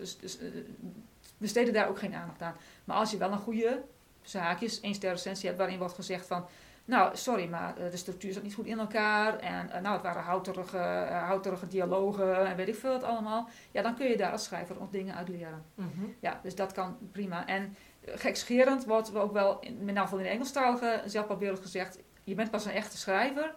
besteden 1.38 1.72
daar 1.72 1.88
ook 1.88 1.98
geen 1.98 2.14
aandacht 2.14 2.42
aan. 2.42 2.56
Maar 2.84 2.96
als 2.96 3.10
je 3.10 3.16
wel 3.16 3.32
een 3.32 3.38
goede 3.38 3.82
zaakjes, 4.22 4.80
één 4.80 4.94
ster 4.94 5.10
recensie 5.10 5.46
hebt 5.46 5.58
waarin 5.58 5.78
wordt 5.78 5.94
gezegd 5.94 6.26
van 6.26 6.46
nou, 6.88 7.16
sorry, 7.16 7.48
maar 7.48 7.76
eh, 7.76 7.90
de 7.90 7.96
structuur 7.96 8.32
zat 8.32 8.42
niet 8.42 8.54
goed 8.54 8.66
in 8.66 8.78
elkaar. 8.78 9.38
En 9.38 9.66
uh, 9.74 9.80
nou, 9.80 9.94
het 9.94 10.02
waren 10.02 10.22
houterige, 10.22 10.76
uh, 10.76 11.22
houterige 11.22 11.66
dialogen 11.66 12.46
en 12.46 12.56
weet 12.56 12.68
ik 12.68 12.74
veel 12.74 12.90
wat 12.90 13.02
allemaal. 13.02 13.48
Ja, 13.70 13.82
dan 13.82 13.94
kun 13.94 14.08
je 14.08 14.16
daar 14.16 14.32
als 14.32 14.44
schrijver 14.44 14.76
nog 14.78 14.90
dingen 14.90 15.14
uit 15.14 15.28
leren. 15.28 15.64
Mm 15.74 15.90
-hmm. 15.94 16.14
Ja, 16.20 16.40
dus 16.42 16.54
dat 16.54 16.72
kan 16.72 16.96
prima. 17.12 17.46
En 17.46 17.76
gekscherend 18.04 18.84
wordt 18.84 19.16
ook 19.16 19.32
wel, 19.32 19.60
in, 19.60 19.84
met 19.84 19.94
name 19.94 20.16
in 20.16 20.22
de 20.22 20.28
Engelstalige 20.28 21.02
zelfpapier 21.04 21.56
gezegd... 21.56 21.98
je 22.24 22.34
bent 22.34 22.50
pas 22.50 22.64
een 22.64 22.72
echte 22.72 22.98
schrijver 22.98 23.54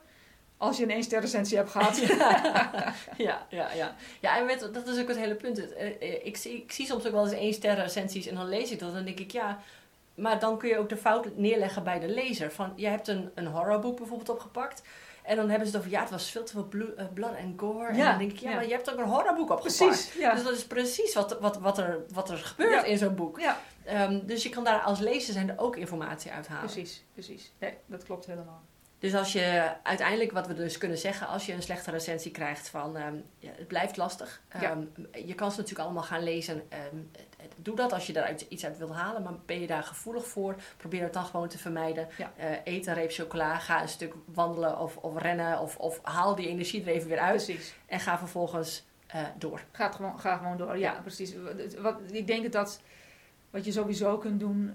als 0.58 0.78
je 0.78 0.84
een 0.84 0.90
één 0.90 1.04
ster 1.04 1.22
recensie 1.22 1.58
hebt 1.58 1.70
gehad. 1.70 1.98
ja, 3.28 3.46
ja, 3.50 3.72
ja. 3.74 3.96
Ja, 4.20 4.50
en 4.50 4.72
dat 4.74 4.88
is 4.88 5.02
ook 5.02 5.08
het 5.08 5.18
hele 5.18 5.36
punt. 5.36 5.74
Ik 6.24 6.38
zie, 6.38 6.54
ik 6.54 6.72
zie 6.72 6.86
soms 6.86 7.06
ook 7.06 7.12
wel 7.12 7.24
eens 7.24 7.34
één 7.34 7.54
ster 7.54 7.76
recensies 7.76 8.28
en 8.28 8.36
dan 8.36 8.50
lees 8.50 8.72
ik 8.72 8.80
dat 8.80 8.90
en 8.90 8.96
dan 8.96 9.06
denk 9.06 9.20
ik... 9.20 9.32
ja 9.32 9.60
maar 10.22 10.40
dan 10.40 10.58
kun 10.58 10.70
je 10.70 10.78
ook 10.78 10.90
de 10.90 10.98
fout 10.98 11.36
neerleggen 11.36 11.84
bij 11.84 12.00
de 12.00 12.08
lezer. 12.08 12.52
Van, 12.52 12.74
je 12.76 12.88
hebt 12.88 13.08
een, 13.08 13.32
een 13.36 13.48
horrorboek 13.48 13.98
bijvoorbeeld 13.98 14.30
opgepakt. 14.30 14.82
En 15.24 15.36
dan 15.36 15.50
hebben 15.50 15.68
ze 15.68 15.74
het 15.74 15.82
over, 15.86 15.96
ja, 15.96 16.02
het 16.02 16.10
was 16.10 16.32
veel 16.32 16.44
te 16.44 16.52
veel 16.52 16.66
blo- 16.68 16.94
eh, 16.98 17.06
blood 17.14 17.36
en 17.36 17.54
gore. 17.58 17.88
En 17.88 17.96
Ja, 17.96 18.10
dan 18.10 18.18
denk 18.20 18.32
ik, 18.32 18.38
ja, 18.38 18.50
ja. 18.50 18.56
maar 18.56 18.66
je 18.68 18.72
hebt 18.74 18.92
ook 18.92 18.98
een 18.98 19.06
horrorboek 19.10 19.50
opgepakt. 19.50 19.78
Precies, 19.78 20.14
ja. 20.14 20.34
Dus 20.34 20.44
dat 20.44 20.54
is 20.54 20.66
precies 20.68 21.14
wat, 21.14 21.40
wat, 21.40 21.58
wat, 21.58 21.78
er, 21.78 22.00
wat 22.14 22.30
er 22.30 22.38
gebeurt 22.38 22.72
Ja. 22.74 22.84
in 22.84 22.98
zo'n 22.98 23.16
boek. 23.16 23.40
Ja, 23.40 23.58
Ehm, 23.86 24.26
dus 24.26 24.44
je 24.44 24.50
kan 24.50 24.64
daar 24.64 24.80
als 24.82 25.00
lezer 25.00 25.34
zijn 25.34 25.50
er 25.50 25.60
ook 25.60 25.76
informatie 25.76 26.32
uithalen. 26.32 26.62
precies, 26.64 27.04
precies. 27.14 27.52
Nee, 27.60 27.74
dat 27.86 28.04
klopt 28.04 28.26
helemaal. 28.26 28.62
Dus 29.02 29.16
als 29.16 29.34
je 29.34 29.72
uiteindelijk, 29.84 30.32
wat 30.32 30.48
we 30.48 30.54
dus 30.54 30.78
kunnen 30.78 30.98
zeggen, 30.98 31.28
als 31.28 31.46
je 31.46 31.54
een 31.54 31.62
slechte 31.62 31.92
recensie 31.92 32.32
krijgt 32.32 32.70
van 32.70 32.98
ehm, 32.98 33.16
ja, 33.40 33.52
het 33.56 33.68
blijft 33.68 33.98
lastig. 33.98 34.42
Ja. 34.60 34.72
Ehm, 34.72 34.82
Je 35.28 35.36
kan 35.36 35.52
ze 35.52 35.58
natuurlijk 35.58 35.86
allemaal 35.86 36.04
gaan 36.04 36.24
lezen. 36.24 36.64
Ehm, 36.70 36.96
doe 37.56 37.76
dat 37.76 37.94
als 37.94 38.08
je 38.08 38.14
daaruit 38.14 38.46
iets 38.50 38.66
uit 38.66 38.78
wil 38.78 38.96
halen, 38.96 39.24
maar 39.24 39.34
ben 39.46 39.60
je 39.60 39.68
daar 39.68 39.84
gevoelig 39.84 40.26
voor? 40.28 40.56
Probeer 40.78 41.04
het 41.04 41.14
dan 41.14 41.26
gewoon 41.26 41.48
te 41.48 41.58
vermijden. 41.58 42.08
Ja. 42.18 42.32
Eh, 42.38 42.50
eet 42.64 42.88
een 42.88 42.94
reep 42.94 43.12
chocola, 43.12 43.60
ga 43.60 43.82
een 43.82 43.88
stuk 43.88 44.14
wandelen 44.26 44.80
of, 44.80 44.98
of 44.98 45.18
rennen 45.22 45.60
of, 45.60 45.78
of 45.78 46.00
haal 46.04 46.36
die 46.36 46.48
energie 46.48 46.82
er 46.82 46.88
even 46.88 47.10
weer 47.10 47.20
uit 47.20 47.46
Precies. 47.46 47.74
en 47.86 48.00
ga 48.00 48.18
vervolgens 48.18 48.86
eh, 49.08 49.24
door. 49.38 49.64
Gaat 49.72 49.96
gewoon, 49.96 50.20
ga 50.20 50.38
gewoon 50.38 50.58
door. 50.58 50.78
Ja, 50.78 51.00
precies. 51.02 51.34
Wat, 51.80 52.00
ik 52.12 52.28
denk 52.28 52.52
dat 52.52 52.82
wat 53.50 53.66
je 53.66 53.72
sowieso 53.72 54.18
kunt 54.18 54.40
doen. 54.40 54.74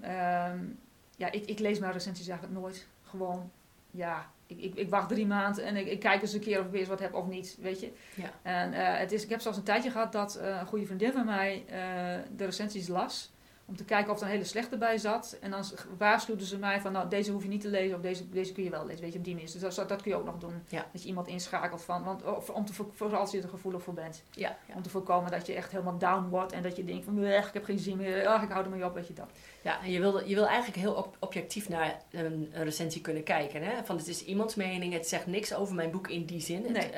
ja, 1.15 1.31
ik, 1.31 1.45
ik 1.45 1.59
lees 1.59 1.79
mijn 1.79 1.91
recensies 1.93 2.27
eigenlijk 2.27 2.59
nooit. 2.59 2.87
Gewoon, 3.03 3.51
ja, 3.91 4.31
ik, 4.47 4.61
ik, 4.61 4.75
ik 4.75 4.89
wacht 4.89 5.09
drie 5.09 5.27
maanden 5.27 5.65
en 5.65 5.75
ik, 5.75 5.87
ik 5.87 5.99
kijk 5.99 6.21
eens 6.21 6.33
een 6.33 6.39
keer 6.39 6.59
of 6.59 6.65
ik 6.65 6.71
weer 6.71 6.79
eens 6.79 6.89
wat 6.89 6.99
heb 6.99 7.13
of 7.13 7.27
niet, 7.27 7.57
weet 7.61 7.79
je. 7.79 7.91
Ja. 8.15 8.31
En 8.41 8.73
eh, 8.73 8.99
het 8.99 9.11
is, 9.11 9.23
ik 9.23 9.29
heb 9.29 9.41
zelfs 9.41 9.57
een 9.57 9.63
tijdje 9.63 9.91
gehad 9.91 10.11
dat 10.11 10.35
eh, 10.35 10.57
een 10.59 10.67
goede 10.67 10.85
vriendin 10.85 11.11
van 11.11 11.25
mij 11.25 11.65
eh, 11.67 12.23
de 12.35 12.45
recensies 12.45 12.87
las. 12.87 13.31
Om 13.69 13.75
te 13.75 13.83
kijken 13.83 14.11
of 14.13 14.17
er 14.19 14.25
een 14.25 14.31
hele 14.31 14.43
slechte 14.43 14.77
bij 14.77 14.97
zat. 14.97 15.37
En 15.41 15.51
dan 15.51 15.63
waarschuwden 15.97 16.47
ze 16.47 16.57
mij 16.57 16.81
van, 16.81 16.91
nou, 16.91 17.09
deze 17.09 17.31
hoef 17.31 17.43
je 17.43 17.49
niet 17.49 17.61
te 17.61 17.67
lezen 17.67 17.95
of 17.95 18.01
deze, 18.01 18.29
deze 18.29 18.53
kun 18.53 18.63
je 18.63 18.69
wel 18.69 18.85
lezen, 18.85 19.01
weet 19.01 19.11
je, 19.11 19.17
op 19.17 19.23
die 19.23 19.33
manier. 19.33 19.51
Dus 19.51 19.75
dat, 19.75 19.89
dat 19.89 20.01
kun 20.01 20.11
je 20.11 20.17
ook 20.17 20.25
nog 20.25 20.37
doen. 20.37 20.61
Ja. 20.69 20.85
Dat 20.91 21.01
je 21.01 21.07
iemand 21.07 21.27
inschakelt 21.27 21.81
van, 21.81 22.03
want, 22.03 22.23
of, 22.23 22.49
om 22.49 22.65
te, 22.65 22.73
voor- 22.73 22.89
vooral 22.93 23.19
als 23.19 23.31
je 23.31 23.41
er 23.41 23.49
gevoelig 23.49 23.81
voor 23.83 23.93
bent. 23.93 24.23
Ja, 24.31 24.57
ja. 24.67 24.73
Om 24.75 24.81
te 24.81 24.89
voorkomen 24.89 25.31
dat 25.31 25.47
je 25.47 25.53
echt 25.53 25.71
helemaal 25.71 25.97
down 25.97 26.27
wordt 26.29 26.51
en 26.51 26.61
dat 26.61 26.75
je 26.75 26.83
denkt 26.85 27.05
van, 27.05 27.13
"Bleh, 27.15 27.45
ik 27.47 27.53
heb 27.53 27.63
geen 27.63 27.79
zin 27.79 27.97
meer, 27.97 28.27
ach, 28.27 28.43
ik 28.43 28.49
hou 28.49 28.63
ermee 28.63 28.85
op, 28.85 28.93
weet 28.93 29.07
je 29.07 29.13
dat. 29.13 29.29
Ja, 29.61 29.81
en 29.83 29.91
je 29.91 29.99
wil, 29.99 30.23
je 30.27 30.35
wil 30.35 30.45
eigenlijk 30.47 30.77
heel 30.77 31.13
objectief 31.19 31.69
naar 31.69 32.01
een, 32.11 32.49
recensie 32.53 33.01
kunnen 33.01 33.23
kijken. 33.23 33.63
Hè? 33.63 33.71
Van 33.85 33.97
het 33.97 34.07
is 34.07 34.23
iemands 34.23 34.55
mening, 34.55 34.93
het 34.93 35.07
zegt 35.07 35.25
niks 35.25 35.53
over 35.53 35.75
mijn 35.75 35.91
boek 35.91 36.07
in 36.07 36.25
die 36.25 36.41
zin. 36.41 36.63
Het, 36.63 36.71
Nee. 36.73 36.91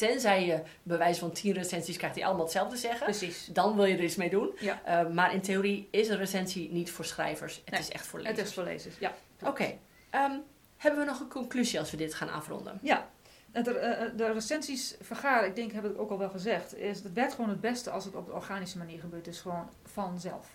Eh, 0.00 0.08
tenzij 0.08 0.46
je 0.46 0.62
bij 0.82 0.98
wijze 0.98 1.20
van 1.20 1.32
tien 1.32 1.52
recensies 1.52 1.96
krijgt 1.96 2.14
die 2.14 2.24
allemaal 2.26 2.44
hetzelfde 2.44 2.76
zeggen. 2.76 3.04
Precies. 3.04 3.46
Dan 3.52 3.76
wil 3.76 3.84
je 3.84 3.96
er 3.96 4.02
iets 4.04 4.16
mee 4.16 4.30
doen. 4.30 4.50
Ja. 4.58 4.80
Eh, 4.84 5.08
maar 5.08 5.34
in 5.34 5.40
theorie 5.40 5.88
is 5.90 6.08
een 6.08 6.16
recensie 6.16 6.70
niet 6.72 6.90
voor 6.90 7.04
schrijvers. 7.04 7.56
Het 7.56 7.70
Nee, 7.70 7.80
is 7.80 7.88
echt 7.90 8.06
voor 8.06 8.18
Het 8.18 8.28
lezers. 8.28 8.48
is 8.48 8.54
voor 8.54 8.64
lezers, 8.64 8.98
ja. 8.98 9.12
Oké. 9.44 9.74
ehm, 10.10 10.32
hebben 10.76 11.00
we 11.00 11.06
nog 11.06 11.20
een 11.20 11.28
conclusie 11.28 11.78
als 11.78 11.90
we 11.90 11.96
dit 11.96 12.14
gaan 12.14 12.30
afronden? 12.30 12.78
Ja, 12.82 13.08
het, 13.52 13.66
eh, 13.68 14.00
de 14.16 14.32
recensies 14.32 14.96
vergaren, 15.00 15.48
ik 15.48 15.54
denk, 15.56 15.72
heb 15.72 15.84
ik 15.84 15.98
ook 16.00 16.10
al 16.10 16.18
wel 16.18 16.30
gezegd, 16.30 16.76
is 16.76 17.02
het 17.02 17.12
werkt 17.12 17.34
gewoon 17.34 17.50
het 17.50 17.60
beste 17.60 17.90
als 17.90 18.04
het 18.04 18.14
op 18.14 18.28
een 18.28 18.34
organische 18.34 18.78
manier 18.78 19.00
gebeurt. 19.00 19.24
Dus 19.24 19.40
gewoon 19.40 19.68
vanzelf. 19.84 20.46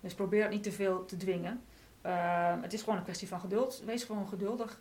Dus 0.00 0.14
probeer 0.14 0.42
het 0.42 0.50
niet 0.50 0.62
te 0.62 0.72
veel 0.72 1.04
te 1.04 1.16
dwingen. 1.16 1.62
Ehm, 2.02 2.62
het 2.62 2.72
is 2.72 2.80
gewoon 2.82 2.96
een 2.98 3.04
kwestie 3.04 3.28
van 3.28 3.40
geduld. 3.40 3.82
Wees 3.84 4.04
gewoon 4.04 4.28
geduldig. 4.28 4.80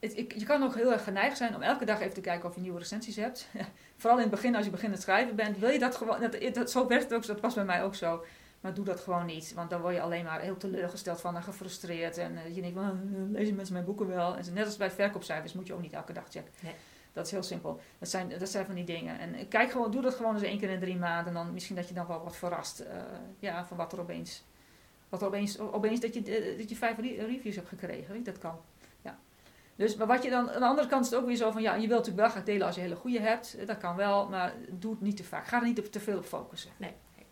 Het, 0.00 0.16
ik, 0.16 0.32
je 0.34 0.44
kan 0.44 0.62
ook 0.62 0.74
heel 0.74 0.92
erg 0.92 1.04
geneigd 1.04 1.36
zijn 1.36 1.54
om 1.54 1.62
elke 1.62 1.84
dag 1.84 2.00
even 2.00 2.14
te 2.14 2.20
kijken 2.20 2.48
of 2.48 2.54
je 2.54 2.60
nieuwe 2.60 2.78
recensies 2.78 3.16
hebt. 3.16 3.48
Vooral 3.96 4.16
in 4.18 4.22
het 4.24 4.32
begin, 4.34 4.56
als 4.56 4.64
je 4.64 4.70
begint 4.70 4.94
te 4.94 5.00
schrijven 5.00 5.36
bent, 5.36 5.58
wil 5.58 5.68
je 5.70 5.78
dat 5.78 5.96
gewoon. 5.96 6.20
Dat, 6.20 6.54
dat, 6.54 6.70
zo 6.70 6.86
werkt 6.86 7.04
het 7.04 7.12
ook, 7.14 7.26
dat 7.26 7.40
was 7.40 7.54
bij 7.54 7.64
mij 7.64 7.82
ook 7.84 7.94
zo. 7.94 8.24
Maar 8.60 8.74
doe 8.74 8.84
dat 8.84 9.00
gewoon 9.00 9.26
niet, 9.26 9.52
want 9.54 9.70
dan 9.70 9.80
word 9.80 9.94
je 9.94 10.00
alleen 10.00 10.24
maar 10.24 10.40
heel 10.40 10.56
teleurgesteld 10.56 11.20
van 11.20 11.36
en 11.36 11.42
gefrustreerd. 11.42 12.18
En 12.18 12.36
eh, 12.36 12.54
je 12.54 12.60
denkt, 12.60 12.76
van, 12.76 12.84
"Ah, 12.84 13.30
lezen 13.32 13.54
mensen 13.54 13.74
mijn 13.74 13.86
boeken 13.86 14.06
wel? 14.06 14.36
En 14.36 14.44
net 14.52 14.64
als 14.66 14.76
bij 14.76 14.90
verkoopcijfers 14.90 15.52
moet 15.52 15.66
je 15.66 15.72
ook 15.74 15.80
niet 15.82 15.92
elke 15.92 16.12
dag 16.12 16.24
checken. 16.30 16.52
Nee. 16.60 16.72
Dat 17.12 17.26
is 17.26 17.32
heel 17.32 17.42
simpel. 17.42 17.80
Dat 17.98 18.08
zijn, 18.08 18.28
dat 18.38 18.48
zijn 18.48 18.66
van 18.66 18.74
die 18.74 18.84
dingen. 18.84 19.18
En 19.18 19.48
kijk 19.48 19.70
gewoon, 19.70 19.90
doe 19.90 20.02
dat 20.02 20.14
gewoon 20.14 20.34
eens 20.34 20.42
één 20.42 20.58
keer 20.58 20.70
in 20.70 20.80
drie 20.80 20.96
maanden. 20.96 21.26
En 21.26 21.34
dan 21.34 21.52
misschien 21.52 21.76
dat 21.76 21.88
je 21.88 21.94
dan 21.94 22.06
wel 22.06 22.20
wordt 22.20 22.36
verrast 22.36 22.80
eh, 22.80 22.96
ja, 23.38 23.64
van 23.64 23.76
wat 23.76 23.92
er 23.92 24.00
opeens. 24.00 24.44
Wat 25.08 25.20
er 25.20 25.26
opeens, 25.26 25.58
opeens 25.58 26.00
dat 26.00 26.14
je, 26.14 26.22
eh, 26.22 26.58
dat 26.58 26.68
je 26.68 26.76
vijf 26.76 26.98
re- 26.98 27.24
reviews 27.26 27.56
hebt 27.56 27.68
gekregen. 27.68 28.08
weet 28.14 28.24
je, 28.24 28.32
Dat 28.32 28.38
kan. 28.38 28.60
Dus, 29.76 29.96
maar 29.96 30.06
wat 30.06 30.22
je 30.22 30.30
dan, 30.30 30.50
aan 30.50 30.60
de 30.60 30.66
andere 30.66 30.88
kant 30.88 31.04
is 31.04 31.10
het 31.10 31.20
ook 31.20 31.26
weer 31.26 31.36
zo 31.36 31.50
van, 31.50 31.62
ja, 31.62 31.72
je 31.74 31.78
wilt 31.88 31.90
natuurlijk 31.90 32.16
wel 32.16 32.28
graag 32.28 32.44
delen 32.44 32.66
als 32.66 32.74
je 32.74 32.80
hele 32.80 32.96
goede 32.96 33.20
hebt. 33.20 33.56
Eh, 33.58 33.66
Dat 33.66 33.78
kan 33.78 33.96
wel, 33.96 34.28
maar 34.28 34.52
doe 34.70 34.90
het 34.90 35.00
niet 35.00 35.16
te 35.16 35.24
vaak. 35.24 35.46
Ga 35.46 35.56
er 35.60 35.64
niet 35.66 35.78
op 35.78 35.84
te 35.84 36.00
veel 36.00 36.16
op 36.18 36.24
focussen. 36.24 36.70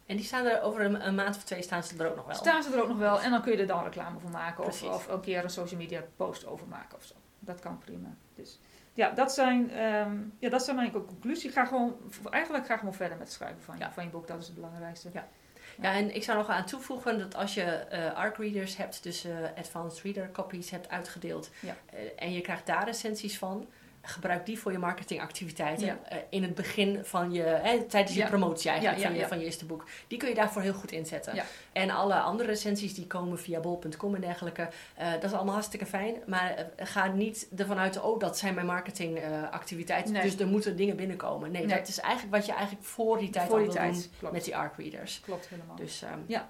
En 0.07 0.17
die 0.17 0.27
staan 0.27 0.45
er 0.47 0.63
over 0.63 0.81
een, 0.85 1.07
een 1.07 1.15
maand 1.15 1.37
of 1.37 1.45
twee 1.45 1.63
staan 1.63 1.83
ze 1.83 1.99
er 1.99 2.11
ook 2.11 2.17
nog 2.17 2.27
wel. 2.27 2.35
Staan 2.35 2.63
ze 2.63 2.73
er 2.73 2.83
ook 2.83 2.89
nog 2.89 2.99
wel 2.99 3.21
en 3.21 3.31
dan 3.31 3.43
kun 3.43 3.53
je 3.53 3.59
er 3.59 3.67
dan 3.67 3.85
reclame 3.85 4.19
voor 4.19 4.31
maken. 4.31 4.65
Of, 4.65 4.83
of 4.83 5.09
een 5.09 5.21
keer 5.21 5.45
een 5.45 5.51
social 5.51 5.81
media 5.81 6.03
post 6.17 6.47
over 6.47 6.67
maken 6.67 6.97
of 6.97 7.05
zo. 7.05 7.15
Dat 7.39 7.61
kan 7.61 7.79
prima. 7.79 8.09
Dus 8.35 8.61
ja, 8.95 9.11
dat 9.11 9.33
zijn, 9.33 9.71
ehm, 9.71 10.17
ja, 10.39 10.49
dat 10.49 10.65
zijn 10.65 10.77
mijn 10.77 10.91
conclusie. 10.93 11.51
Ga 11.51 11.65
gewoon, 11.65 11.97
eigenlijk 12.31 12.67
ga 12.67 12.77
gewoon 12.77 12.95
verder 12.95 13.17
met 13.19 13.27
het 13.27 13.37
schrijven 13.37 13.63
van 13.63 13.75
je, 13.79 13.81
Ja. 13.81 13.93
van 13.93 14.05
je 14.05 14.11
boek. 14.11 14.27
Dat 14.27 14.39
is 14.41 14.47
het 14.47 14.55
belangrijkste. 14.55 15.09
Ja. 15.13 15.29
Ja, 15.81 15.93
en 15.95 16.15
ik 16.15 16.23
zou 16.23 16.39
nog 16.39 16.49
aan 16.49 16.65
toevoegen 16.65 17.19
dat 17.19 17.35
als 17.35 17.55
je 17.55 17.63
eh 17.63 18.13
ARC 18.15 18.37
readers 18.37 18.77
hebt, 18.77 19.03
dus 19.03 19.25
eh, 19.25 19.33
Advanced 19.57 20.03
Reader 20.03 20.31
copies 20.33 20.71
hebt 20.71 20.89
uitgedeeld, 20.89 21.51
Ja. 21.61 21.77
eh, 21.93 21.99
en 22.17 22.33
je 22.33 22.41
krijgt 22.41 22.67
daar 22.67 22.85
recensies 22.85 23.39
van, 23.39 23.69
gebruik 24.05 24.47
die 24.47 24.59
voor 24.59 24.73
je 24.73 24.79
marketingactiviteiten 24.79 25.87
Ja. 25.87 25.99
eh, 26.09 26.19
in 26.31 26.43
het 26.43 26.55
begin 26.55 27.05
van 27.05 27.33
je, 27.33 27.43
hè, 27.43 27.83
tijdens 27.83 28.15
je 28.17 28.25
promotie 28.27 28.71
eigenlijk 28.71 29.01
Ja, 29.03 29.09
van, 29.09 29.19
je, 29.19 29.27
van 29.27 29.39
je 29.39 29.45
eerste 29.45 29.65
boek. 29.65 29.85
Die 30.09 30.19
kun 30.19 30.29
je 30.29 30.35
daarvoor 30.35 30.63
heel 30.63 30.73
goed 30.75 30.93
inzetten. 30.93 31.35
En 31.73 31.91
alle 31.91 32.15
andere 32.15 32.49
recensies 32.49 32.95
die 32.95 33.07
komen 33.07 33.39
via 33.39 33.61
bol.com 33.61 34.15
en 34.15 34.21
dergelijke, 34.21 34.69
eh, 34.97 35.13
dat 35.13 35.25
is 35.25 35.33
allemaal 35.33 35.55
hartstikke 35.55 35.87
fijn, 35.87 36.15
maar 36.27 36.55
eh, 36.77 36.87
ga 36.87 37.07
niet 37.07 37.49
ervan 37.57 37.79
uit, 37.79 38.01
oh 38.01 38.19
dat 38.21 38.39
zijn 38.39 38.55
mijn 38.55 38.67
marketingactiviteiten, 38.67 40.13
Nee. 40.13 40.23
dus 40.23 40.39
er 40.39 40.47
moeten 40.47 40.77
dingen 40.77 40.97
binnenkomen. 40.97 41.51
Nee, 41.51 41.67
Nee. 41.67 41.77
dat 41.79 41.89
is 41.89 42.01
eigenlijk 42.01 42.35
wat 42.35 42.47
je 42.47 42.53
eigenlijk 42.53 42.85
voor 42.85 43.19
die 43.19 43.31
tijd 43.31 43.49
Voor 43.49 43.59
al 43.59 43.65
die 43.65 43.73
tijd. 43.73 44.09
doen 44.21 44.33
met 44.33 44.45
die 44.45 44.57
ARC 44.57 44.77
readers. 44.77 45.21
Klopt 45.21 45.49
helemaal. 45.49 45.77
Dus 45.77 46.03
ehm, 46.03 46.19
Ja. 46.27 46.49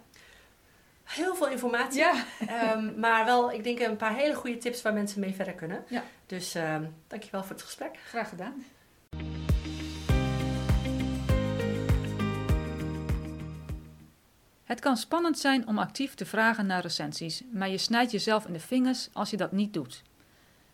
Heel 1.05 1.35
veel 1.35 1.49
informatie. 1.49 1.99
ja, 1.99 2.25
Ehm, 2.47 3.01
maar 3.01 3.25
wel, 3.25 3.53
ik 3.53 3.65
denk 3.65 3.79
een 3.81 3.97
paar 3.97 4.15
hele 4.15 4.35
goede 4.35 4.59
tips 4.59 4.83
waar 4.83 4.93
mensen 4.93 5.21
mee 5.21 5.35
verder 5.35 5.55
kunnen. 5.55 5.85
Ja. 5.89 6.03
Dus 6.27 6.55
ehm, 6.55 6.85
dankjewel 7.07 7.43
voor 7.43 7.55
het 7.55 7.63
gesprek. 7.65 7.99
graag 8.09 8.29
gedaan. 8.29 8.65
Het 14.65 14.81
kan 14.81 14.97
spannend 14.97 15.39
zijn 15.39 15.67
om 15.67 15.79
actief 15.79 16.15
te 16.15 16.27
vragen 16.27 16.67
naar 16.67 16.83
recensies, 16.83 17.43
maar 17.53 17.69
je 17.69 17.79
snijdt 17.79 18.11
jezelf 18.13 18.47
in 18.47 18.53
de 18.53 18.61
vingers 18.61 19.09
als 19.13 19.31
je 19.31 19.37
dat 19.37 19.53
niet 19.53 19.73
doet. 19.73 20.03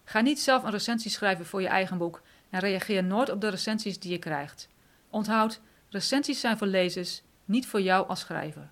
Ga 0.04 0.20
niet 0.20 0.40
zelf 0.40 0.62
een 0.62 0.70
recensie 0.70 1.10
schrijven 1.10 1.46
voor 1.46 1.62
je 1.62 1.68
eigen 1.68 1.98
boek 1.98 2.22
en 2.50 2.60
reageer 2.60 3.04
nooit 3.04 3.30
op 3.30 3.40
de 3.40 3.48
recensies 3.48 3.98
die 3.98 4.10
je 4.12 4.18
krijgt. 4.18 4.68
Onthoud, 5.10 5.60
recensies 5.88 6.40
zijn 6.40 6.58
voor 6.58 6.66
lezers, 6.66 7.22
niet 7.44 7.66
voor 7.66 7.80
jou 7.80 8.08
als 8.08 8.20
schrijver. 8.20 8.70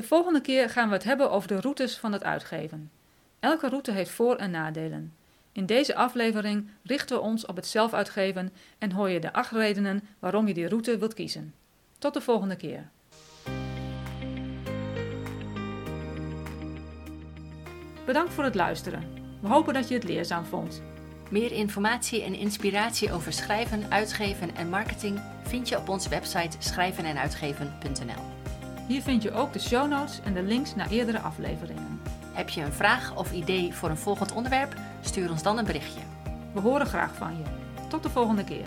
De 0.00 0.06
volgende 0.06 0.40
keer 0.40 0.70
gaan 0.70 0.88
we 0.88 0.94
het 0.94 1.04
hebben 1.04 1.30
over 1.30 1.48
de 1.48 1.60
routes 1.60 1.98
van 1.98 2.12
het 2.12 2.24
uitgeven. 2.24 2.90
Elke 3.40 3.68
route 3.68 3.92
heeft 3.92 4.10
voor- 4.10 4.36
en 4.36 4.50
nadelen. 4.50 5.14
In 5.52 5.66
deze 5.66 5.94
aflevering 5.94 6.70
richten 6.82 7.16
we 7.16 7.22
ons 7.22 7.46
op 7.46 7.56
het 7.56 7.66
zelfuitgeven 7.66 8.52
en 8.78 8.92
hoor 8.92 9.08
je 9.08 9.20
de 9.20 9.32
acht 9.32 9.52
redenen 9.52 10.02
waarom 10.18 10.46
je 10.46 10.54
die 10.54 10.68
route 10.68 10.98
wilt 10.98 11.14
kiezen. 11.14 11.54
Tot 11.98 12.14
de 12.14 12.20
volgende 12.20 12.56
keer. 12.56 12.88
Bedankt 18.06 18.32
voor 18.32 18.44
het 18.44 18.54
luisteren. 18.54 19.04
We 19.40 19.48
hopen 19.48 19.74
dat 19.74 19.88
je 19.88 19.94
het 19.94 20.04
leerzaam 20.04 20.44
vond. 20.44 20.82
Meer 21.30 21.52
informatie 21.52 22.22
en 22.22 22.34
inspiratie 22.34 23.12
over 23.12 23.32
schrijven, 23.32 23.90
uitgeven 23.90 24.56
en 24.56 24.68
marketing 24.68 25.20
vind 25.42 25.68
je 25.68 25.78
op 25.78 25.88
onze 25.88 26.08
website 26.08 26.56
schrijvenenuitgeven.nl. 26.58 28.39
Hier 28.90 29.02
vind 29.02 29.22
je 29.22 29.32
ook 29.32 29.52
de 29.52 29.58
show 29.58 29.88
notes 29.88 30.20
en 30.24 30.34
de 30.34 30.42
links 30.42 30.74
naar 30.74 30.90
eerdere 30.90 31.18
afleveringen. 31.18 32.00
Heb 32.32 32.48
je 32.48 32.62
een 32.62 32.72
vraag 32.72 33.16
of 33.16 33.32
idee 33.32 33.74
voor 33.74 33.90
een 33.90 33.96
volgend 33.96 34.32
onderwerp? 34.32 34.74
Stuur 35.00 35.30
ons 35.30 35.42
dan 35.42 35.58
een 35.58 35.64
berichtje. 35.64 36.00
We 36.52 36.60
horen 36.60 36.86
graag 36.86 37.14
van 37.14 37.36
je. 37.36 37.42
Tot 37.88 38.02
de 38.02 38.10
volgende 38.10 38.44
keer. 38.44 38.64